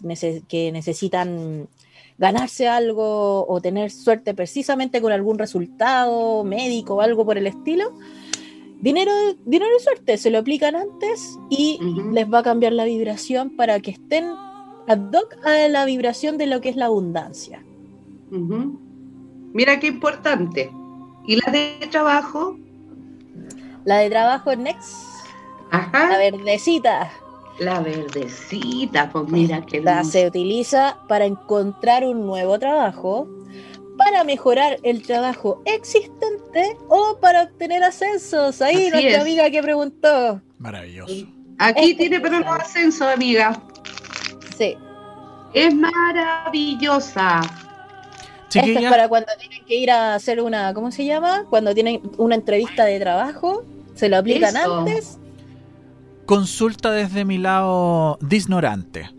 que 0.48 0.72
necesitan 0.72 1.68
ganarse 2.22 2.68
algo 2.68 3.44
o 3.48 3.60
tener 3.60 3.90
suerte 3.90 4.32
precisamente 4.32 5.02
con 5.02 5.10
algún 5.10 5.40
resultado 5.40 6.44
médico 6.44 6.94
o 6.94 7.00
algo 7.00 7.24
por 7.26 7.36
el 7.36 7.48
estilo, 7.48 7.98
dinero, 8.80 9.10
dinero 9.44 9.72
y 9.76 9.82
suerte 9.82 10.16
se 10.16 10.30
lo 10.30 10.38
aplican 10.38 10.76
antes 10.76 11.36
y 11.50 11.80
les 12.12 12.32
va 12.32 12.38
a 12.38 12.42
cambiar 12.44 12.74
la 12.74 12.84
vibración 12.84 13.56
para 13.56 13.80
que 13.80 13.90
estén 13.90 14.26
ad 14.86 15.12
hoc 15.12 15.36
a 15.44 15.66
la 15.66 15.84
vibración 15.84 16.38
de 16.38 16.46
lo 16.46 16.60
que 16.60 16.68
es 16.68 16.76
la 16.76 16.86
abundancia. 16.86 17.64
Mira 19.52 19.80
qué 19.80 19.88
importante. 19.88 20.70
¿Y 21.26 21.40
la 21.44 21.50
de 21.50 21.88
trabajo? 21.90 22.56
La 23.84 23.98
de 23.98 24.10
trabajo 24.10 24.54
Next. 24.54 25.26
Ajá. 25.72 26.10
La 26.10 26.18
verdecita. 26.18 27.10
La 27.58 27.80
verdecita, 27.80 29.10
pues 29.10 29.28
mira 29.28 29.64
que 29.64 29.82
se 30.04 30.26
utiliza 30.26 30.98
para 31.08 31.26
encontrar 31.26 32.04
un 32.04 32.26
nuevo 32.26 32.58
trabajo, 32.58 33.28
para 33.96 34.24
mejorar 34.24 34.78
el 34.82 35.02
trabajo 35.02 35.62
existente 35.64 36.76
o 36.88 37.18
para 37.20 37.44
obtener 37.44 37.84
ascensos. 37.84 38.62
Ahí 38.62 38.90
nuestra 38.90 39.20
amiga 39.20 39.50
que 39.50 39.62
preguntó. 39.62 40.40
Maravilloso. 40.58 41.26
Aquí 41.58 41.90
este 41.90 41.94
tiene 41.96 42.20
pero 42.20 42.40
no 42.40 42.52
ascenso, 42.52 43.06
amiga. 43.06 43.62
Sí. 44.56 44.76
Es 45.52 45.74
maravillosa. 45.74 47.42
Esto 48.54 48.78
es 48.78 48.90
para 48.90 49.08
cuando 49.08 49.32
tienen 49.38 49.64
que 49.64 49.76
ir 49.76 49.90
a 49.90 50.14
hacer 50.14 50.40
una, 50.40 50.74
¿cómo 50.74 50.90
se 50.90 51.04
llama? 51.04 51.44
Cuando 51.48 51.74
tienen 51.74 52.02
una 52.18 52.34
entrevista 52.34 52.84
de 52.84 52.98
trabajo, 52.98 53.64
se 53.94 54.08
lo 54.08 54.18
aplican 54.18 54.56
antes 54.56 55.18
Consulta 56.32 56.90
desde 56.92 57.26
mi 57.26 57.36
lado 57.36 58.16
disnorante. 58.22 59.10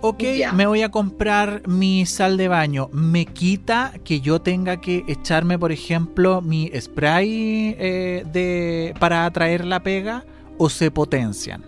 Ok, 0.00 0.24
me 0.52 0.66
voy 0.66 0.82
a 0.82 0.90
comprar 0.90 1.62
mi 1.68 2.04
sal 2.06 2.36
de 2.36 2.48
baño. 2.48 2.88
¿Me 2.92 3.24
quita 3.24 3.92
que 4.02 4.20
yo 4.20 4.40
tenga 4.40 4.80
que 4.80 5.04
echarme, 5.06 5.60
por 5.60 5.70
ejemplo, 5.70 6.42
mi 6.42 6.68
spray 6.76 7.76
eh, 7.78 8.24
de, 8.32 8.94
para 8.98 9.26
atraer 9.26 9.64
la 9.64 9.84
pega 9.84 10.24
o 10.58 10.68
se 10.68 10.90
potencian? 10.90 11.64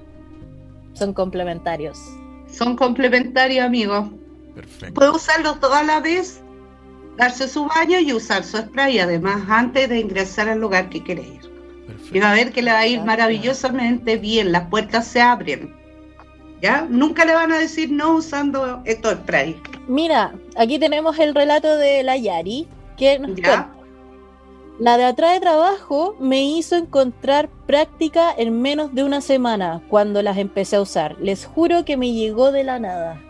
Son 0.94 1.12
complementarios. 1.12 2.00
Son 2.50 2.74
complementarios, 2.74 3.64
amigo. 3.64 4.10
Perfecto. 4.52 4.94
Puede 4.94 5.10
usarlo 5.10 5.54
toda 5.60 5.84
la 5.84 6.00
vez, 6.00 6.42
darse 7.16 7.46
su 7.46 7.66
baño 7.66 8.00
y 8.00 8.12
usar 8.12 8.42
su 8.42 8.56
spray, 8.56 8.98
además, 8.98 9.44
antes 9.48 9.88
de 9.88 10.00
ingresar 10.00 10.48
al 10.48 10.58
lugar 10.58 10.88
que 10.88 11.04
quiere 11.04 11.22
ir. 11.22 11.51
Y 12.12 12.20
va 12.20 12.32
a 12.32 12.34
ver 12.34 12.52
que 12.52 12.62
le 12.62 12.72
va 12.72 12.80
a 12.80 12.86
ir 12.86 13.00
maravillosamente 13.00 14.16
bien, 14.16 14.52
las 14.52 14.68
puertas 14.68 15.06
se 15.06 15.20
abren. 15.20 15.74
¿Ya? 16.60 16.86
Nunca 16.88 17.24
le 17.24 17.34
van 17.34 17.50
a 17.50 17.58
decir 17.58 17.90
no 17.90 18.14
usando 18.14 18.82
estos 18.84 19.14
spray. 19.14 19.60
Mira, 19.88 20.32
aquí 20.56 20.78
tenemos 20.78 21.18
el 21.18 21.34
relato 21.34 21.76
de 21.76 22.04
la 22.04 22.16
Yari, 22.16 22.68
que 22.96 23.20
La 24.78 24.96
de 24.96 25.04
atrás 25.04 25.32
de 25.32 25.40
trabajo 25.40 26.16
me 26.20 26.44
hizo 26.44 26.76
encontrar 26.76 27.48
práctica 27.66 28.32
en 28.36 28.62
menos 28.62 28.94
de 28.94 29.02
una 29.02 29.20
semana 29.20 29.82
cuando 29.88 30.22
las 30.22 30.38
empecé 30.38 30.76
a 30.76 30.82
usar. 30.82 31.16
Les 31.18 31.46
juro 31.46 31.84
que 31.84 31.96
me 31.96 32.12
llegó 32.12 32.52
de 32.52 32.62
la 32.62 32.78
nada. 32.78 33.20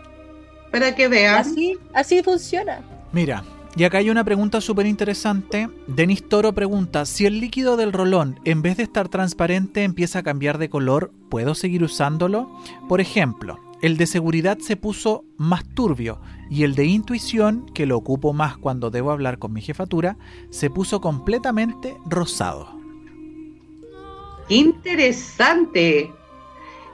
Para 0.71 0.93
que 0.93 1.07
vean. 1.07 1.35
Así, 1.35 1.77
así 1.93 2.21
funciona. 2.21 2.81
Mira, 3.11 3.43
y 3.75 3.83
acá 3.83 3.97
hay 3.97 4.09
una 4.09 4.23
pregunta 4.23 4.61
súper 4.61 4.85
interesante. 4.85 5.69
Denis 5.87 6.27
Toro 6.27 6.53
pregunta, 6.53 7.05
si 7.05 7.25
el 7.25 7.39
líquido 7.39 7.75
del 7.75 7.91
rolón 7.91 8.39
en 8.45 8.61
vez 8.61 8.77
de 8.77 8.83
estar 8.83 9.09
transparente 9.09 9.83
empieza 9.83 10.19
a 10.19 10.23
cambiar 10.23 10.59
de 10.59 10.69
color, 10.69 11.11
¿puedo 11.29 11.55
seguir 11.55 11.83
usándolo? 11.83 12.51
Por 12.87 13.01
ejemplo, 13.01 13.59
el 13.81 13.97
de 13.97 14.05
seguridad 14.05 14.59
se 14.59 14.77
puso 14.77 15.25
más 15.37 15.67
turbio 15.73 16.21
y 16.49 16.63
el 16.63 16.75
de 16.75 16.85
intuición, 16.85 17.65
que 17.73 17.87
lo 17.87 17.97
ocupo 17.97 18.31
más 18.31 18.57
cuando 18.57 18.91
debo 18.91 19.11
hablar 19.11 19.39
con 19.39 19.53
mi 19.53 19.61
jefatura, 19.61 20.17
se 20.51 20.69
puso 20.69 21.01
completamente 21.01 21.97
rosado. 22.05 22.79
Interesante. 24.49 26.13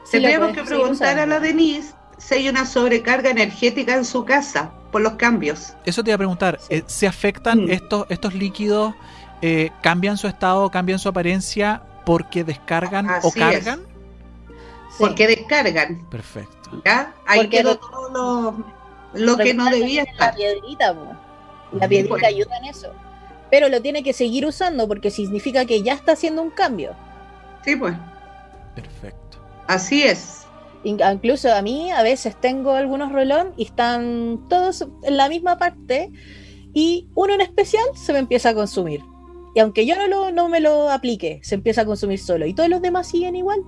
Tendríamos 0.10 0.54
que 0.54 0.64
preguntar 0.64 1.20
a 1.20 1.26
la 1.26 1.40
Denise 1.40 1.94
si 2.20 2.36
hay 2.36 2.50
una 2.50 2.66
sobrecarga 2.66 3.30
energética 3.30 3.96
en 3.96 4.06
su 4.06 4.26
casa 4.26 4.72
por 4.92 5.02
los 5.02 5.14
cambios. 5.14 5.74
Eso 5.86 6.04
te 6.04 6.12
iba 6.12 6.16
a 6.16 6.18
preguntar, 6.18 6.60
eh, 6.70 6.84
¿se 6.86 7.08
afectan 7.08 7.66
mm. 7.66 7.72
estos, 7.72 8.06
estos 8.10 8.34
líquidos, 8.34 8.94
eh, 9.42 9.72
cambian 9.82 10.18
su 10.18 10.28
estado, 10.28 10.70
cambian 10.70 11.00
su 11.00 11.10
apariencia 11.10 11.82
porque 12.06 12.44
descargan 12.44 13.08
o 13.24 13.32
cargan? 13.32 13.82
Porque 14.98 15.28
descargan. 15.28 16.06
Perfecto. 16.10 16.82
¿Ya? 16.86 17.14
Ahí 17.26 17.48
quedó 17.48 17.78
todo 17.78 18.64
lo, 19.14 19.38
que 19.38 19.54
no 19.54 19.70
debía 19.70 20.04
estar. 20.04 20.32
La 20.32 20.36
piedrita, 20.36 20.96
la 21.72 21.88
piedrita 21.88 22.16
pues. 22.16 22.24
ayuda 22.24 22.58
en 22.58 22.66
eso. 22.66 22.92
Pero 23.50 23.70
lo 23.70 23.82
tiene 23.82 24.04
que 24.04 24.14
seguir 24.14 24.46
usando 24.46 24.88
porque 24.88 25.10
significa 25.10 25.66
que 25.66 25.82
ya 25.82 25.94
está 25.94 26.12
haciendo 26.12 26.42
un 26.42 26.50
cambio. 26.50 26.96
Sí, 27.64 27.76
pues. 27.76 27.96
Perfecto. 28.76 29.38
Así 29.68 30.04
es. 30.04 30.46
Incluso 30.84 31.54
a 31.54 31.62
mí 31.62 31.92
a 31.92 32.04
veces 32.04 32.40
tengo 32.40 32.72
algunos 32.72 33.12
rolón 33.12 33.54
y 33.58 33.66
están 33.66 34.46
todos 34.48 34.88
en 35.04 35.18
la 35.18 35.28
misma 35.28 35.58
parte 35.58 36.12
y 36.74 37.08
uno 37.16 37.34
en 37.34 37.42
especial 37.42 37.84
se 37.96 38.14
me 38.14 38.20
empieza 38.20 38.50
a 38.50 38.54
consumir. 38.54 39.02
Y 39.56 39.60
aunque 39.60 39.86
yo 39.86 39.96
no, 39.96 40.08
lo, 40.08 40.32
no 40.32 40.48
me 40.48 40.60
lo 40.60 40.90
aplique, 40.90 41.40
se 41.44 41.56
empieza 41.56 41.82
a 41.82 41.86
consumir 41.86 42.20
solo. 42.20 42.46
Y 42.46 42.54
todos 42.54 42.70
los 42.70 42.82
demás 42.82 43.08
siguen 43.08 43.36
igual. 43.36 43.62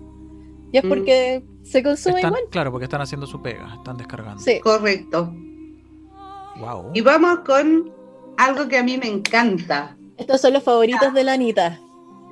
Y 0.72 0.78
es 0.78 0.84
mm. 0.84 0.90
porque 0.90 1.44
se 1.64 1.84
consume 1.84 2.22
igual. 2.22 2.42
Claro, 2.50 2.72
porque 2.72 2.86
están 2.86 3.02
haciendo 3.02 3.28
su 3.28 3.42
pega, 3.42 3.76
están 3.76 3.98
descargando. 3.98 4.42
Sí. 4.42 4.60
Correcto. 4.62 5.34
Wow. 6.60 6.92
Y 6.94 7.02
vamos 7.02 7.40
con 7.40 7.92
algo 8.38 8.68
que 8.68 8.78
a 8.78 8.84
mí 8.84 8.98
me 8.98 9.08
encanta. 9.08 9.98
Estos 10.18 10.42
son 10.42 10.54
los 10.54 10.64
favoritos 10.64 11.14
de 11.14 11.24
la 11.24 11.34
Anita. 11.34 11.80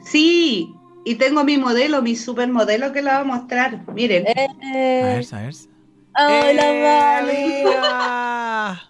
Sí, 0.04 0.74
y 1.06 1.16
tengo 1.16 1.44
mi 1.44 1.58
modelo, 1.58 2.02
mi 2.02 2.16
supermodelo 2.16 2.92
que 2.92 3.02
la 3.02 3.22
voy 3.22 3.32
a 3.32 3.36
mostrar. 3.36 3.94
Miren. 3.94 4.26
Eh, 4.28 4.48
a 4.76 5.16
ver, 5.16 5.26
a 5.34 5.42
ver. 5.42 5.54
¡Hola, 6.16 7.24
eh, 7.32 7.66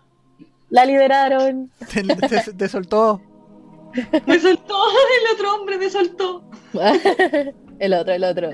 La 0.70 0.86
liberaron. 0.86 1.72
Te, 2.58 2.68
soltó. 2.68 3.22
Me 4.26 4.40
soltó, 4.40 4.76
el 5.22 5.36
otro 5.36 5.56
hombre 5.56 5.78
me 5.78 5.90
soltó. 5.90 6.44
el 7.80 7.94
otro, 7.94 8.14
el 8.14 8.24
otro. 8.24 8.50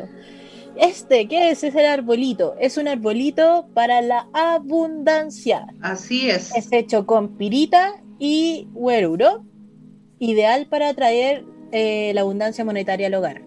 Este, 0.78 1.28
¿qué 1.28 1.52
es? 1.52 1.64
Es 1.64 1.76
el 1.76 1.86
arbolito. 1.86 2.56
Es 2.60 2.78
un 2.78 2.88
arbolito 2.88 3.68
para 3.74 4.02
la 4.02 4.28
abundancia. 4.34 5.68
Así 5.82 6.30
es. 6.30 6.56
Es 6.56 6.72
hecho 6.72 7.06
con 7.06 7.38
pirita 7.38 8.02
y 8.20 8.68
hueruro. 8.74 9.44
Ideal 10.20 10.68
para 10.68 10.90
atraer 10.90 11.46
eh, 11.72 12.12
la 12.14 12.22
abundancia 12.22 12.64
monetaria 12.66 13.08
al 13.08 13.14
hogar. 13.14 13.42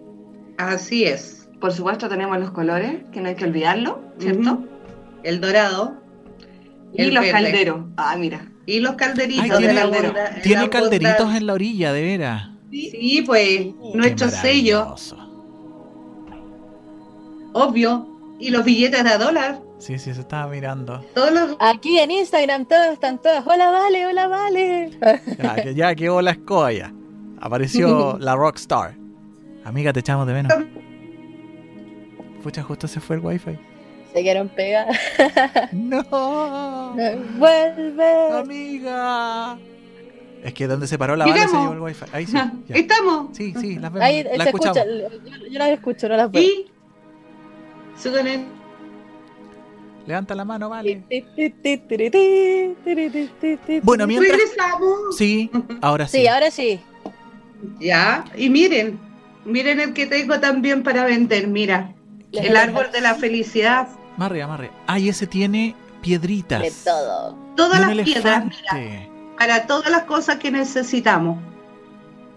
Así 0.57 1.05
es. 1.05 1.49
Por 1.59 1.73
supuesto 1.73 2.07
tenemos 2.07 2.39
los 2.39 2.51
colores, 2.51 3.03
que 3.11 3.21
no 3.21 3.29
hay 3.29 3.35
que 3.35 3.45
olvidarlo, 3.45 4.01
¿cierto? 4.19 4.63
El 5.23 5.41
dorado. 5.41 6.01
Y 6.93 7.11
los 7.11 7.25
calderos. 7.25 7.85
Ah, 7.97 8.15
mira. 8.17 8.51
Y 8.65 8.79
los 8.79 8.95
calderitos 8.95 9.57
tiene, 9.57 9.73
de 9.73 10.13
la 10.13 10.41
Tiene 10.41 10.69
calderitos 10.69 11.35
en 11.35 11.47
la 11.47 11.53
orilla, 11.53 11.91
de 11.91 12.01
veras. 12.01 12.49
Sí, 12.71 13.23
pues 13.25 13.67
nuestro 13.93 14.29
sello. 14.29 14.95
Obvio. 17.53 18.05
Y 18.39 18.51
los 18.51 18.63
billetes 18.63 19.03
de 19.03 19.17
dólar. 19.17 19.59
Sí, 19.79 19.97
sí, 19.97 20.13
se 20.13 20.21
estaba 20.21 20.51
mirando. 20.51 20.99
Todos 21.13 21.57
Aquí 21.59 21.99
en 21.99 22.11
Instagram 22.11 22.65
todos 22.65 22.93
están 22.93 23.17
todos. 23.21 23.45
Hola, 23.45 23.71
vale, 23.71 24.05
hola, 24.05 24.27
vale. 24.27 24.91
Ya, 25.37 25.55
que, 25.55 25.75
ya, 25.75 25.95
que 25.95 26.09
hola, 26.09 26.31
escoya. 26.31 26.93
Apareció 27.41 28.17
la 28.19 28.35
rockstar. 28.35 28.95
Amiga, 29.63 29.93
te 29.93 29.99
echamos 29.99 30.27
de 30.27 30.33
menos. 30.33 30.53
Pucha, 32.43 32.63
justo 32.63 32.87
se 32.87 32.99
fue 32.99 33.17
el 33.17 33.21
wifi. 33.21 33.57
Se 34.13 34.21
quieren 34.21 34.49
pegar. 34.49 34.87
no. 35.71 36.93
Vuelve. 37.37 38.39
Amiga. 38.39 39.57
Es 40.43 40.53
que 40.53 40.67
donde 40.67 40.87
se 40.87 40.97
paró 40.97 41.15
la 41.15 41.25
bala 41.25 41.47
se 41.47 41.57
llevó 41.57 41.73
el 41.73 41.79
wifi. 41.79 42.05
Ahí 42.11 42.25
sí. 42.25 42.37
¿Estamos? 42.69 43.35
Sí, 43.35 43.53
sí, 43.59 43.75
las 43.75 43.91
vemos. 43.91 44.07
Ahí 44.07 44.23
la 44.23 44.45
escuchamos. 44.45 44.77
Escucha, 44.77 45.47
yo 45.49 45.59
las 45.59 45.69
escucho, 45.69 46.09
no 46.09 46.17
las 46.17 46.31
veo. 46.31 46.41
¿Y? 46.41 46.71
Levanta 50.07 50.33
la 50.33 50.45
mano, 50.45 50.69
vale. 50.69 51.03
bueno, 53.83 54.07
mientras. 54.07 54.31
¿Regresamos? 54.31 55.17
Sí, 55.17 55.51
ahora 55.81 56.07
sí. 56.07 56.17
Sí, 56.17 56.27
ahora 56.27 56.49
sí. 56.49 56.79
Ya, 57.79 58.25
y 58.35 58.49
miren, 58.49 58.99
miren 59.45 59.79
el 59.79 59.93
que 59.93 60.05
tengo 60.05 60.39
también 60.39 60.83
para 60.83 61.03
vender, 61.05 61.47
mira. 61.47 61.93
El 62.31 62.55
árbol 62.55 62.91
de 62.91 63.01
la 63.01 63.15
felicidad. 63.15 63.87
Arriba, 64.17 64.47
más 64.47 64.61
Ah, 64.87 64.99
y 64.99 65.09
ese 65.09 65.27
tiene 65.27 65.75
piedritas. 66.01 66.61
De 66.61 66.71
todo. 66.83 67.35
Todas 67.55 67.79
las 67.79 68.05
piedras, 68.05 68.45
para 69.37 69.65
todas 69.65 69.89
las 69.89 70.03
cosas 70.03 70.37
que 70.37 70.51
necesitamos. 70.51 71.39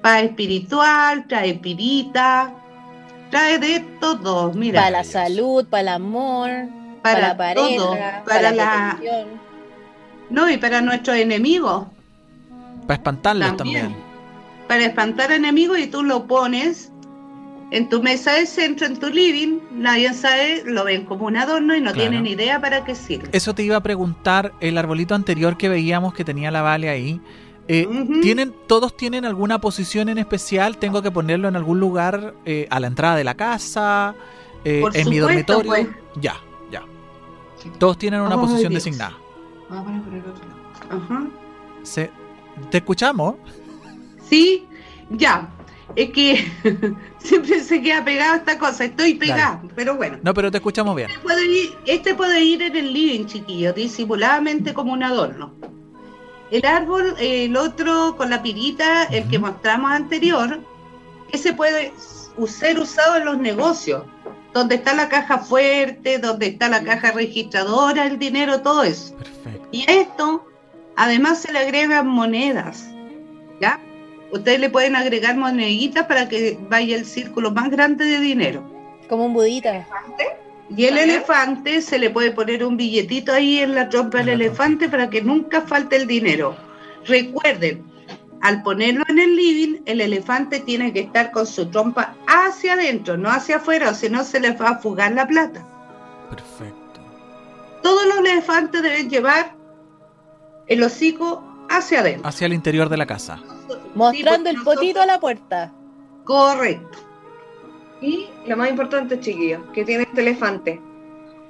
Para 0.01 0.21
espiritual, 0.21 1.27
trae 1.29 1.55
pirita, 1.55 2.53
trae 3.31 3.59
de 3.59 3.81
todo, 4.01 4.53
mira. 4.53 4.81
Para 4.81 4.91
la 4.91 5.05
salud, 5.05 5.67
para 5.67 5.83
el 5.83 5.89
amor, 5.89 6.51
para, 7.03 7.29
la 7.29 7.37
pareja, 7.37 8.23
para, 8.27 8.51
la... 8.53 8.99
No, 10.31 10.49
y 10.51 10.57
para 10.57 10.81
nuestros 10.81 11.17
enemigos. 11.17 11.87
Para 12.87 12.95
espantarlos 12.95 13.57
también. 13.57 13.95
Para 14.73 14.87
espantar 14.87 15.31
enemigos 15.33 15.79
y 15.79 15.87
tú 15.87 16.03
lo 16.03 16.27
pones 16.27 16.91
en 17.73 17.91
tu 17.91 18.03
mesa 18.03 18.33
de 18.33 18.47
centro, 18.47 18.87
en 18.87 18.99
tu 18.99 19.11
living, 19.11 19.59
nadie 19.71 20.15
sabe, 20.15 20.63
lo 20.65 20.85
ven 20.85 21.05
como 21.05 21.27
un 21.27 21.37
adorno 21.37 21.77
y 21.77 21.83
no 21.83 21.93
tienen 21.93 22.27
idea 22.27 22.59
para 22.59 22.83
qué 22.83 22.95
sirve. 22.95 23.29
Eso 23.33 23.55
te 23.55 23.65
iba 23.65 23.77
a 23.77 23.83
preguntar, 23.83 24.55
el 24.61 24.79
arbolito 24.79 25.15
anterior 25.15 25.59
que 25.59 25.69
veíamos 25.69 26.15
que 26.15 26.25
tenía 26.25 26.51
la 26.51 26.63
Vale 26.63 26.89
ahí, 26.89 27.21
eh, 27.69 27.87
¿tienen, 28.23 28.55
¿todos 28.67 28.97
tienen 28.97 29.27
alguna 29.27 29.61
posición 29.61 30.09
en 30.09 30.17
especial? 30.17 30.79
¿Tengo 30.79 31.03
que 31.03 31.11
ponerlo 31.11 31.49
en 31.49 31.57
algún 31.57 31.79
lugar 31.79 32.33
eh, 32.47 32.67
a 32.71 32.81
la 32.81 32.87
entrada 32.87 33.17
de 33.17 33.25
la 33.25 33.35
casa? 33.35 34.15
Eh, 34.65 34.83
¿En 34.95 35.11
mi 35.11 35.19
dormitorio? 35.19 35.71
Pues. 35.71 35.87
Ya, 36.17 36.37
ya. 36.71 36.83
Todos 37.79 37.99
tienen 37.99 38.23
una 38.23 38.41
posición 38.41 38.73
designada. 38.73 39.19
Ajá. 39.69 41.27
¿Te 42.71 42.79
escuchamos? 42.79 43.35
Sí, 44.33 44.67
ya. 45.11 45.47
Es 45.95 46.09
que 46.09 46.51
siempre 47.19 47.61
se 47.61 47.83
queda 47.83 48.03
pegado 48.03 48.37
esta 48.37 48.59
cosa. 48.59 48.87
Estoy 48.87 49.13
pegada, 49.13 49.63
pero 49.77 49.95
bueno. 49.95 50.19
No, 50.23 50.33
pero 50.33 50.51
te 50.51 50.57
escuchamos 50.57 50.97
bien. 50.97 51.11
Este 51.11 51.21
puede, 51.21 51.47
ir, 51.47 51.79
este 51.85 52.15
puede 52.15 52.41
ir 52.43 52.63
en 52.63 52.75
el 52.75 52.95
living, 52.95 53.27
chiquillo, 53.27 53.75
disimuladamente 53.75 54.73
como 54.73 54.95
un 54.95 55.03
adorno. 55.03 55.53
El 56.51 56.65
árbol, 56.65 57.15
el 57.19 57.55
otro 57.59 58.17
con 58.17 58.31
la 58.31 58.43
pirita, 58.43 59.05
el 59.05 59.29
que 59.29 59.39
mostramos 59.39 59.93
anterior, 59.93 60.61
ese 61.31 61.53
puede 61.53 61.93
ser 62.47 62.79
usado 62.79 63.19
en 63.19 63.27
los 63.27 63.37
negocios, 63.37 64.05
donde 64.55 64.77
está 64.77 64.95
la 64.95 65.11
caja 65.11 65.41
fuerte, 65.41 66.19
donde 66.19 66.47
está 66.47 66.71
la 66.71 66.83
caja 66.83 67.13
registradora, 67.13 68.07
el 68.07 68.19
dinero, 68.19 68.63
todo 68.63 68.83
eso. 68.83 69.15
Perfecto. 69.15 69.69
Y 69.73 69.83
a 69.91 69.95
esto, 69.95 70.47
además 70.97 71.43
se 71.43 71.53
le 71.53 71.59
agregan 71.59 72.07
monedas, 72.07 72.89
¿ya? 73.61 73.79
Ustedes 74.33 74.61
le 74.61 74.71
pueden 74.71 74.97
agregar 74.97 75.37
moneditas 75.37 76.07
para 76.07 76.27
que 76.29 76.59
vaya 76.69 76.97
el 76.97 77.05
círculo 77.05 77.51
más 77.51 77.71
grande 77.71 78.07
de 78.07 78.19
dinero. 78.19 78.63
Como 79.09 79.27
un 79.27 79.35
budita. 79.35 79.87
Y 80.75 80.87
el 80.87 80.97
elefante 80.97 81.83
se 81.83 81.99
le 81.99 82.09
puede 82.09 82.31
poner 82.31 82.65
un 82.65 82.79
billetito 82.79 83.31
ahí 83.33 83.59
en 83.59 83.75
la 83.75 83.91
trompa 83.91 84.19
del 84.19 84.31
elefante 84.31 84.89
para 84.89 85.11
que 85.11 85.21
nunca 85.21 85.61
falte 85.61 85.97
el 85.97 86.07
dinero. 86.07 86.57
Recuerden, 87.05 87.85
al 88.41 88.63
ponerlo 88.63 89.05
en 89.09 89.19
el 89.19 89.37
living, 89.37 89.83
el 89.85 90.01
elefante 90.01 90.61
tiene 90.61 90.95
que 90.95 91.01
estar 91.01 91.31
con 91.31 91.47
su 91.47 91.67
trompa 91.67 92.15
hacia 92.27 92.73
adentro, 92.73 93.19
no 93.19 93.29
hacia 93.29 93.57
afuera, 93.57 93.91
o 93.91 93.95
si 93.95 94.09
no 94.09 94.25
se 94.25 94.41
les 94.41 94.59
va 94.59 94.71
a 94.71 94.79
fugar 94.79 95.13
la 95.13 95.27
plata. 95.27 95.63
Perfecto. 96.31 97.03
Todos 97.83 98.07
los 98.07 98.19
elefantes 98.19 98.83
deben 98.83 99.11
llevar 99.11 99.55
el 100.69 100.83
hocico 100.83 101.45
hacia 101.69 102.01
adentro. 102.01 102.27
Hacia 102.27 102.47
el 102.47 102.55
interior 102.55 102.89
de 102.89 102.97
la 102.97 103.05
casa. 103.05 103.43
Mostrando 103.95 104.51
el 104.51 104.57
potito 104.63 105.01
a 105.01 105.07
la 105.07 105.21
puerta. 105.21 105.73
Correcto. 106.25 106.99
Y 108.01 108.29
lo 108.47 108.57
más 108.57 108.71
importante, 108.71 109.21
chiquillos, 109.21 109.63
que 109.73 109.85
tiene 109.85 110.05
este 110.05 110.21
elefante, 110.21 110.81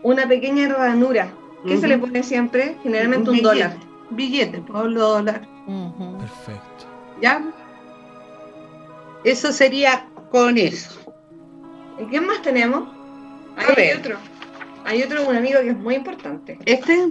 una 0.03 0.29
pequeña 0.29 0.69
ranura. 0.69 1.33
¿Qué 1.67 1.79
se 1.79 1.87
le 1.87 1.97
pone 1.97 2.23
siempre? 2.23 2.77
Generalmente 2.83 3.31
un, 3.31 3.41
dólar. 3.41 3.77
Billete, 4.11 4.61
Pablo 4.61 5.09
dólar. 5.09 5.47
Perfecto. 6.19 6.85
¿Ya? 7.21 7.43
Eso 9.25 9.53
sería 9.53 10.09
con 10.31 10.59
eso. 10.59 10.99
¿Y 12.01 12.07
qué 12.07 12.21
más 12.21 12.43
tenemos? 12.43 12.89
hay 13.57 13.93
otro. 13.99 14.17
Hay 14.85 15.03
otro, 15.03 15.29
un 15.29 15.37
amigo 15.37 15.61
que 15.61 15.71
es 15.71 15.77
muy 15.77 15.95
importante. 15.95 16.59
Este, 16.67 17.11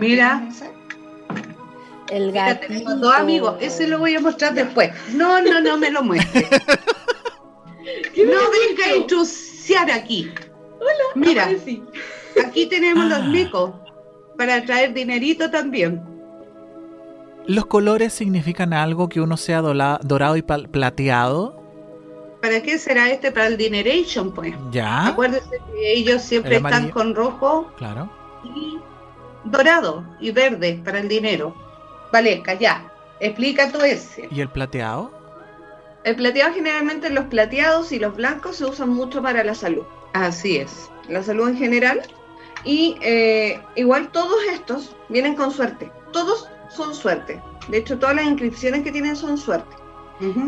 mira, 0.00 0.48
el 2.10 2.32
gato. 2.32 2.66
Tenemos 2.66 3.00
dos 3.00 3.14
amigos. 3.14 3.56
Ese 3.60 3.86
lo 3.86 3.98
voy 3.98 4.14
a 4.14 4.20
mostrar 4.20 4.54
después. 4.54 4.90
No, 5.14 5.40
no, 5.40 5.60
no 5.60 5.76
me 5.78 5.90
lo 5.90 6.02
muestre. 6.02 6.48
no 8.16 8.40
venga 8.50 8.84
a 8.86 8.96
intrusiar 8.96 9.90
aquí. 9.90 10.30
Hola. 10.80 10.90
Mira, 11.14 11.50
aquí 12.44 12.66
tenemos 12.66 13.04
los 13.06 13.26
micos 13.26 13.72
para 14.36 14.64
traer 14.64 14.94
dinerito 14.94 15.50
también. 15.50 16.02
¿Los 17.46 17.66
colores 17.66 18.12
significan 18.12 18.72
algo 18.74 19.08
que 19.08 19.20
uno 19.20 19.36
sea 19.36 19.60
dorado 19.60 20.36
y 20.36 20.42
plateado? 20.42 21.58
¿Para 22.42 22.62
qué 22.62 22.78
será 22.78 23.10
este? 23.10 23.32
Para 23.32 23.48
el 23.48 23.56
Dineration, 23.56 24.32
pues. 24.32 24.54
Ya. 24.70 25.08
Acuérdense 25.08 25.58
que 25.72 25.92
ellos 25.92 26.22
siempre 26.22 26.56
están 26.56 26.90
con 26.90 27.14
rojo. 27.14 27.72
Claro. 27.76 28.10
Y 28.44 28.78
dorado 29.44 30.04
y 30.20 30.30
verde 30.30 30.80
para 30.84 31.00
el 31.00 31.08
dinero. 31.08 31.54
Valesca, 32.12 32.54
ya. 32.54 32.90
Explica 33.20 33.70
tú 33.70 33.80
ese. 33.80 34.28
¿Y 34.30 34.40
el 34.40 34.48
plateado? 34.48 35.12
El 36.04 36.16
plateado 36.16 36.54
generalmente 36.54 37.10
los 37.10 37.24
plateados 37.26 37.92
y 37.92 37.98
los 37.98 38.14
blancos 38.16 38.56
se 38.56 38.64
usan 38.64 38.90
mucho 38.90 39.20
para 39.22 39.44
la 39.44 39.54
salud. 39.54 39.84
Así 40.12 40.56
es. 40.56 40.90
La 41.08 41.22
salud 41.22 41.48
en 41.48 41.56
general. 41.56 42.02
Y 42.64 42.96
eh, 43.02 43.60
igual 43.76 44.08
todos 44.08 44.38
estos 44.52 44.96
vienen 45.08 45.34
con 45.34 45.50
suerte. 45.50 45.90
Todos 46.12 46.48
son 46.70 46.94
suerte. 46.94 47.42
De 47.68 47.78
hecho, 47.78 47.98
todas 47.98 48.16
las 48.16 48.24
inscripciones 48.24 48.82
que 48.82 48.92
tienen 48.92 49.16
son 49.16 49.38
suerte. 49.38 49.76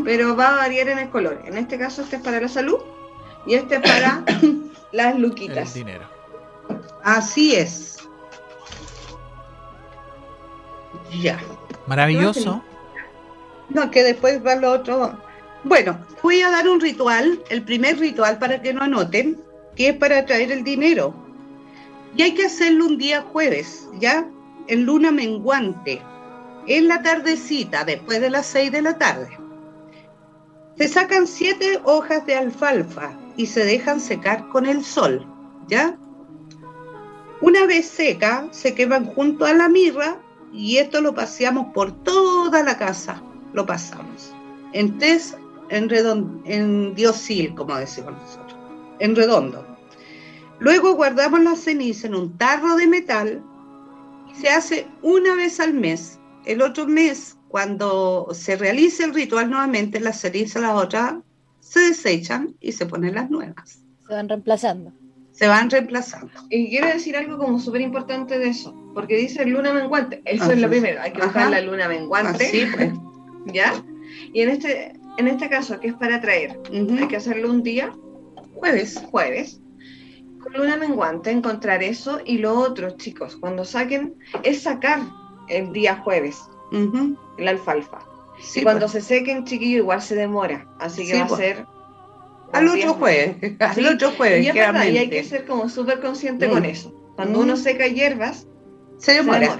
Pero 0.03 0.35
va 0.35 0.49
a 0.49 0.57
variar 0.57 0.89
en 0.89 0.99
el 0.99 1.09
color. 1.09 1.41
En 1.45 1.57
este 1.57 1.77
caso, 1.77 2.01
este 2.01 2.17
es 2.17 2.21
para 2.21 2.41
la 2.41 2.49
salud 2.49 2.79
y 3.45 3.53
este 3.53 3.75
es 3.75 3.81
para 3.81 4.23
las 4.91 5.17
luquitas. 5.17 5.75
El 5.75 5.85
dinero. 5.85 6.09
Así 7.03 7.55
es. 7.55 8.00
Ya. 11.19 11.39
Maravilloso. 11.87 12.63
No, 13.69 13.91
que 13.91 14.03
después 14.03 14.45
va 14.45 14.55
lo 14.55 14.71
otro. 14.71 15.17
Bueno, 15.63 15.97
voy 16.21 16.41
a 16.41 16.49
dar 16.49 16.67
un 16.67 16.79
ritual, 16.79 17.43
el 17.49 17.63
primer 17.63 17.99
ritual 17.99 18.39
para 18.39 18.61
que 18.61 18.73
no 18.73 18.83
anoten, 18.83 19.41
que 19.75 19.89
es 19.89 19.95
para 19.95 20.25
traer 20.25 20.51
el 20.51 20.63
dinero. 20.63 21.13
Y 22.15 22.23
hay 22.23 22.33
que 22.33 22.45
hacerlo 22.45 22.85
un 22.85 22.97
día 22.97 23.21
jueves, 23.21 23.87
¿ya? 23.99 24.27
En 24.67 24.85
luna 24.85 25.11
menguante, 25.11 26.01
en 26.67 26.87
la 26.87 27.01
tardecita, 27.01 27.83
después 27.83 28.19
de 28.19 28.29
las 28.29 28.45
seis 28.45 28.71
de 28.71 28.81
la 28.81 28.97
tarde. 28.97 29.29
Se 30.77 30.87
sacan 30.87 31.27
siete 31.27 31.79
hojas 31.83 32.25
de 32.25 32.35
alfalfa 32.35 33.13
y 33.37 33.45
se 33.45 33.63
dejan 33.63 33.99
secar 33.99 34.47
con 34.49 34.65
el 34.65 34.83
sol, 34.83 35.25
¿ya? 35.67 35.95
Una 37.39 37.65
vez 37.65 37.87
seca, 37.87 38.47
se 38.51 38.75
queman 38.75 39.05
junto 39.05 39.45
a 39.45 39.53
la 39.53 39.69
mirra 39.69 40.17
y 40.53 40.77
esto 40.77 41.01
lo 41.01 41.13
paseamos 41.13 41.73
por 41.73 41.91
toda 42.03 42.63
la 42.63 42.77
casa, 42.77 43.21
lo 43.53 43.65
pasamos. 43.65 44.33
En 44.73 44.97
tres, 44.97 45.37
en, 45.69 45.89
en 46.45 46.95
diosil, 46.95 47.53
como 47.55 47.75
decimos 47.75 48.13
nosotros, 48.13 48.59
en 48.99 49.15
redondo. 49.15 49.65
Luego 50.59 50.93
guardamos 50.93 51.41
la 51.41 51.55
ceniza 51.55 52.07
en 52.07 52.15
un 52.15 52.37
tarro 52.37 52.75
de 52.75 52.87
metal 52.87 53.43
se 54.39 54.49
hace 54.49 54.87
una 55.01 55.35
vez 55.35 55.59
al 55.59 55.73
mes. 55.73 56.19
El 56.45 56.61
otro 56.61 56.87
mes, 56.87 57.37
cuando 57.47 58.29
se 58.33 58.55
realice 58.55 59.03
el 59.03 59.13
ritual 59.13 59.49
nuevamente, 59.49 59.99
las 59.99 60.21
cenizas, 60.21 60.61
las 60.61 60.73
otras, 60.73 61.15
se 61.59 61.79
desechan 61.81 62.55
y 62.59 62.71
se 62.71 62.85
ponen 62.85 63.15
las 63.15 63.29
nuevas. 63.29 63.83
Se 64.07 64.13
van 64.13 64.27
reemplazando. 64.27 64.93
Se 65.31 65.47
van 65.47 65.69
reemplazando. 65.69 66.31
Y 66.49 66.69
quiero 66.69 66.87
decir 66.87 67.15
algo 67.15 67.37
como 67.37 67.59
súper 67.59 67.81
importante 67.81 68.37
de 68.37 68.49
eso, 68.49 68.75
porque 68.93 69.15
dice 69.17 69.45
luna 69.45 69.73
menguante. 69.73 70.21
Eso 70.25 70.51
es 70.51 70.59
lo 70.59 70.69
primero, 70.69 71.01
hay 71.01 71.13
que 71.13 71.21
buscar 71.21 71.49
la 71.49 71.61
luna 71.61 71.87
menguante. 71.87 72.45
Así 72.45 72.65
pues. 72.73 72.91
¿Ya? 73.53 73.73
Y 74.33 74.41
en 74.41 74.49
este, 74.49 74.93
en 75.17 75.27
este 75.27 75.49
caso, 75.49 75.79
que 75.79 75.87
es 75.87 75.93
para 75.95 76.21
traer, 76.21 76.59
hay 76.71 77.07
que 77.07 77.15
hacerlo 77.15 77.49
un 77.49 77.63
día, 77.63 77.91
jueves, 78.53 79.01
jueves, 79.09 79.61
con 80.39 80.53
luna 80.53 80.77
menguante, 80.77 81.31
encontrar 81.31 81.81
eso 81.83 82.19
y 82.25 82.37
lo 82.37 82.57
otro, 82.57 82.91
chicos, 82.97 83.35
cuando 83.35 83.63
saquen, 83.65 84.15
es 84.43 84.63
sacar 84.63 84.99
el 85.49 85.71
día 85.71 85.97
jueves 85.97 86.41
la 87.37 87.51
alfalfa. 87.51 87.99
y 88.55 88.63
cuando 88.63 88.87
pues. 88.87 88.91
se 88.93 89.01
sequen, 89.01 89.45
chiquillo, 89.45 89.77
igual 89.77 90.01
se 90.01 90.15
demora, 90.15 90.67
así 90.79 91.05
que 91.05 91.17
va 91.17 91.25
a 91.25 91.27
pues. 91.27 91.39
ser... 91.39 91.65
Al 92.53 92.67
otro 92.67 92.93
jueves, 92.95 93.35
al 93.59 93.87
otro 93.87 94.11
jueves, 94.11 94.45
y, 94.45 94.57
y 94.57 94.97
hay 94.97 95.09
que 95.09 95.23
ser 95.23 95.45
como 95.45 95.69
súper 95.69 95.99
consciente 95.99 96.49
con 96.49 96.63
mm. 96.63 96.65
eso. 96.65 97.13
Cuando 97.15 97.39
uno 97.39 97.53
mm. 97.53 97.57
seca 97.57 97.87
hierbas, 97.87 98.47
se 98.97 99.13
demora. 99.13 99.59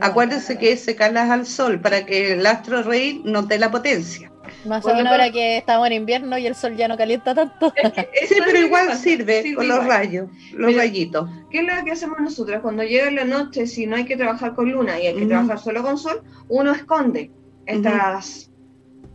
Acuérdense 0.00 0.56
que 0.58 0.76
secarlas 0.76 1.30
al 1.30 1.46
sol 1.46 1.80
para 1.80 2.06
que 2.06 2.32
el 2.32 2.46
astro 2.46 2.82
rey 2.82 3.20
no 3.24 3.42
dé 3.42 3.58
la 3.58 3.70
potencia. 3.70 4.30
Más 4.66 4.84
o 4.84 4.94
menos 4.94 5.12
ahora 5.12 5.30
que 5.30 5.58
estamos 5.58 5.86
en 5.86 5.94
invierno 5.94 6.38
y 6.38 6.46
el 6.46 6.54
sol 6.54 6.76
ya 6.76 6.88
no 6.88 6.96
calienta 6.96 7.34
tanto. 7.34 7.72
sí, 8.28 8.36
pero 8.44 8.58
igual 8.58 8.96
sirve 8.96 9.54
con 9.54 9.68
los 9.68 9.84
rayos, 9.84 10.28
los 10.52 10.74
rayitos. 10.74 11.28
¿Qué 11.50 11.58
es 11.58 11.64
lo 11.64 11.84
que 11.84 11.92
hacemos 11.92 12.18
nosotros? 12.20 12.60
Cuando 12.62 12.82
llega 12.82 13.10
la 13.10 13.24
noche, 13.24 13.66
si 13.66 13.86
no 13.86 13.96
hay 13.96 14.04
que 14.04 14.16
trabajar 14.16 14.54
con 14.54 14.70
luna 14.70 15.00
y 15.00 15.06
hay 15.06 15.16
que 15.16 15.26
trabajar 15.26 15.58
solo 15.58 15.82
con 15.82 15.98
sol, 15.98 16.22
uno 16.48 16.72
esconde 16.72 17.30
estas 17.66 18.50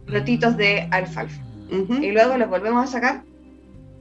ratitos 0.08 0.58
de 0.58 0.88
alfalfa. 0.92 1.42
Y 1.70 2.12
luego 2.12 2.38
los 2.38 2.50
volvemos 2.50 2.84
a 2.84 2.92
sacar 2.92 3.24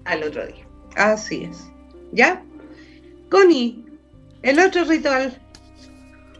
al 0.04 0.22
otro 0.22 0.46
día. 0.46 0.66
Así 0.96 1.44
es. 1.44 1.70
¿Ya? 2.12 2.42
Connie, 3.30 3.84
el 4.42 4.58
otro 4.58 4.84
ritual. 4.84 5.38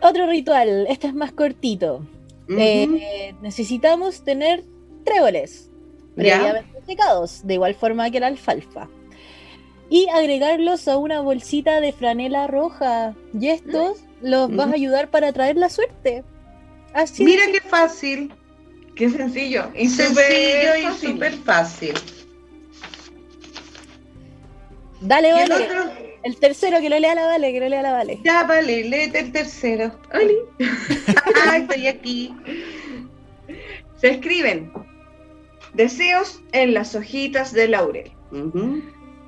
Otro 0.01 0.27
ritual, 0.27 0.87
este 0.89 1.09
es 1.09 1.15
más 1.15 1.33
cortito. 1.33 2.07
Eh, 2.49 3.35
necesitamos 3.43 4.25
tener 4.25 4.65
tréboles 5.05 5.71
previamente 6.15 6.81
secados, 6.87 7.47
de 7.47 7.55
igual 7.55 7.75
forma 7.75 8.11
que 8.11 8.21
la 8.21 8.29
alfalfa. 8.29 8.89
Y 9.91 10.09
agregarlos 10.09 10.89
a 10.89 10.97
una 10.97 11.21
bolsita 11.21 11.81
de 11.81 11.93
franela 11.93 12.47
roja. 12.47 13.15
Y 13.39 13.49
estos 13.49 13.99
los 14.21 14.55
vas 14.55 14.71
a 14.71 14.75
ayudar 14.75 15.11
para 15.11 15.33
traer 15.33 15.57
la 15.57 15.71
suerte. 15.71 16.25
Así 16.93 17.25
Mira 17.25 17.45
qué 17.53 17.61
fácil. 17.61 18.33
Qué 18.99 19.09
sencillo. 19.09 19.71
Y 19.77 19.89
sencillo 19.89 20.75
y 20.77 20.99
súper 20.99 21.33
fácil. 21.35 21.95
Dale, 25.01 25.33
vale. 25.33 25.69
El, 26.25 26.37
tercero, 26.39 26.81
que 26.81 26.91
lo 26.91 26.99
lea 26.99 27.15
la 27.15 27.27
Vale, 27.27 27.53
que 27.53 27.61
lo 27.61 27.69
lea 27.69 27.81
la 27.81 27.93
Vale. 27.93 28.19
Ya, 28.25 28.43
vale, 28.43 28.83
léete 28.83 29.21
el 29.21 29.31
tercero. 29.31 29.97
¡Oli! 30.13 30.39
ah, 31.47 31.59
estoy 31.59 31.87
aquí. 31.87 32.35
Se 34.01 34.11
escriben 34.11 34.73
Deseos 35.75 36.43
en 36.51 36.75
las 36.75 36.97
hojitas 36.97 37.53
de 37.53 37.69
laurel. 37.69 38.11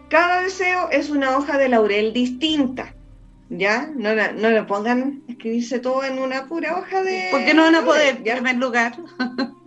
Cada 0.09 0.43
deseo 0.43 0.91
es 0.91 1.11
una 1.11 1.39
hoja 1.39 1.59
de 1.59 1.69
laurel 1.69 2.13
distinta. 2.13 2.93
¿Ya? 3.51 3.89
No, 3.95 4.15
no 4.15 4.51
le 4.51 4.65
pongan 4.65 5.23
escribirse 5.29 5.79
todo 5.79 6.03
en 6.03 6.19
una 6.19 6.47
pura 6.47 6.77
hoja 6.77 7.05
de. 7.05 7.29
Porque 7.31 7.55
no 7.55 7.63
van 7.63 7.77
a 7.77 7.85
poder, 7.85 8.25
ya 8.25 8.37
en 8.37 8.59
lugar. 8.59 8.97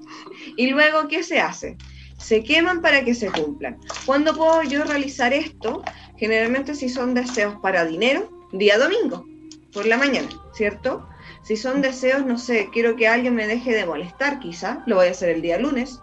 y 0.57 0.67
luego, 0.67 1.07
¿qué 1.07 1.23
se 1.23 1.39
hace? 1.39 1.77
Se 2.17 2.43
queman 2.43 2.81
para 2.81 3.03
que 3.03 3.15
se 3.15 3.31
cumplan. 3.31 3.77
¿Cuándo 4.05 4.35
puedo 4.35 4.63
yo 4.63 4.83
realizar 4.83 5.33
esto? 5.33 5.83
Generalmente, 6.17 6.75
si 6.75 6.89
son 6.89 7.13
deseos 7.13 7.55
para 7.61 7.85
dinero, 7.85 8.29
día 8.51 8.77
domingo, 8.77 9.25
por 9.73 9.85
la 9.85 9.97
mañana, 9.97 10.29
¿cierto? 10.53 11.07
Si 11.43 11.57
son 11.57 11.81
deseos, 11.81 12.25
no 12.25 12.37
sé, 12.37 12.69
quiero 12.71 12.95
que 12.95 13.07
alguien 13.07 13.35
me 13.35 13.47
deje 13.47 13.73
de 13.73 13.85
molestar, 13.85 14.39
quizá, 14.39 14.83
lo 14.85 14.97
voy 14.97 15.07
a 15.07 15.11
hacer 15.11 15.29
el 15.29 15.41
día 15.41 15.57
lunes 15.57 15.99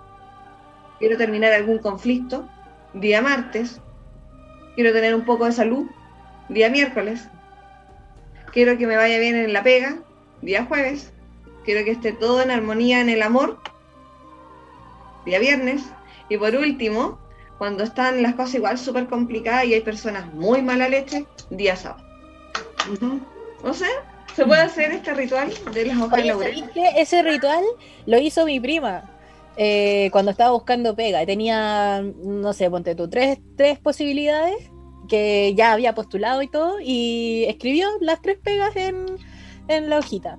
quiero 1.01 1.17
terminar 1.17 1.53
algún 1.53 1.79
conflicto, 1.79 2.49
día 2.93 3.23
martes, 3.23 3.81
quiero 4.77 4.93
tener 4.93 5.15
un 5.15 5.25
poco 5.25 5.47
de 5.47 5.53
salud, 5.53 5.87
día 6.51 6.69
miércoles, 6.69 7.27
quiero 8.53 8.77
que 8.79 8.87
me 8.87 8.97
vaya 8.97 9.19
bien 9.19 9.35
en 9.35 9.53
la 9.53 9.63
pega, 9.63 9.97
día 10.43 10.67
jueves, 10.67 11.13
quiero 11.65 11.85
que 11.85 11.93
esté 11.93 12.13
todo 12.13 12.43
en 12.43 12.51
armonía 12.51 13.01
en 13.01 13.09
el 13.09 13.23
amor, 13.23 13.59
día 15.31 15.39
viernes, 15.39 15.83
y 16.29 16.37
por 16.37 16.55
último, 16.55 17.19
cuando 17.59 17.85
están 17.85 18.23
las 18.23 18.35
cosas 18.35 18.57
igual 18.57 18.79
súper 18.79 19.07
complicadas 19.07 19.65
y 19.67 19.75
hay 19.75 19.81
personas 19.81 20.33
muy 20.35 20.61
mala 20.61 20.89
leche, 20.89 21.25
día 21.51 21.77
sábado. 21.77 22.05
O 23.63 23.73
sea, 23.73 23.89
se 24.35 24.45
puede 24.45 24.63
hacer 24.63 24.91
este 24.93 25.15
ritual 25.15 25.53
de 25.73 25.87
las 25.87 25.99
hojas 25.99 26.19
de 26.19 26.25
laurel. 26.25 26.71
Ese 26.97 27.23
ritual 27.23 27.63
lo 28.07 28.19
hizo 28.19 28.45
mi 28.45 28.59
prima. 28.59 29.05
Eh, 29.57 30.09
cuando 30.13 30.31
estaba 30.31 30.53
buscando 30.53 30.97
pega. 30.97 31.27
Tenía, 31.27 32.03
no 32.03 32.53
sé, 32.53 32.71
ponte 32.71 32.95
tú, 32.95 33.09
tres, 33.09 33.39
tres 33.57 33.79
posibilidades 33.79 34.71
que 35.09 35.55
ya 35.55 35.73
había 35.73 35.95
postulado 35.95 36.41
y 36.41 36.49
todo, 36.49 36.79
y 36.81 37.45
escribió 37.49 37.89
las 38.01 38.23
tres 38.23 38.39
pegas 38.43 38.75
en, 38.77 39.07
en 39.69 39.91
la 39.91 39.99
hojita. 39.99 40.39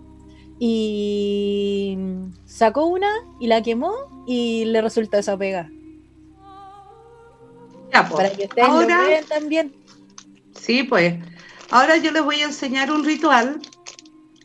Y 0.63 1.97
sacó 2.45 2.85
una 2.85 3.09
y 3.39 3.47
la 3.47 3.63
quemó 3.63 4.23
y 4.27 4.65
le 4.65 4.79
resultó 4.79 5.17
esa 5.17 5.35
pega. 5.35 5.71
Ya, 7.91 8.07
pues. 8.07 8.13
Para 8.13 8.29
que 8.29 8.43
ustedes 8.43 8.67
Ahora, 8.67 9.19
lo 9.19 9.27
también. 9.27 9.73
Sí, 10.53 10.83
pues. 10.83 11.15
Ahora 11.71 11.97
yo 11.97 12.11
les 12.11 12.23
voy 12.23 12.41
a 12.41 12.45
enseñar 12.45 12.91
un 12.91 13.03
ritual 13.03 13.59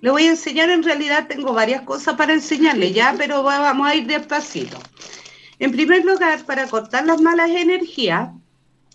le 0.01 0.11
voy 0.11 0.27
a 0.27 0.31
enseñar, 0.31 0.71
en 0.71 0.83
realidad 0.83 1.27
tengo 1.27 1.53
varias 1.53 1.83
cosas 1.83 2.15
para 2.15 2.35
enseñarle 2.35 2.93
ya, 2.93 3.15
pero 3.17 3.43
vamos 3.43 3.89
a 3.89 3.95
ir 3.95 4.07
despacito. 4.07 4.79
En 5.59 5.73
primer 5.73 6.05
lugar, 6.05 6.45
para 6.45 6.67
cortar 6.69 7.07
las 7.07 7.21
malas 7.21 7.51
energías 7.51 8.31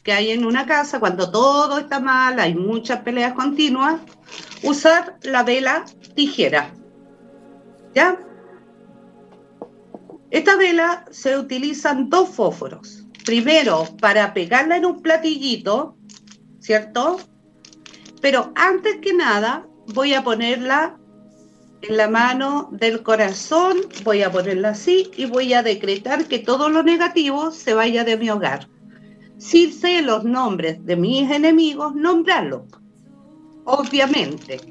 que 0.04 0.14
hay 0.14 0.32
en 0.32 0.46
una 0.46 0.66
casa, 0.66 1.00
cuando 1.00 1.32
todo 1.32 1.80
está 1.80 2.00
mal, 2.00 2.40
hay 2.40 2.54
muchas 2.54 3.00
peleas 3.00 3.34
continuas, 3.34 4.00
usar 4.64 5.18
la 5.24 5.44
vela 5.44 5.86
tijera. 6.16 6.72
¿Ya? 7.94 8.20
Esta 10.30 10.56
vela 10.56 11.06
se 11.12 11.38
utilizan 11.38 12.10
dos 12.10 12.30
fósforos. 12.30 13.06
Primero, 13.26 13.86
para 14.00 14.34
pegarla 14.34 14.78
en 14.78 14.86
un 14.86 15.02
platillito, 15.02 15.96
¿cierto? 16.60 17.20
Pero 18.22 18.52
antes 18.56 18.98
que 19.02 19.14
nada, 19.14 19.68
voy 19.94 20.14
a 20.14 20.24
ponerla 20.24 20.98
en 21.82 21.98
la 21.98 22.08
mano 22.08 22.70
del 22.72 23.02
corazón, 23.04 23.78
voy 24.04 24.22
a 24.22 24.32
ponerla 24.32 24.70
así 24.70 25.12
y 25.18 25.26
voy 25.26 25.54
a 25.54 25.64
decretar 25.64 26.26
que 26.26 26.40
todo 26.40 26.70
lo 26.70 26.84
negativo 26.84 27.52
se 27.52 27.74
vaya 27.74 28.04
de 28.04 28.18
mi 28.18 28.30
hogar. 28.30 28.68
Si 29.38 29.72
sé 29.72 30.02
los 30.02 30.24
nombres 30.24 30.86
de 30.86 30.96
mis 30.96 31.30
enemigos, 31.32 31.96
nombrarlos, 31.96 32.64
obviamente. 33.66 34.62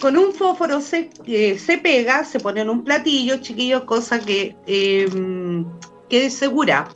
Con 0.00 0.16
un 0.16 0.32
fósforo 0.32 0.80
se, 0.80 1.10
eh, 1.26 1.58
se 1.58 1.76
pega, 1.78 2.24
se 2.24 2.40
pone 2.40 2.62
en 2.62 2.70
un 2.70 2.84
platillo, 2.84 3.36
chiquillos, 3.38 3.84
cosa 3.84 4.18
que 4.18 4.56
em, 4.66 5.66
quede 6.08 6.30
segura. 6.30 6.88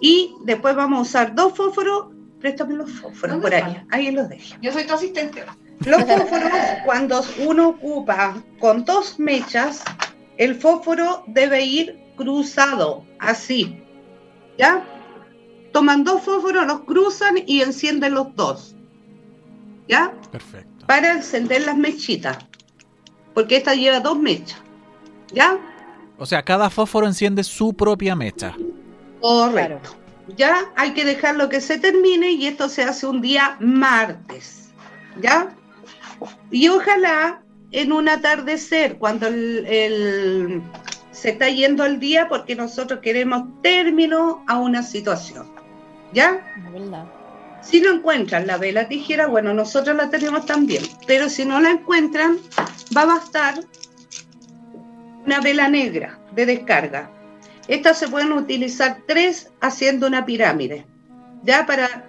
Y 0.00 0.34
después 0.44 0.76
vamos 0.76 0.98
a 0.98 1.02
usar 1.02 1.34
dos 1.34 1.56
fósforos. 1.56 2.06
Préstame 2.40 2.74
los 2.74 2.90
fósforos 2.92 3.38
por 3.38 3.52
ahí. 3.52 3.82
Ahí 3.90 4.10
los 4.12 4.28
dejo. 4.28 4.56
Yo 4.62 4.72
soy 4.72 4.84
tu 4.84 4.94
asistente. 4.94 5.44
Los 5.84 6.04
fósforos, 6.04 6.50
cuando 6.84 7.22
uno 7.46 7.70
ocupa 7.70 8.42
con 8.60 8.84
dos 8.84 9.18
mechas, 9.18 9.82
el 10.36 10.54
fósforo 10.54 11.24
debe 11.26 11.62
ir 11.62 11.98
cruzado, 12.16 13.04
así. 13.18 13.82
¿Ya? 14.56 14.84
Toman 15.72 16.04
dos 16.04 16.22
fósforos, 16.22 16.66
los 16.66 16.80
cruzan 16.80 17.34
y 17.46 17.62
encienden 17.62 18.14
los 18.14 18.34
dos. 18.36 18.76
¿Ya? 19.88 20.12
Perfecto. 20.30 20.69
Para 20.90 21.12
encender 21.12 21.64
las 21.66 21.76
mechitas. 21.76 22.36
Porque 23.32 23.58
esta 23.58 23.76
lleva 23.76 24.00
dos 24.00 24.18
mechas. 24.18 24.60
¿Ya? 25.32 25.56
O 26.18 26.26
sea, 26.26 26.42
cada 26.42 26.68
fósforo 26.68 27.06
enciende 27.06 27.44
su 27.44 27.74
propia 27.74 28.16
mecha. 28.16 28.56
Correcto. 29.20 29.90
Ya 30.36 30.72
hay 30.74 30.90
que 30.92 31.04
dejarlo 31.04 31.48
que 31.48 31.60
se 31.60 31.78
termine 31.78 32.32
y 32.32 32.48
esto 32.48 32.68
se 32.68 32.82
hace 32.82 33.06
un 33.06 33.20
día 33.20 33.56
martes. 33.60 34.72
¿Ya? 35.20 35.54
Y 36.50 36.66
ojalá 36.66 37.40
en 37.70 37.92
un 37.92 38.08
atardecer, 38.08 38.98
cuando 38.98 39.28
el, 39.28 40.60
se 41.12 41.30
está 41.30 41.48
yendo 41.50 41.84
el 41.84 42.00
día, 42.00 42.28
porque 42.28 42.56
nosotros 42.56 42.98
queremos 42.98 43.44
término 43.62 44.44
a 44.48 44.58
una 44.58 44.82
situación. 44.82 45.52
¿Ya? 46.12 46.44
Si 47.62 47.80
no 47.80 47.92
encuentran 47.92 48.46
la 48.46 48.56
vela 48.56 48.88
tijera, 48.88 49.26
bueno, 49.26 49.52
nosotros 49.52 49.96
la 49.96 50.10
tenemos 50.10 50.46
también, 50.46 50.82
pero 51.06 51.28
si 51.28 51.44
no 51.44 51.60
la 51.60 51.70
encuentran, 51.70 52.38
va 52.96 53.02
a 53.02 53.06
bastar 53.06 53.60
una 55.24 55.40
vela 55.40 55.68
negra 55.68 56.18
de 56.32 56.46
descarga. 56.46 57.10
Estas 57.68 57.98
se 57.98 58.08
pueden 58.08 58.32
utilizar 58.32 59.02
tres 59.06 59.50
haciendo 59.60 60.06
una 60.06 60.24
pirámide, 60.24 60.86
ya 61.42 61.66
para 61.66 62.08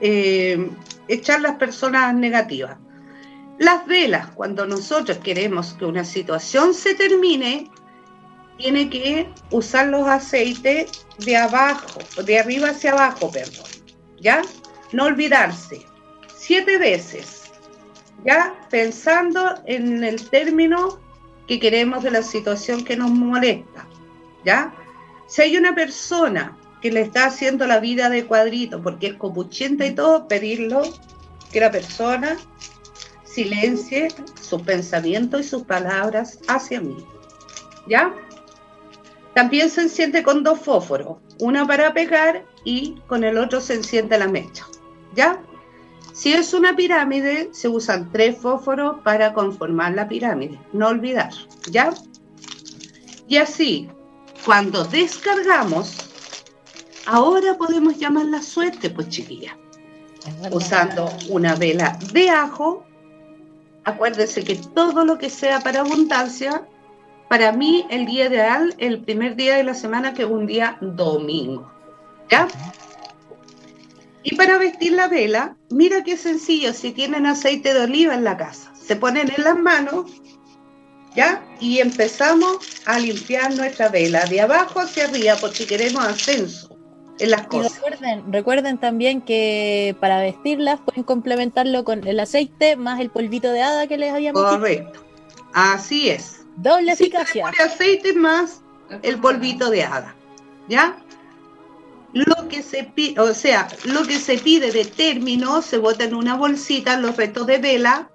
eh, 0.00 0.70
echar 1.08 1.40
las 1.40 1.56
personas 1.56 2.14
negativas. 2.14 2.78
Las 3.58 3.86
velas, 3.86 4.30
cuando 4.30 4.66
nosotros 4.66 5.18
queremos 5.18 5.74
que 5.74 5.84
una 5.84 6.04
situación 6.04 6.74
se 6.74 6.94
termine, 6.94 7.70
tiene 8.56 8.88
que 8.88 9.28
usar 9.50 9.88
los 9.88 10.06
aceites 10.08 11.06
de 11.18 11.36
abajo, 11.36 12.00
de 12.24 12.38
arriba 12.38 12.70
hacia 12.70 12.92
abajo, 12.92 13.30
perdón. 13.30 13.66
¿Ya? 14.20 14.42
No 14.92 15.04
olvidarse. 15.04 15.86
Siete 16.34 16.78
veces. 16.78 17.50
¿Ya? 18.24 18.54
Pensando 18.70 19.54
en 19.66 20.04
el 20.04 20.28
término 20.30 21.00
que 21.46 21.58
queremos 21.58 22.02
de 22.02 22.10
la 22.10 22.22
situación 22.22 22.84
que 22.84 22.96
nos 22.96 23.10
molesta. 23.10 23.86
¿Ya? 24.44 24.74
Si 25.26 25.42
hay 25.42 25.56
una 25.56 25.74
persona 25.74 26.56
que 26.80 26.92
le 26.92 27.00
está 27.00 27.26
haciendo 27.26 27.66
la 27.66 27.80
vida 27.80 28.10
de 28.10 28.26
cuadrito 28.26 28.82
porque 28.82 29.08
es 29.08 29.14
copuchenta 29.14 29.86
y 29.86 29.94
todo, 29.94 30.28
pedirlo 30.28 30.82
que 31.52 31.60
la 31.60 31.70
persona 31.70 32.36
silencie 33.24 34.08
sus 34.40 34.62
pensamientos 34.62 35.40
y 35.40 35.44
sus 35.44 35.62
palabras 35.62 36.38
hacia 36.48 36.80
mí. 36.80 36.96
¿Ya? 37.88 38.14
También 39.34 39.70
se 39.70 39.82
enciende 39.82 40.22
con 40.22 40.42
dos 40.42 40.60
fósforos, 40.60 41.18
una 41.38 41.66
para 41.66 41.94
pegar 41.94 42.44
y 42.64 43.00
con 43.06 43.24
el 43.24 43.38
otro 43.38 43.60
se 43.60 43.74
enciende 43.74 44.18
la 44.18 44.28
mecha. 44.28 44.66
¿Ya? 45.14 45.40
Si 46.12 46.32
es 46.32 46.52
una 46.52 46.76
pirámide, 46.76 47.48
se 47.52 47.68
usan 47.68 48.10
tres 48.12 48.36
fósforos 48.36 49.00
para 49.02 49.32
conformar 49.32 49.94
la 49.94 50.08
pirámide. 50.08 50.60
No 50.72 50.88
olvidar. 50.88 51.30
¿Ya? 51.70 51.92
Y 53.28 53.38
así, 53.38 53.88
cuando 54.44 54.84
descargamos, 54.84 55.96
ahora 57.06 57.56
podemos 57.56 57.96
llamar 57.96 58.26
la 58.26 58.42
suerte, 58.42 58.90
pues 58.90 59.08
chiquilla. 59.08 59.56
Usando 60.50 61.10
una 61.30 61.54
vela 61.54 61.98
de 62.12 62.28
ajo. 62.28 62.84
Acuérdense 63.84 64.44
que 64.44 64.56
todo 64.56 65.04
lo 65.04 65.18
que 65.18 65.30
sea 65.30 65.60
para 65.60 65.80
abundancia, 65.80 66.68
para 67.28 67.52
mí 67.52 67.86
el 67.90 68.06
día 68.06 68.26
ideal, 68.26 68.74
el 68.78 69.00
primer 69.00 69.34
día 69.34 69.56
de 69.56 69.64
la 69.64 69.74
semana, 69.74 70.12
que 70.12 70.22
es 70.22 70.28
un 70.28 70.46
día 70.46 70.76
domingo. 70.80 71.72
¿Ya? 72.28 72.46
Y 74.24 74.36
para 74.36 74.58
vestir 74.58 74.92
la 74.92 75.08
vela, 75.08 75.56
mira 75.70 76.04
qué 76.04 76.16
sencillo, 76.16 76.72
si 76.72 76.92
tienen 76.92 77.26
aceite 77.26 77.74
de 77.74 77.80
oliva 77.80 78.14
en 78.14 78.24
la 78.24 78.36
casa, 78.36 78.72
se 78.74 78.96
ponen 78.96 79.32
en 79.36 79.44
las 79.44 79.58
manos, 79.58 80.10
¿ya? 81.16 81.44
Y 81.60 81.80
empezamos 81.80 82.58
a 82.86 82.98
limpiar 82.98 83.54
nuestra 83.54 83.88
vela 83.88 84.24
de 84.26 84.40
abajo 84.40 84.80
hacia 84.80 85.04
arriba 85.04 85.36
por 85.36 85.52
si 85.52 85.66
queremos 85.66 86.04
ascenso 86.04 86.76
en 87.18 87.30
las 87.30 87.46
cosas. 87.46 87.74
recuerden, 87.74 88.32
recuerden 88.32 88.78
también 88.78 89.20
que 89.22 89.96
para 90.00 90.20
vestirlas 90.20 90.80
pueden 90.80 91.02
complementarlo 91.02 91.84
con 91.84 92.06
el 92.06 92.20
aceite 92.20 92.76
más 92.76 93.00
el 93.00 93.10
polvito 93.10 93.50
de 93.52 93.62
hada 93.62 93.86
que 93.86 93.98
les 93.98 94.12
habíamos 94.12 94.42
Correcto, 94.42 95.04
así 95.52 96.10
es. 96.10 96.44
Doble 96.56 96.92
eficacia. 96.92 97.48
aceite 97.48 98.12
más 98.14 98.62
el 99.02 99.18
polvito 99.18 99.70
de 99.70 99.84
hada, 99.84 100.14
¿ya? 100.68 100.96
Lo 102.12 102.48
que 102.48 102.62
se 102.62 102.84
pide, 102.84 103.20
o 103.20 103.34
sea, 103.34 103.68
lo 103.84 104.02
que 104.02 104.18
se 104.18 104.38
pide 104.38 104.70
de 104.70 104.84
término 104.84 105.62
se 105.62 105.78
bota 105.78 106.04
en 106.04 106.14
una 106.14 106.36
bolsita, 106.36 106.98
los 106.98 107.16
restos 107.16 107.46
de 107.46 107.58
vela 107.58 108.10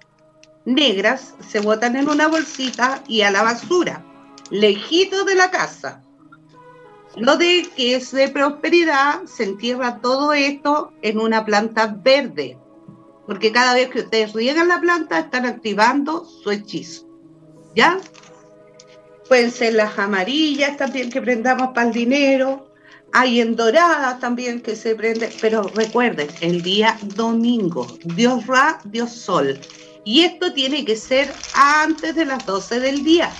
negras 0.68 1.34
se 1.40 1.60
botan 1.60 1.96
en 1.96 2.08
una 2.08 2.28
bolsita 2.28 3.02
y 3.08 3.22
a 3.22 3.30
la 3.30 3.42
basura, 3.42 4.04
lejito 4.50 5.24
de 5.24 5.34
la 5.34 5.50
casa. 5.50 6.02
Lo 7.16 7.36
de 7.36 7.66
que 7.74 7.96
es 7.96 8.12
de 8.12 8.28
prosperidad, 8.28 9.24
se 9.24 9.44
entierra 9.44 10.00
todo 10.00 10.34
esto 10.34 10.92
en 11.02 11.18
una 11.18 11.44
planta 11.44 11.96
verde, 12.02 12.58
porque 13.26 13.50
cada 13.50 13.74
vez 13.74 13.88
que 13.88 14.00
ustedes 14.00 14.34
riegan 14.34 14.68
la 14.68 14.80
planta 14.80 15.18
están 15.18 15.46
activando 15.46 16.24
su 16.24 16.50
hechizo. 16.50 17.08
¿Ya? 17.74 17.98
Pueden 19.26 19.50
ser 19.50 19.74
las 19.74 19.98
amarillas 19.98 20.76
también 20.76 21.10
que 21.10 21.22
prendamos 21.22 21.68
para 21.68 21.88
el 21.88 21.92
dinero, 21.94 22.67
hay 23.12 23.40
en 23.40 23.56
doradas 23.56 24.20
también 24.20 24.60
que 24.60 24.76
se 24.76 24.94
prende, 24.94 25.32
pero 25.40 25.62
recuerden, 25.74 26.28
el 26.40 26.62
día 26.62 26.98
domingo, 27.02 27.86
Dios 28.04 28.46
Ra, 28.46 28.80
Dios 28.84 29.12
Sol. 29.12 29.58
Y 30.04 30.22
esto 30.24 30.52
tiene 30.52 30.84
que 30.84 30.96
ser 30.96 31.32
antes 31.54 32.14
de 32.14 32.24
las 32.24 32.44
12 32.46 32.80
del 32.80 33.04
día. 33.04 33.30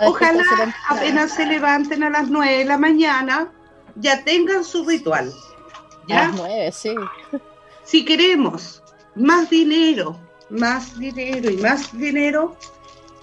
Ojalá 0.00 0.44
apenas 0.88 1.32
se 1.32 1.46
levanten 1.46 2.02
a 2.02 2.10
las 2.10 2.28
9 2.28 2.58
de 2.58 2.64
la 2.64 2.78
mañana, 2.78 3.50
ya 3.96 4.22
tengan 4.24 4.64
su 4.64 4.84
ritual. 4.84 5.32
¿ya? 6.08 6.32
sí. 6.72 6.94
Si 7.84 8.04
queremos 8.04 8.82
más 9.14 9.48
dinero, 9.50 10.18
más 10.50 10.98
dinero 10.98 11.50
y 11.50 11.56
más 11.56 11.96
dinero, 11.96 12.56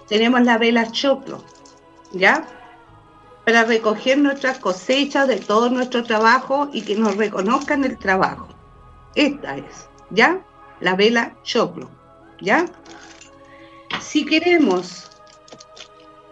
tenemos 0.08 0.42
la 0.42 0.58
vela 0.58 0.92
choclo, 0.92 1.44
¿ya? 2.14 2.46
Para 3.46 3.64
recoger 3.64 4.18
nuestras 4.18 4.58
cosechas 4.58 5.28
de 5.28 5.38
todo 5.38 5.70
nuestro 5.70 6.04
trabajo 6.04 6.70
y 6.74 6.82
que 6.82 6.96
nos 6.96 7.16
reconozcan 7.16 7.84
el 7.84 7.98
trabajo. 7.98 8.48
Esta 9.14 9.58
es, 9.58 9.88
¿ya? 10.10 10.44
La 10.82 10.96
vela 10.96 11.36
choclo, 11.44 11.90
¿ya? 12.42 12.66
Si 14.02 14.26
queremos 14.26 15.10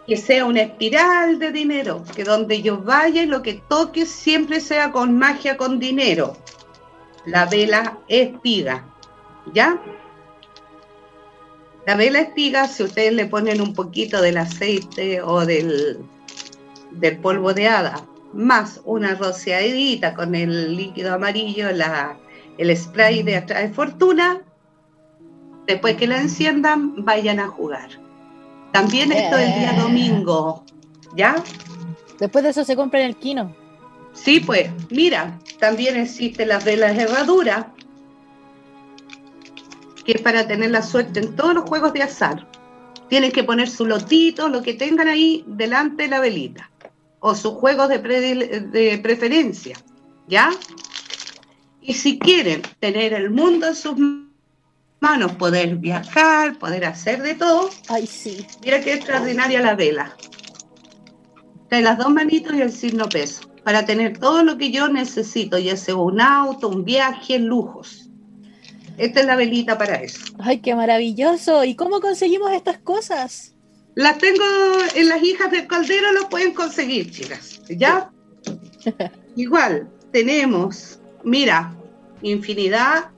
que 0.07 0.17
sea 0.17 0.45
una 0.45 0.63
espiral 0.63 1.39
de 1.39 1.51
dinero, 1.51 2.03
que 2.15 2.23
donde 2.23 2.61
yo 2.61 2.79
vaya 2.79 3.21
y 3.21 3.27
lo 3.27 3.41
que 3.41 3.61
toque 3.69 4.05
siempre 4.05 4.59
sea 4.59 4.91
con 4.91 5.17
magia, 5.17 5.55
con 5.55 5.79
dinero, 5.79 6.35
la 7.25 7.45
vela 7.45 7.99
espiga, 8.07 8.85
¿ya? 9.53 9.79
La 11.85 11.95
vela 11.95 12.19
espiga, 12.19 12.67
si 12.67 12.83
ustedes 12.83 13.13
le 13.13 13.27
ponen 13.27 13.61
un 13.61 13.73
poquito 13.73 14.21
del 14.21 14.37
aceite 14.37 15.21
o 15.21 15.45
del 15.45 15.99
del 16.93 17.17
polvo 17.17 17.53
de 17.53 17.67
hada, 17.67 18.05
más 18.33 18.81
una 18.85 19.15
rociadita 19.15 20.13
con 20.13 20.35
el 20.35 20.75
líquido 20.75 21.13
amarillo, 21.13 21.71
la, 21.71 22.17
el 22.57 22.75
spray 22.75 23.23
de 23.23 23.37
atrae 23.37 23.69
fortuna, 23.69 24.41
después 25.67 25.95
que 25.95 26.07
la 26.07 26.19
enciendan, 26.19 27.05
vayan 27.05 27.39
a 27.39 27.47
jugar. 27.47 27.89
También 28.71 29.11
esto 29.11 29.37
el 29.37 29.53
día 29.53 29.73
domingo, 29.79 30.65
¿ya? 31.15 31.35
Después 32.19 32.43
de 32.43 32.49
eso 32.49 32.63
se 32.63 32.75
compra 32.75 33.01
en 33.01 33.07
el 33.07 33.15
kino. 33.15 33.55
Sí, 34.13 34.39
pues, 34.39 34.69
mira, 34.89 35.39
también 35.59 35.95
existen 35.95 36.49
las 36.49 36.65
velas 36.65 36.97
herradura, 36.97 37.71
que 40.05 40.13
es 40.13 40.21
para 40.21 40.47
tener 40.47 40.71
la 40.71 40.81
suerte 40.81 41.19
en 41.19 41.35
todos 41.35 41.53
los 41.53 41.63
juegos 41.65 41.93
de 41.93 42.03
azar. 42.03 42.47
Tienen 43.09 43.31
que 43.31 43.43
poner 43.43 43.69
su 43.69 43.85
lotito, 43.85 44.49
lo 44.49 44.63
que 44.63 44.73
tengan 44.73 45.07
ahí 45.07 45.43
delante 45.47 46.03
de 46.03 46.09
la 46.09 46.19
velita 46.19 46.69
o 47.25 47.33
sus 47.35 47.53
juegos 47.53 47.87
de, 47.87 47.99
de 47.99 48.99
preferencia, 49.01 49.77
¿ya? 50.27 50.51
Y 51.81 51.93
si 51.93 52.19
quieren 52.19 52.61
tener 52.81 53.13
el 53.13 53.29
mundo 53.29 53.67
en 53.67 53.75
sus 53.75 53.95
manos, 54.99 55.31
poder 55.37 55.77
viajar, 55.77 56.59
poder 56.59 56.83
hacer 56.83 57.21
de 57.21 57.35
todo, 57.35 57.69
Ay, 57.87 58.07
sí. 58.07 58.45
mira 58.61 58.81
qué 58.81 58.95
extraordinaria 58.95 59.61
la 59.61 59.73
vela. 59.73 60.17
De 61.69 61.81
las 61.81 61.97
dos 61.97 62.09
manitos 62.09 62.55
y 62.55 62.61
el 62.61 62.73
signo 62.73 63.07
peso, 63.07 63.49
para 63.63 63.85
tener 63.85 64.17
todo 64.17 64.43
lo 64.43 64.57
que 64.57 64.69
yo 64.69 64.89
necesito, 64.89 65.57
ya 65.57 65.77
sea 65.77 65.95
un 65.95 66.19
auto, 66.19 66.67
un 66.67 66.83
viaje, 66.83 67.39
lujos. 67.39 68.09
Esta 68.97 69.21
es 69.21 69.25
la 69.25 69.37
velita 69.37 69.77
para 69.77 69.95
eso. 69.95 70.25
Ay, 70.39 70.59
qué 70.59 70.75
maravilloso. 70.75 71.63
¿Y 71.63 71.75
cómo 71.75 72.01
conseguimos 72.01 72.51
estas 72.51 72.79
cosas? 72.79 73.52
Las 73.95 74.17
tengo 74.17 74.43
en 74.95 75.09
las 75.09 75.21
hijas 75.21 75.51
del 75.51 75.67
caldero, 75.67 76.11
lo 76.13 76.29
pueden 76.29 76.53
conseguir, 76.53 77.11
chicas. 77.11 77.61
¿Ya? 77.69 78.11
Igual, 79.35 79.89
tenemos, 80.11 80.99
mira, 81.23 81.75
infinidad 82.21 83.11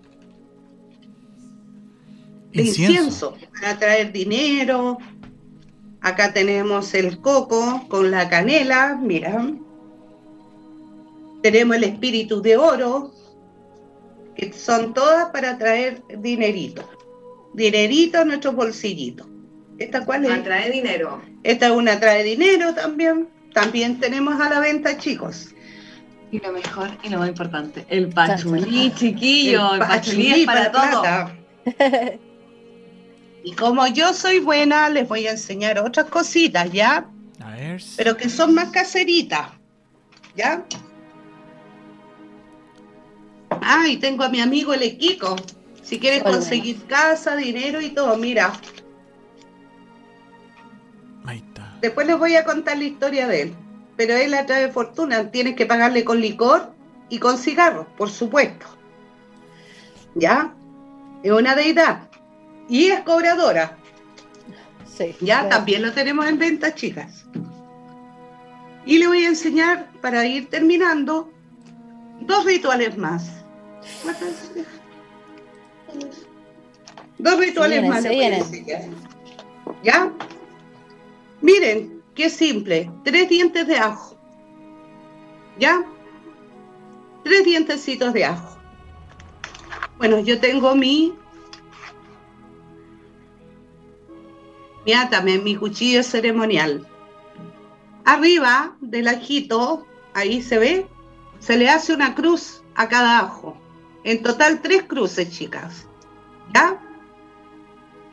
de 2.52 2.64
incienso. 2.64 3.38
para 3.54 3.78
traer 3.78 4.12
dinero. 4.12 4.98
Acá 6.02 6.34
tenemos 6.34 6.94
el 6.94 7.20
coco 7.20 7.86
con 7.90 8.12
la 8.12 8.30
canela, 8.30 8.98
mira. 9.02 9.54
Tenemos 11.42 11.78
el 11.78 11.84
espíritu 11.86 12.42
de 12.42 12.58
oro, 12.58 13.14
que 14.36 14.52
son 14.54 14.94
todas 14.94 15.30
para 15.32 15.58
traer 15.58 16.02
dinerito. 16.20 16.88
Dinerito 17.54 18.20
a 18.20 18.26
nuestros 18.26 18.56
bolsillitos. 18.56 19.28
¿Esta 19.78 20.06
cuál 20.06 20.26
es? 20.26 20.32
Atrae 20.32 20.72
dinero. 20.72 21.22
Esta 21.44 21.68
es 21.68 21.72
una 21.72 22.00
trae 22.00 22.24
dinero 22.24 22.74
también. 22.74 23.28
También 23.54 24.00
tenemos 24.00 24.40
a 24.42 24.50
la 24.50 24.60
venta, 24.60 24.98
chicos. 24.98 25.50
Y 26.32 26.40
lo 26.40 26.52
mejor 26.52 26.90
y 27.04 27.10
lo 27.10 27.20
más 27.20 27.30
importante, 27.30 27.86
el 27.88 28.10
pachulí, 28.10 28.92
chiquillo, 28.96 29.76
el, 29.76 29.80
pachulí, 29.80 30.42
es 30.42 30.46
para, 30.46 30.72
todo. 30.72 31.04
y 33.44 33.52
como 33.54 33.88
yo 33.88 34.14
soy 34.14 34.40
buena, 34.40 34.90
les 34.90 35.08
voy 35.08 35.28
a 35.28 35.32
enseñar 35.32 35.80
otras 35.80 36.08
cositas, 36.08 36.72
¿ya? 36.72 37.08
A 37.40 37.52
ver. 37.52 37.82
Pero 37.96 38.18
que 38.18 38.28
son 38.28 38.54
más 38.54 38.72
caseritas, 38.72 39.50
¿ya? 40.36 40.66
Ah, 43.62 43.88
y 43.88 43.98
tengo 43.98 44.24
a 44.24 44.30
mi 44.30 44.42
amigo 44.42 44.74
el 44.74 44.84
Equico. 44.84 45.36
Si 45.82 46.00
quieres 46.00 46.24
conseguir 46.24 46.84
casa, 46.88 47.36
dinero 47.36 47.80
y 47.80 47.92
todo, 47.92 48.18
mira. 48.18 48.52
Después 51.88 52.08
les 52.08 52.18
voy 52.18 52.36
a 52.36 52.44
contar 52.44 52.78
la 52.78 52.84
historia 52.84 53.28
de 53.28 53.42
él 53.44 53.56
pero 53.96 54.16
él 54.16 54.34
atrae 54.34 54.72
fortuna, 54.72 55.32
tienes 55.32 55.56
que 55.56 55.66
pagarle 55.66 56.04
con 56.04 56.20
licor 56.20 56.74
y 57.10 57.20
con 57.20 57.38
cigarros, 57.38 57.88
por 57.98 58.10
supuesto. 58.10 58.66
¿Ya? 60.16 60.54
Es 61.24 61.32
una 61.32 61.56
deidad. 61.56 62.10
Y 62.68 62.88
es 62.88 63.02
cobradora. 63.02 63.78
Sí, 64.86 65.16
ya 65.22 65.50
también 65.50 65.82
lo 65.82 65.94
tenemos 65.94 66.26
en 66.28 66.40
venta, 66.40 66.74
chicas. 66.74 67.26
Y 68.86 68.98
le 68.98 69.08
voy 69.08 69.26
a 69.26 69.30
enseñar, 69.30 69.90
para 70.02 70.26
ir 70.26 70.50
terminando, 70.50 71.32
dos 72.22 72.46
rituales 72.46 72.98
más. 72.98 73.30
Dos 77.18 77.40
rituales 77.40 77.88
más. 77.88 78.04
¿Ya? 79.84 80.12
Miren, 81.46 81.96
Qué 82.16 82.30
simple, 82.30 82.90
tres 83.04 83.28
dientes 83.28 83.68
de 83.68 83.78
ajo. 83.78 84.16
¿Ya? 85.60 85.86
Tres 87.26 87.44
dientecitos 87.44 88.14
de 88.14 88.24
ajo. 88.24 88.58
Bueno, 89.98 90.20
yo 90.20 90.40
tengo 90.40 90.74
mi 90.76 91.14
mi 94.86 94.94
atame, 94.94 95.40
mi 95.40 95.58
cuchillo 95.58 96.04
ceremonial. 96.04 96.88
Arriba 98.06 98.78
del 98.80 99.10
ajito, 99.10 99.86
ahí 100.14 100.42
se 100.42 100.58
ve, 100.58 100.88
se 101.40 101.58
le 101.58 101.70
hace 101.70 101.94
una 101.94 102.16
cruz 102.16 102.64
a 102.76 102.88
cada 102.88 103.20
ajo. 103.20 103.58
En 104.06 104.24
total 104.24 104.62
tres 104.62 104.84
cruces, 104.84 105.32
chicas. 105.32 105.86
¿Ya? 106.54 106.80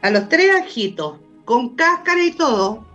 A 0.00 0.10
los 0.10 0.28
tres 0.28 0.56
ajitos, 0.56 1.20
con 1.44 1.76
cáscara 1.76 2.24
y 2.24 2.32
todo, 2.32 2.91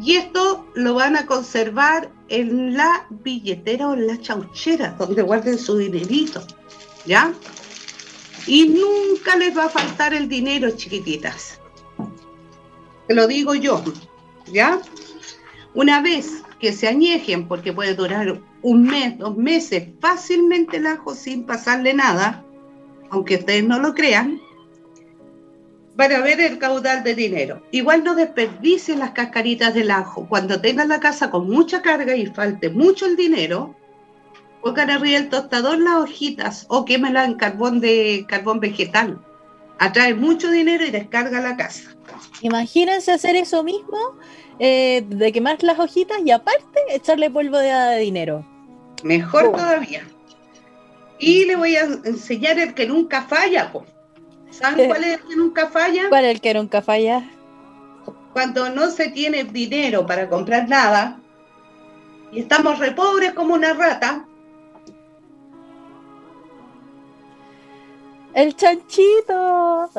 y 0.00 0.16
esto 0.16 0.66
lo 0.74 0.94
van 0.94 1.16
a 1.16 1.26
conservar 1.26 2.10
en 2.28 2.76
la 2.76 3.06
billetera 3.10 3.88
o 3.88 3.94
en 3.94 4.06
la 4.06 4.20
chauchera, 4.20 4.90
donde 4.98 5.22
guarden 5.22 5.58
su 5.58 5.76
dinerito. 5.76 6.42
¿Ya? 7.04 7.32
Y 8.46 8.68
nunca 8.68 9.36
les 9.36 9.56
va 9.56 9.64
a 9.66 9.68
faltar 9.68 10.14
el 10.14 10.28
dinero, 10.28 10.70
chiquititas. 10.70 11.60
Te 13.06 13.14
lo 13.14 13.26
digo 13.26 13.54
yo. 13.54 13.82
¿Ya? 14.52 14.80
Una 15.74 16.00
vez 16.00 16.42
que 16.58 16.72
se 16.72 16.86
añejen, 16.86 17.48
porque 17.48 17.72
puede 17.72 17.94
durar 17.94 18.40
un 18.62 18.84
mes, 18.84 19.18
dos 19.18 19.36
meses, 19.36 19.88
fácilmente 20.00 20.76
el 20.76 20.86
ajo 20.86 21.14
sin 21.14 21.44
pasarle 21.44 21.94
nada, 21.94 22.44
aunque 23.10 23.36
ustedes 23.36 23.64
no 23.64 23.78
lo 23.78 23.94
crean, 23.94 24.40
para 25.96 26.20
ver 26.20 26.40
el 26.40 26.58
caudal 26.58 27.04
de 27.04 27.14
dinero. 27.14 27.62
Igual 27.70 28.04
no 28.04 28.14
desperdicien 28.14 28.98
las 28.98 29.10
cascaritas 29.10 29.74
del 29.74 29.90
ajo. 29.90 30.26
Cuando 30.28 30.60
tengan 30.60 30.88
la 30.88 31.00
casa 31.00 31.30
con 31.30 31.48
mucha 31.48 31.82
carga 31.82 32.16
y 32.16 32.26
falte 32.26 32.70
mucho 32.70 33.06
el 33.06 33.16
dinero, 33.16 33.74
pongan 34.62 34.90
arriba 34.90 35.18
el 35.18 35.28
tostador 35.28 35.78
las 35.78 35.96
hojitas 35.96 36.66
o 36.68 36.84
quémela 36.84 37.24
en 37.24 37.34
carbón 37.34 37.80
de 37.80 38.24
carbón 38.28 38.60
vegetal. 38.60 39.20
Atrae 39.78 40.14
mucho 40.14 40.50
dinero 40.50 40.84
y 40.84 40.90
descarga 40.90 41.40
la 41.40 41.56
casa. 41.56 41.90
Imagínense 42.40 43.12
hacer 43.12 43.36
eso 43.36 43.62
mismo, 43.62 43.98
eh, 44.58 45.04
de 45.06 45.32
quemar 45.32 45.62
las 45.62 45.78
hojitas 45.78 46.18
y 46.24 46.30
aparte 46.30 46.80
echarle 46.90 47.30
polvo 47.30 47.58
de, 47.58 47.98
dinero. 47.98 48.46
Mejor 49.02 49.46
oh. 49.46 49.52
todavía. 49.52 50.06
Y 51.18 51.44
le 51.44 51.56
voy 51.56 51.76
a 51.76 51.82
enseñar 51.82 52.58
el 52.58 52.74
que 52.74 52.86
nunca 52.86 53.22
falla, 53.22 53.70
pues. 53.72 53.86
¿Saben 54.52 54.86
cuál 54.86 55.02
es 55.04 55.20
el 55.20 55.26
que 55.26 55.36
nunca 55.36 55.66
falla? 55.68 56.08
¿Cuál 56.08 56.24
es 56.26 56.30
el 56.32 56.40
que 56.40 56.54
nunca 56.54 56.82
falla? 56.82 57.30
Cuando 58.32 58.68
no 58.68 58.90
se 58.90 59.08
tiene 59.08 59.44
dinero 59.44 60.06
para 60.06 60.28
comprar 60.28 60.68
nada 60.68 61.18
y 62.30 62.40
estamos 62.40 62.78
re 62.78 62.92
pobres 62.92 63.32
como 63.32 63.54
una 63.54 63.72
rata. 63.72 64.26
El 68.34 68.54
chanchito. 68.54 69.90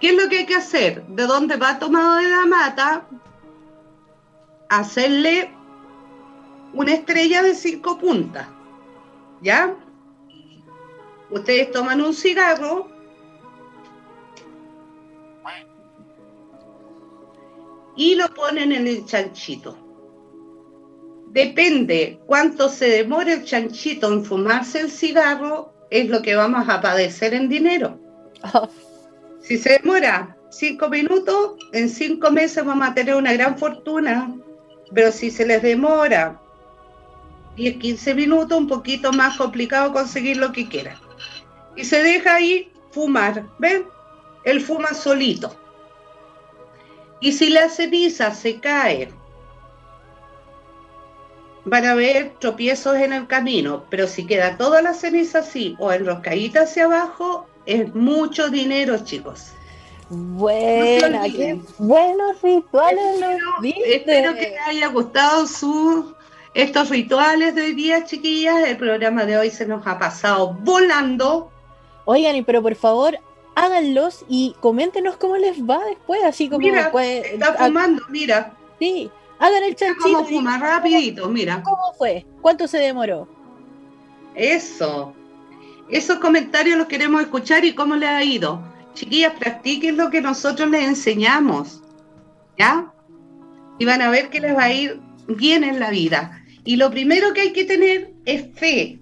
¿Qué 0.00 0.08
es 0.08 0.22
lo 0.22 0.28
que 0.28 0.38
hay 0.38 0.46
que 0.46 0.56
hacer? 0.56 1.04
De 1.06 1.26
dónde 1.26 1.56
va 1.56 1.78
tomado 1.78 2.16
de 2.16 2.28
la 2.28 2.46
mata, 2.46 3.06
hacerle 4.68 5.52
una 6.72 6.94
estrella 6.94 7.42
de 7.42 7.54
cinco 7.54 7.98
puntas. 7.98 8.46
¿Ya? 9.42 9.74
Ustedes 11.30 11.70
toman 11.70 12.00
un 12.00 12.14
cigarro, 12.14 12.88
y 18.00 18.14
lo 18.14 18.32
ponen 18.32 18.72
en 18.72 18.86
el 18.86 19.04
chanchito. 19.04 19.76
Depende 21.26 22.18
cuánto 22.24 22.70
se 22.70 22.88
demore 22.88 23.34
el 23.34 23.44
chanchito 23.44 24.10
en 24.10 24.24
fumarse 24.24 24.80
el 24.80 24.90
cigarro, 24.90 25.74
es 25.90 26.08
lo 26.08 26.22
que 26.22 26.34
vamos 26.34 26.66
a 26.66 26.80
padecer 26.80 27.34
en 27.34 27.48
dinero. 27.48 28.00
Si 29.42 29.56
se 29.56 29.80
demora 29.82 30.36
cinco 30.50 30.88
minutos, 30.90 31.56
en 31.72 31.88
cinco 31.88 32.30
meses 32.30 32.62
vamos 32.62 32.88
a 32.88 32.94
tener 32.94 33.14
una 33.14 33.32
gran 33.32 33.58
fortuna. 33.58 34.36
Pero 34.94 35.10
si 35.10 35.30
se 35.30 35.46
les 35.46 35.62
demora 35.62 36.38
10, 37.56 37.78
15 37.78 38.14
minutos, 38.14 38.58
un 38.58 38.68
poquito 38.68 39.12
más 39.12 39.38
complicado 39.38 39.92
conseguir 39.92 40.36
lo 40.36 40.52
que 40.52 40.68
quieran. 40.68 40.98
Y 41.74 41.84
se 41.84 42.02
deja 42.02 42.34
ahí 42.34 42.70
fumar, 42.92 43.46
¿ven? 43.58 43.86
Él 44.44 44.60
fuma 44.60 44.92
solito. 44.92 45.56
Y 47.20 47.32
si 47.32 47.50
la 47.50 47.68
ceniza 47.68 48.34
se 48.34 48.60
cae, 48.60 49.12
van 51.64 51.84
a 51.84 51.92
haber 51.92 52.30
tropiezos 52.38 52.96
en 52.96 53.12
el 53.12 53.26
camino, 53.26 53.84
pero 53.90 54.06
si 54.06 54.26
queda 54.26 54.56
toda 54.56 54.82
la 54.82 54.94
ceniza 54.94 55.40
así 55.40 55.76
o 55.78 55.92
enroscadita 55.92 56.62
hacia 56.62 56.84
abajo, 56.84 57.46
es 57.66 57.94
mucho 57.94 58.48
dinero, 58.48 58.98
chicos. 59.04 59.52
Bueno, 60.08 61.22
qué 61.24 61.60
buenos 61.78 62.42
rituales 62.42 63.38
espero, 63.86 64.34
que 64.34 64.40
les 64.40 64.60
haya 64.66 64.88
gustado 64.88 65.46
su, 65.46 66.16
estos 66.52 66.88
rituales 66.88 67.54
de 67.54 67.62
hoy 67.62 67.74
día, 67.74 68.04
chiquillas. 68.04 68.66
El 68.66 68.76
programa 68.76 69.24
de 69.24 69.38
hoy 69.38 69.50
se 69.50 69.66
nos 69.66 69.86
ha 69.86 70.00
pasado 70.00 70.54
volando. 70.62 71.52
Oigan, 72.06 72.42
pero 72.44 72.60
por 72.60 72.74
favor, 72.74 73.18
háganlos 73.54 74.24
y 74.28 74.54
coméntenos 74.60 75.16
cómo 75.16 75.36
les 75.36 75.62
va 75.62 75.84
después, 75.84 76.22
así 76.24 76.48
como... 76.48 76.60
Mira, 76.60 76.92
está 76.94 77.54
fumando, 77.54 78.02
mira. 78.08 78.54
Sí, 78.78 79.10
hagan 79.38 79.64
el 79.64 79.74
chanchito. 79.74 80.18
Cómo 80.18 80.24
fuma 80.24 80.58
rapidito, 80.58 81.28
mira. 81.28 81.62
¿Cómo 81.62 81.92
fue? 81.96 82.26
¿Cuánto 82.40 82.66
se 82.66 82.78
demoró? 82.78 83.28
Eso. 84.34 85.14
Esos 85.90 86.18
comentarios 86.18 86.78
los 86.78 86.86
queremos 86.86 87.20
escuchar 87.22 87.64
y 87.64 87.74
cómo 87.74 87.96
les 87.96 88.08
ha 88.08 88.24
ido. 88.24 88.62
Chiquillas, 88.94 89.34
practiquen 89.38 89.96
lo 89.96 90.10
que 90.10 90.20
nosotros 90.20 90.70
les 90.70 90.84
enseñamos. 90.84 91.82
¿Ya? 92.58 92.92
Y 93.78 93.84
van 93.84 94.02
a 94.02 94.10
ver 94.10 94.30
que 94.30 94.40
les 94.40 94.56
va 94.56 94.64
a 94.64 94.72
ir 94.72 95.00
bien 95.26 95.64
en 95.64 95.80
la 95.80 95.90
vida. 95.90 96.44
Y 96.64 96.76
lo 96.76 96.90
primero 96.90 97.32
que 97.32 97.40
hay 97.40 97.52
que 97.52 97.64
tener 97.64 98.12
es 98.24 98.46
fe 98.54 98.99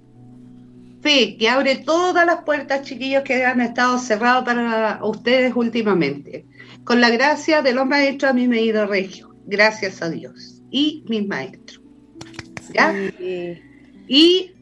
fe 1.00 1.36
que 1.36 1.48
abre 1.48 1.76
todas 1.76 2.26
las 2.26 2.42
puertas, 2.42 2.82
chiquillos, 2.82 3.22
que 3.22 3.44
han 3.44 3.60
estado 3.60 3.98
cerrados 3.98 4.44
para 4.44 5.00
ustedes 5.02 5.54
últimamente. 5.54 6.46
Con 6.84 7.00
la 7.00 7.10
gracia 7.10 7.62
de 7.62 7.72
los 7.72 7.86
maestros 7.86 8.30
a 8.30 8.34
mí 8.34 8.48
me 8.48 8.58
he 8.58 8.64
ido 8.64 8.86
regio, 8.86 9.34
gracias 9.46 10.02
a 10.02 10.10
Dios 10.10 10.62
y 10.70 11.04
mis 11.08 11.26
maestros. 11.26 11.80
¿Ya? 12.72 12.94
Y 14.06 14.52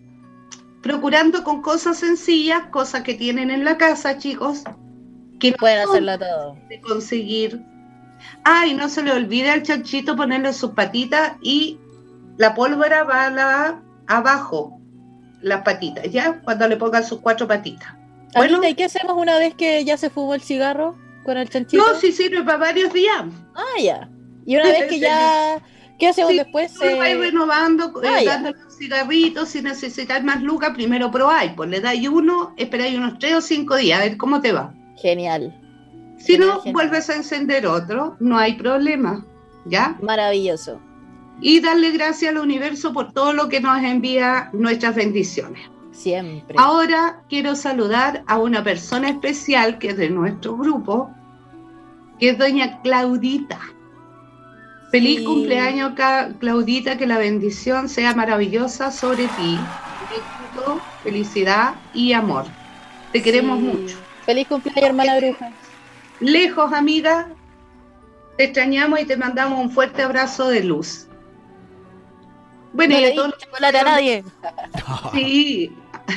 procurando 0.83 1.43
con 1.43 1.63
cosas 1.63 1.99
sencillas, 1.99 2.67
cosas 2.71 3.03
que 3.03 3.15
tienen 3.15 3.51
en 3.51 3.65
la 3.65 3.77
casa, 3.77 4.19
chicos, 4.19 4.63
que 5.41 5.53
pueden 5.53 5.89
hacerlo 5.89 6.19
todo. 6.19 6.59
De 6.69 6.81
conseguir. 6.81 7.61
Ay, 8.45 8.75
no 8.75 8.89
se 8.89 9.03
le 9.03 9.13
olvide 9.13 9.51
al 9.51 9.63
chanchito 9.63 10.17
ponerle 10.17 10.53
sus 10.53 10.71
patitas 10.71 11.33
y 11.43 11.79
la 12.39 12.55
pólvora 12.55 13.05
va 13.05 13.27
a 13.27 13.31
la, 13.31 13.83
abajo, 14.07 14.76
las 15.47 15.63
patitas, 15.63 16.11
¿ya? 16.11 16.41
Cuando 16.43 16.69
le 16.69 16.77
pongan 16.77 17.05
sus 17.05 17.21
cuatro 17.21 17.47
patitas. 17.47 17.89
Bueno, 18.35 18.61
¿y 18.67 18.75
qué 18.75 18.85
hacemos 18.85 19.17
una 19.17 19.39
vez 19.39 19.55
que 19.55 19.85
ya 19.85 19.97
se 19.97 20.11
fumó 20.11 20.35
el 20.35 20.43
cigarro 20.43 20.97
con 21.25 21.39
el 21.39 21.49
chanchito? 21.49 21.83
No, 21.83 21.99
sí 21.99 22.13
sirve 22.13 22.43
para 22.43 22.59
varios 22.59 22.93
días. 22.93 23.25
Ah, 23.55 23.81
ya. 23.81 24.09
Y 24.45 24.57
una 24.57 24.65
vez 24.65 24.89
que 24.89 25.01
ya 25.01 25.63
¿Qué 25.99 26.09
hacemos 26.09 26.35
después? 26.35 26.73
Se 26.73 26.95
va 26.95 27.05
renovando, 27.07 28.03
eh, 28.03 28.09
ah, 28.09 28.23
dando 28.25 28.53
los 28.53 28.77
cigarritos, 28.77 29.49
si 29.49 29.63
necesitas 29.63 30.23
más 30.23 30.43
lucas, 30.43 30.73
primero 30.75 31.11
probáis, 31.11 31.53
pues 31.57 31.71
le 31.71 31.81
dais 31.81 32.07
uno, 32.07 32.55
esperáis 32.59 32.99
unos 32.99 33.19
tres 33.19 33.35
o 33.35 33.41
cinco 33.41 33.77
días, 33.77 34.01
a 34.01 34.05
ver 34.05 34.17
cómo 34.19 34.41
te 34.41 34.53
va. 34.53 34.75
Genial. 35.01 35.59
Si 36.19 36.37
no, 36.37 36.61
vuelves 36.73 37.09
a 37.09 37.17
encender 37.17 37.67
otro, 37.67 38.17
no 38.21 38.37
hay 38.37 38.55
problema, 38.55 39.25
¿ya? 39.65 39.97
Maravilloso. 40.03 40.81
Y 41.41 41.61
darle 41.61 41.91
gracias 41.91 42.31
al 42.31 42.39
universo 42.39 42.93
por 42.93 43.13
todo 43.13 43.33
lo 43.33 43.49
que 43.49 43.61
nos 43.61 43.83
envía 43.83 44.51
nuestras 44.53 44.95
bendiciones. 44.95 45.69
Siempre. 45.93 46.57
Ahora 46.59 47.23
quiero 47.29 47.57
saludar 47.57 48.23
a 48.27 48.39
una 48.39 48.63
persona 48.63 49.09
especial 49.09 49.79
que 49.79 49.89
es 49.89 49.97
de 49.97 50.11
nuestro 50.11 50.57
grupo, 50.57 51.11
que 52.19 52.31
es 52.31 52.39
doña 52.39 52.81
Claudita. 52.83 53.59
Feliz 54.91 55.23
cumpleaños, 55.23 55.93
Claudita, 56.39 56.97
que 56.97 57.07
la 57.07 57.19
bendición 57.19 57.89
sea 57.89 58.15
maravillosa 58.15 58.91
sobre 58.91 59.27
ti. 59.29 59.59
Éxito, 60.11 60.81
felicidad 61.03 61.75
y 61.93 62.13
amor. 62.13 62.45
Te 63.13 63.23
queremos 63.23 63.61
mucho. 63.61 63.97
Feliz 64.25 64.47
cumpleaños, 64.47 64.85
hermana 64.85 65.17
bruja. 65.19 65.51
Lejos, 66.21 66.73
amiga, 66.73 67.29
te 68.37 68.45
extrañamos 68.45 69.01
y 69.01 69.05
te 69.05 69.17
mandamos 69.17 69.59
un 69.59 69.71
fuerte 69.71 70.03
abrazo 70.03 70.49
de 70.49 70.63
luz. 70.63 71.07
Bueno, 72.77 73.01
y 73.01 73.05
a 73.07 73.15
todos 73.15 73.35
a 73.63 73.83
nadie. 73.85 74.23
Sí. 75.15 75.73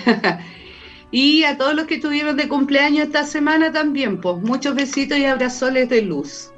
y 1.11 1.43
a 1.45 1.57
todos 1.57 1.73
los 1.73 1.87
que 1.87 1.95
estuvieron 1.95 2.35
de 2.35 2.49
cumpleaños 2.49 3.07
esta 3.07 3.23
semana 3.23 3.71
también, 3.71 4.19
pues 4.19 4.37
muchos 4.41 4.75
besitos 4.75 5.17
y 5.17 5.25
abrazoles 5.25 5.87
de 5.87 6.01
luz. 6.01 6.51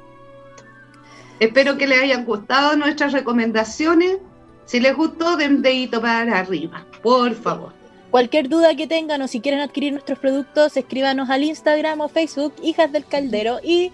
Espero 1.38 1.78
que 1.78 1.86
les 1.86 2.02
hayan 2.02 2.24
gustado 2.24 2.76
nuestras 2.76 3.12
recomendaciones. 3.12 4.18
Si 4.64 4.80
les 4.80 4.96
gustó, 4.96 5.36
den 5.36 5.62
dedito 5.62 6.00
para 6.00 6.38
arriba, 6.40 6.84
por 7.00 7.34
favor. 7.36 7.72
Cualquier 8.10 8.48
duda 8.48 8.74
que 8.74 8.88
tengan 8.88 9.22
o 9.22 9.28
si 9.28 9.40
quieren 9.40 9.60
adquirir 9.60 9.92
nuestros 9.92 10.18
productos, 10.18 10.76
escríbanos 10.76 11.30
al 11.30 11.44
Instagram 11.44 12.00
o 12.00 12.08
Facebook, 12.08 12.54
Hijas 12.60 12.90
del 12.90 13.06
Caldero, 13.06 13.60
y 13.62 13.92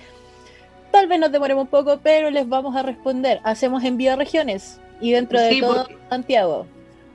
tal 0.91 1.07
vez 1.07 1.21
nos 1.21 1.31
demoremos 1.31 1.65
un 1.65 1.71
poco, 1.71 2.01
pero 2.03 2.31
les 2.31 2.49
vamos 2.49 2.75
a 2.75 2.83
responder. 2.83 3.41
Hacemos 3.45 3.85
envío 3.85 4.15
a 4.15 4.17
regiones 4.17 4.81
y 5.01 5.13
dentro 5.13 5.41
de 5.41 5.61
todo 5.61 5.89
Santiago. 6.09 6.67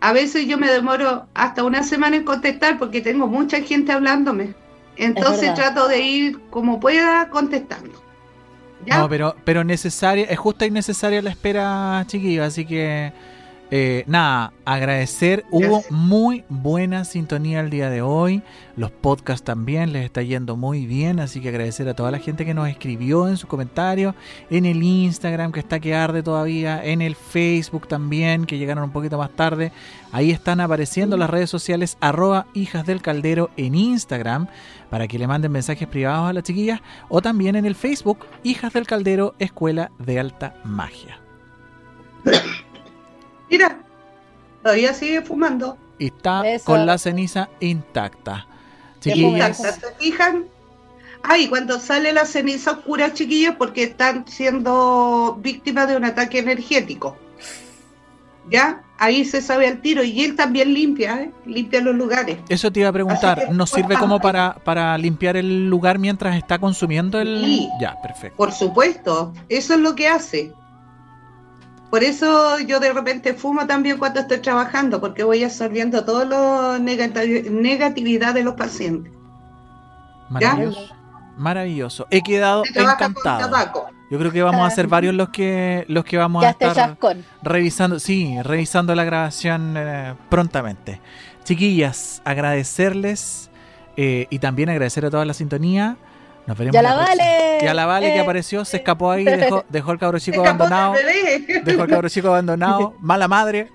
A 0.02 0.12
veces 0.12 0.48
yo 0.48 0.58
me 0.58 0.70
demoro 0.70 1.28
hasta 1.34 1.64
una 1.64 1.84
semana 1.84 2.18
en 2.18 2.24
contestar 2.24 2.78
porque 2.78 3.02
tengo 3.02 3.28
mucha 3.28 3.62
gente 3.62 3.92
hablándome. 3.92 4.54
Entonces 4.98 5.54
trato 5.54 5.88
de 5.88 6.02
ir 6.02 6.40
como 6.50 6.80
pueda 6.80 7.30
contestando. 7.30 8.04
No, 8.86 9.08
pero, 9.08 9.36
pero 9.46 9.64
necesaria, 9.64 10.26
es 10.26 10.38
justa 10.38 10.66
y 10.66 10.72
necesaria 10.72 11.22
la 11.22 11.30
espera, 11.30 12.04
chiquillos, 12.06 12.46
así 12.46 12.66
que 12.66 13.14
eh, 13.76 14.04
nada, 14.06 14.54
agradecer. 14.66 15.46
Hubo 15.50 15.84
muy 15.90 16.44
buena 16.48 17.06
sintonía 17.06 17.60
el 17.60 17.72
día 17.72 17.90
de 17.90 18.04
hoy. 18.04 18.44
Los 18.76 18.92
podcasts 18.92 19.44
también 19.44 19.92
les 19.92 20.06
está 20.06 20.22
yendo 20.22 20.56
muy 20.56 20.86
bien. 20.86 21.20
Así 21.20 21.42
que 21.42 21.50
agradecer 21.50 21.90
a 21.90 21.96
toda 21.96 22.12
la 22.12 22.20
gente 22.20 22.46
que 22.46 22.54
nos 22.54 22.70
escribió 22.70 23.28
en 23.28 23.36
sus 23.36 23.50
comentarios. 23.50 24.14
En 24.52 24.68
el 24.68 24.84
Instagram, 24.84 25.52
que 25.52 25.60
está 25.60 25.80
que 25.80 25.96
arde 25.96 26.22
todavía. 26.22 26.86
En 26.86 27.02
el 27.02 27.16
Facebook 27.16 27.88
también, 27.88 28.46
que 28.46 28.60
llegaron 28.60 28.84
un 28.84 28.92
poquito 28.92 29.18
más 29.18 29.32
tarde. 29.32 29.72
Ahí 30.12 30.30
están 30.30 30.60
apareciendo 30.60 31.18
las 31.18 31.32
redes 31.32 31.50
sociales 31.50 31.98
arroba 32.00 32.46
hijas 32.54 32.86
del 32.86 33.02
caldero 33.02 33.50
en 33.58 33.74
Instagram. 33.74 34.50
Para 34.92 35.08
que 35.08 35.18
le 35.18 35.26
manden 35.26 35.52
mensajes 35.52 35.88
privados 35.88 36.30
a 36.30 36.34
las 36.34 36.44
chiquillas. 36.44 36.80
O 37.10 37.24
también 37.24 37.56
en 37.56 37.66
el 37.66 37.74
Facebook, 37.74 38.20
Hijas 38.44 38.74
del 38.74 38.86
Caldero, 38.86 39.34
Escuela 39.40 39.90
de 39.98 40.20
Alta 40.20 40.58
Magia. 40.64 41.20
Mira, 43.54 43.78
todavía 44.64 44.96
sigue 44.96 45.22
fumando. 45.22 45.78
Y 46.00 46.08
está 46.08 46.42
con 46.64 46.88
la 46.88 46.98
ceniza 46.98 47.50
intacta. 47.60 48.48
Chiquillas. 49.00 49.58
¿Se 49.58 49.94
fijan? 50.00 50.46
Ay, 51.22 51.48
cuando 51.50 51.80
sale 51.80 52.14
la 52.14 52.26
ceniza 52.26 52.72
oscura, 52.72 53.14
chiquillos, 53.14 53.54
porque 53.56 53.84
están 53.84 54.26
siendo 54.28 55.38
víctimas 55.40 55.88
de 55.88 55.98
un 55.98 56.04
ataque 56.04 56.40
energético. 56.40 57.16
¿Ya? 58.50 58.82
Ahí 58.98 59.24
se 59.24 59.40
sabe 59.40 59.68
al 59.68 59.82
tiro. 59.82 60.04
Y 60.04 60.24
él 60.24 60.36
también 60.36 60.74
limpia, 60.74 61.22
¿eh? 61.22 61.32
Limpia 61.46 61.80
los 61.82 61.94
lugares. 61.94 62.40
Eso 62.50 62.72
te 62.72 62.80
iba 62.80 62.90
a 62.90 62.94
preguntar. 62.94 63.52
¿Nos 63.52 63.70
sirve 63.70 63.98
como 63.98 64.20
para, 64.20 64.56
para 64.64 64.98
limpiar 64.98 65.38
el 65.38 65.70
lugar 65.70 66.00
mientras 66.00 66.36
está 66.38 66.58
consumiendo 66.58 67.22
el...? 67.22 67.40
Sí, 67.46 67.70
ya, 67.80 68.02
perfecto. 68.02 68.36
Por 68.36 68.52
supuesto. 68.52 69.32
Eso 69.48 69.76
es 69.76 69.80
lo 69.80 69.94
que 69.94 70.08
hace. 70.08 70.54
Por 71.94 72.04
eso 72.04 72.58
yo 72.58 72.80
de 72.80 72.92
repente 72.92 73.36
fumo 73.36 73.68
también 73.68 74.00
cuando 74.00 74.22
estoy 74.22 74.40
trabajando, 74.40 75.00
porque 75.00 75.22
voy 75.24 75.44
absorbiendo 75.44 76.04
toda 76.04 76.26
la 76.26 76.80
negatividad 76.80 78.34
de 78.34 78.44
los 78.44 78.56
pacientes. 78.56 79.14
Maravilloso. 80.28 80.96
Maravilloso. 81.38 82.08
He 82.10 82.24
quedado 82.24 82.64
encantado. 82.66 83.84
Yo 84.10 84.18
creo 84.18 84.32
que 84.32 84.42
vamos 84.42 84.66
a 84.66 84.72
ser 84.74 84.88
varios 84.88 85.14
los 85.14 85.30
que 85.30 85.86
los 85.88 86.04
que 86.04 86.18
vamos 86.18 86.44
a 86.44 86.50
estar 86.50 86.98
revisando, 87.44 88.00
sí, 88.00 88.42
revisando 88.42 88.96
la 88.96 89.04
grabación 89.04 89.76
eh, 89.78 90.16
prontamente. 90.30 91.00
Chiquillas, 91.44 92.24
agradecerles 92.26 93.52
eh, 93.98 94.26
y 94.32 94.40
también 94.40 94.70
agradecer 94.70 95.06
a 95.06 95.12
toda 95.12 95.26
la 95.26 95.36
sintonía. 95.36 95.98
Nos 96.46 96.58
veremos 96.58 96.74
ya 96.74 96.82
la, 96.82 96.96
vale. 96.96 97.60
Ya 97.62 97.74
la 97.74 97.86
vale 97.86 98.12
que 98.12 98.18
eh. 98.18 98.22
apareció, 98.22 98.66
se 98.66 98.78
escapó 98.78 99.12
ahí, 99.12 99.24
dejó, 99.24 99.64
dejó 99.70 99.92
el 99.92 100.00
cabro 100.00 100.20
chico 100.20 100.42
abandonado. 100.42 100.94
Dejó 101.64 101.84
el 101.84 101.90
cabro 101.90 102.10
chico 102.10 102.28
abandonado. 102.28 102.96
Mala 103.00 103.28
madre. 103.28 103.70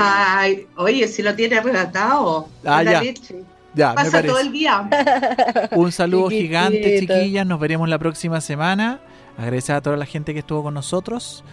Ay, 0.00 0.66
oye, 0.76 1.08
si 1.08 1.22
lo 1.22 1.34
tiene 1.34 1.60
relatado. 1.60 2.48
Ah, 2.64 2.82
ya. 2.82 3.02
Ya, 3.74 3.94
Pasa 3.94 4.22
todo 4.22 4.38
el 4.38 4.50
día. 4.50 4.88
Un 5.72 5.92
saludo 5.92 6.30
gigante, 6.30 7.00
chiquillas. 7.00 7.46
Nos 7.46 7.60
veremos 7.60 7.88
la 7.88 7.98
próxima 7.98 8.40
semana. 8.40 9.00
Agradecer 9.36 9.76
a 9.76 9.80
toda 9.80 9.96
la 9.96 10.06
gente 10.06 10.32
que 10.32 10.40
estuvo 10.40 10.62
con 10.64 10.74
nosotros. 10.74 11.44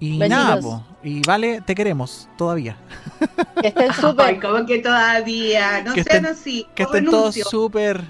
Y 0.00 0.18
nada, 0.18 0.60
y 1.02 1.20
vale, 1.26 1.60
te 1.60 1.74
queremos 1.74 2.28
todavía. 2.36 2.76
Que 3.60 3.68
estén 3.68 3.92
súper. 4.00 4.40
como 4.40 4.66
que 4.66 4.78
todavía. 4.78 5.82
No 5.82 5.94
que 5.94 6.00
estén, 6.00 6.22
sean 6.22 6.32
así. 6.34 6.66
Que 6.74 6.82
estén 6.82 7.06
todos 7.06 7.34
súper. 7.34 8.02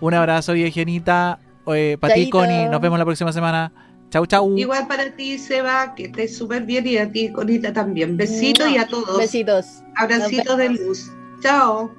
Un 0.00 0.14
abrazo, 0.14 0.52
Virgenita. 0.52 1.38
Eh, 1.66 1.96
para 2.00 2.14
ti, 2.14 2.30
Connie. 2.30 2.68
Nos 2.68 2.80
vemos 2.80 2.98
la 2.98 3.04
próxima 3.04 3.32
semana. 3.32 3.72
Chau, 4.10 4.26
chau. 4.26 4.56
Igual 4.58 4.86
para 4.86 5.10
ti, 5.10 5.38
Seba, 5.38 5.94
que 5.94 6.04
estés 6.04 6.36
súper 6.36 6.64
bien. 6.64 6.86
Y 6.86 6.98
a 6.98 7.10
ti, 7.10 7.32
Conita, 7.32 7.72
también. 7.72 8.16
Besitos 8.16 8.68
y 8.68 8.76
a 8.76 8.86
todos. 8.86 9.18
Besitos. 9.18 9.82
Abracitos 9.96 10.56
de 10.58 10.68
luz. 10.68 11.10
Chao. 11.42 11.90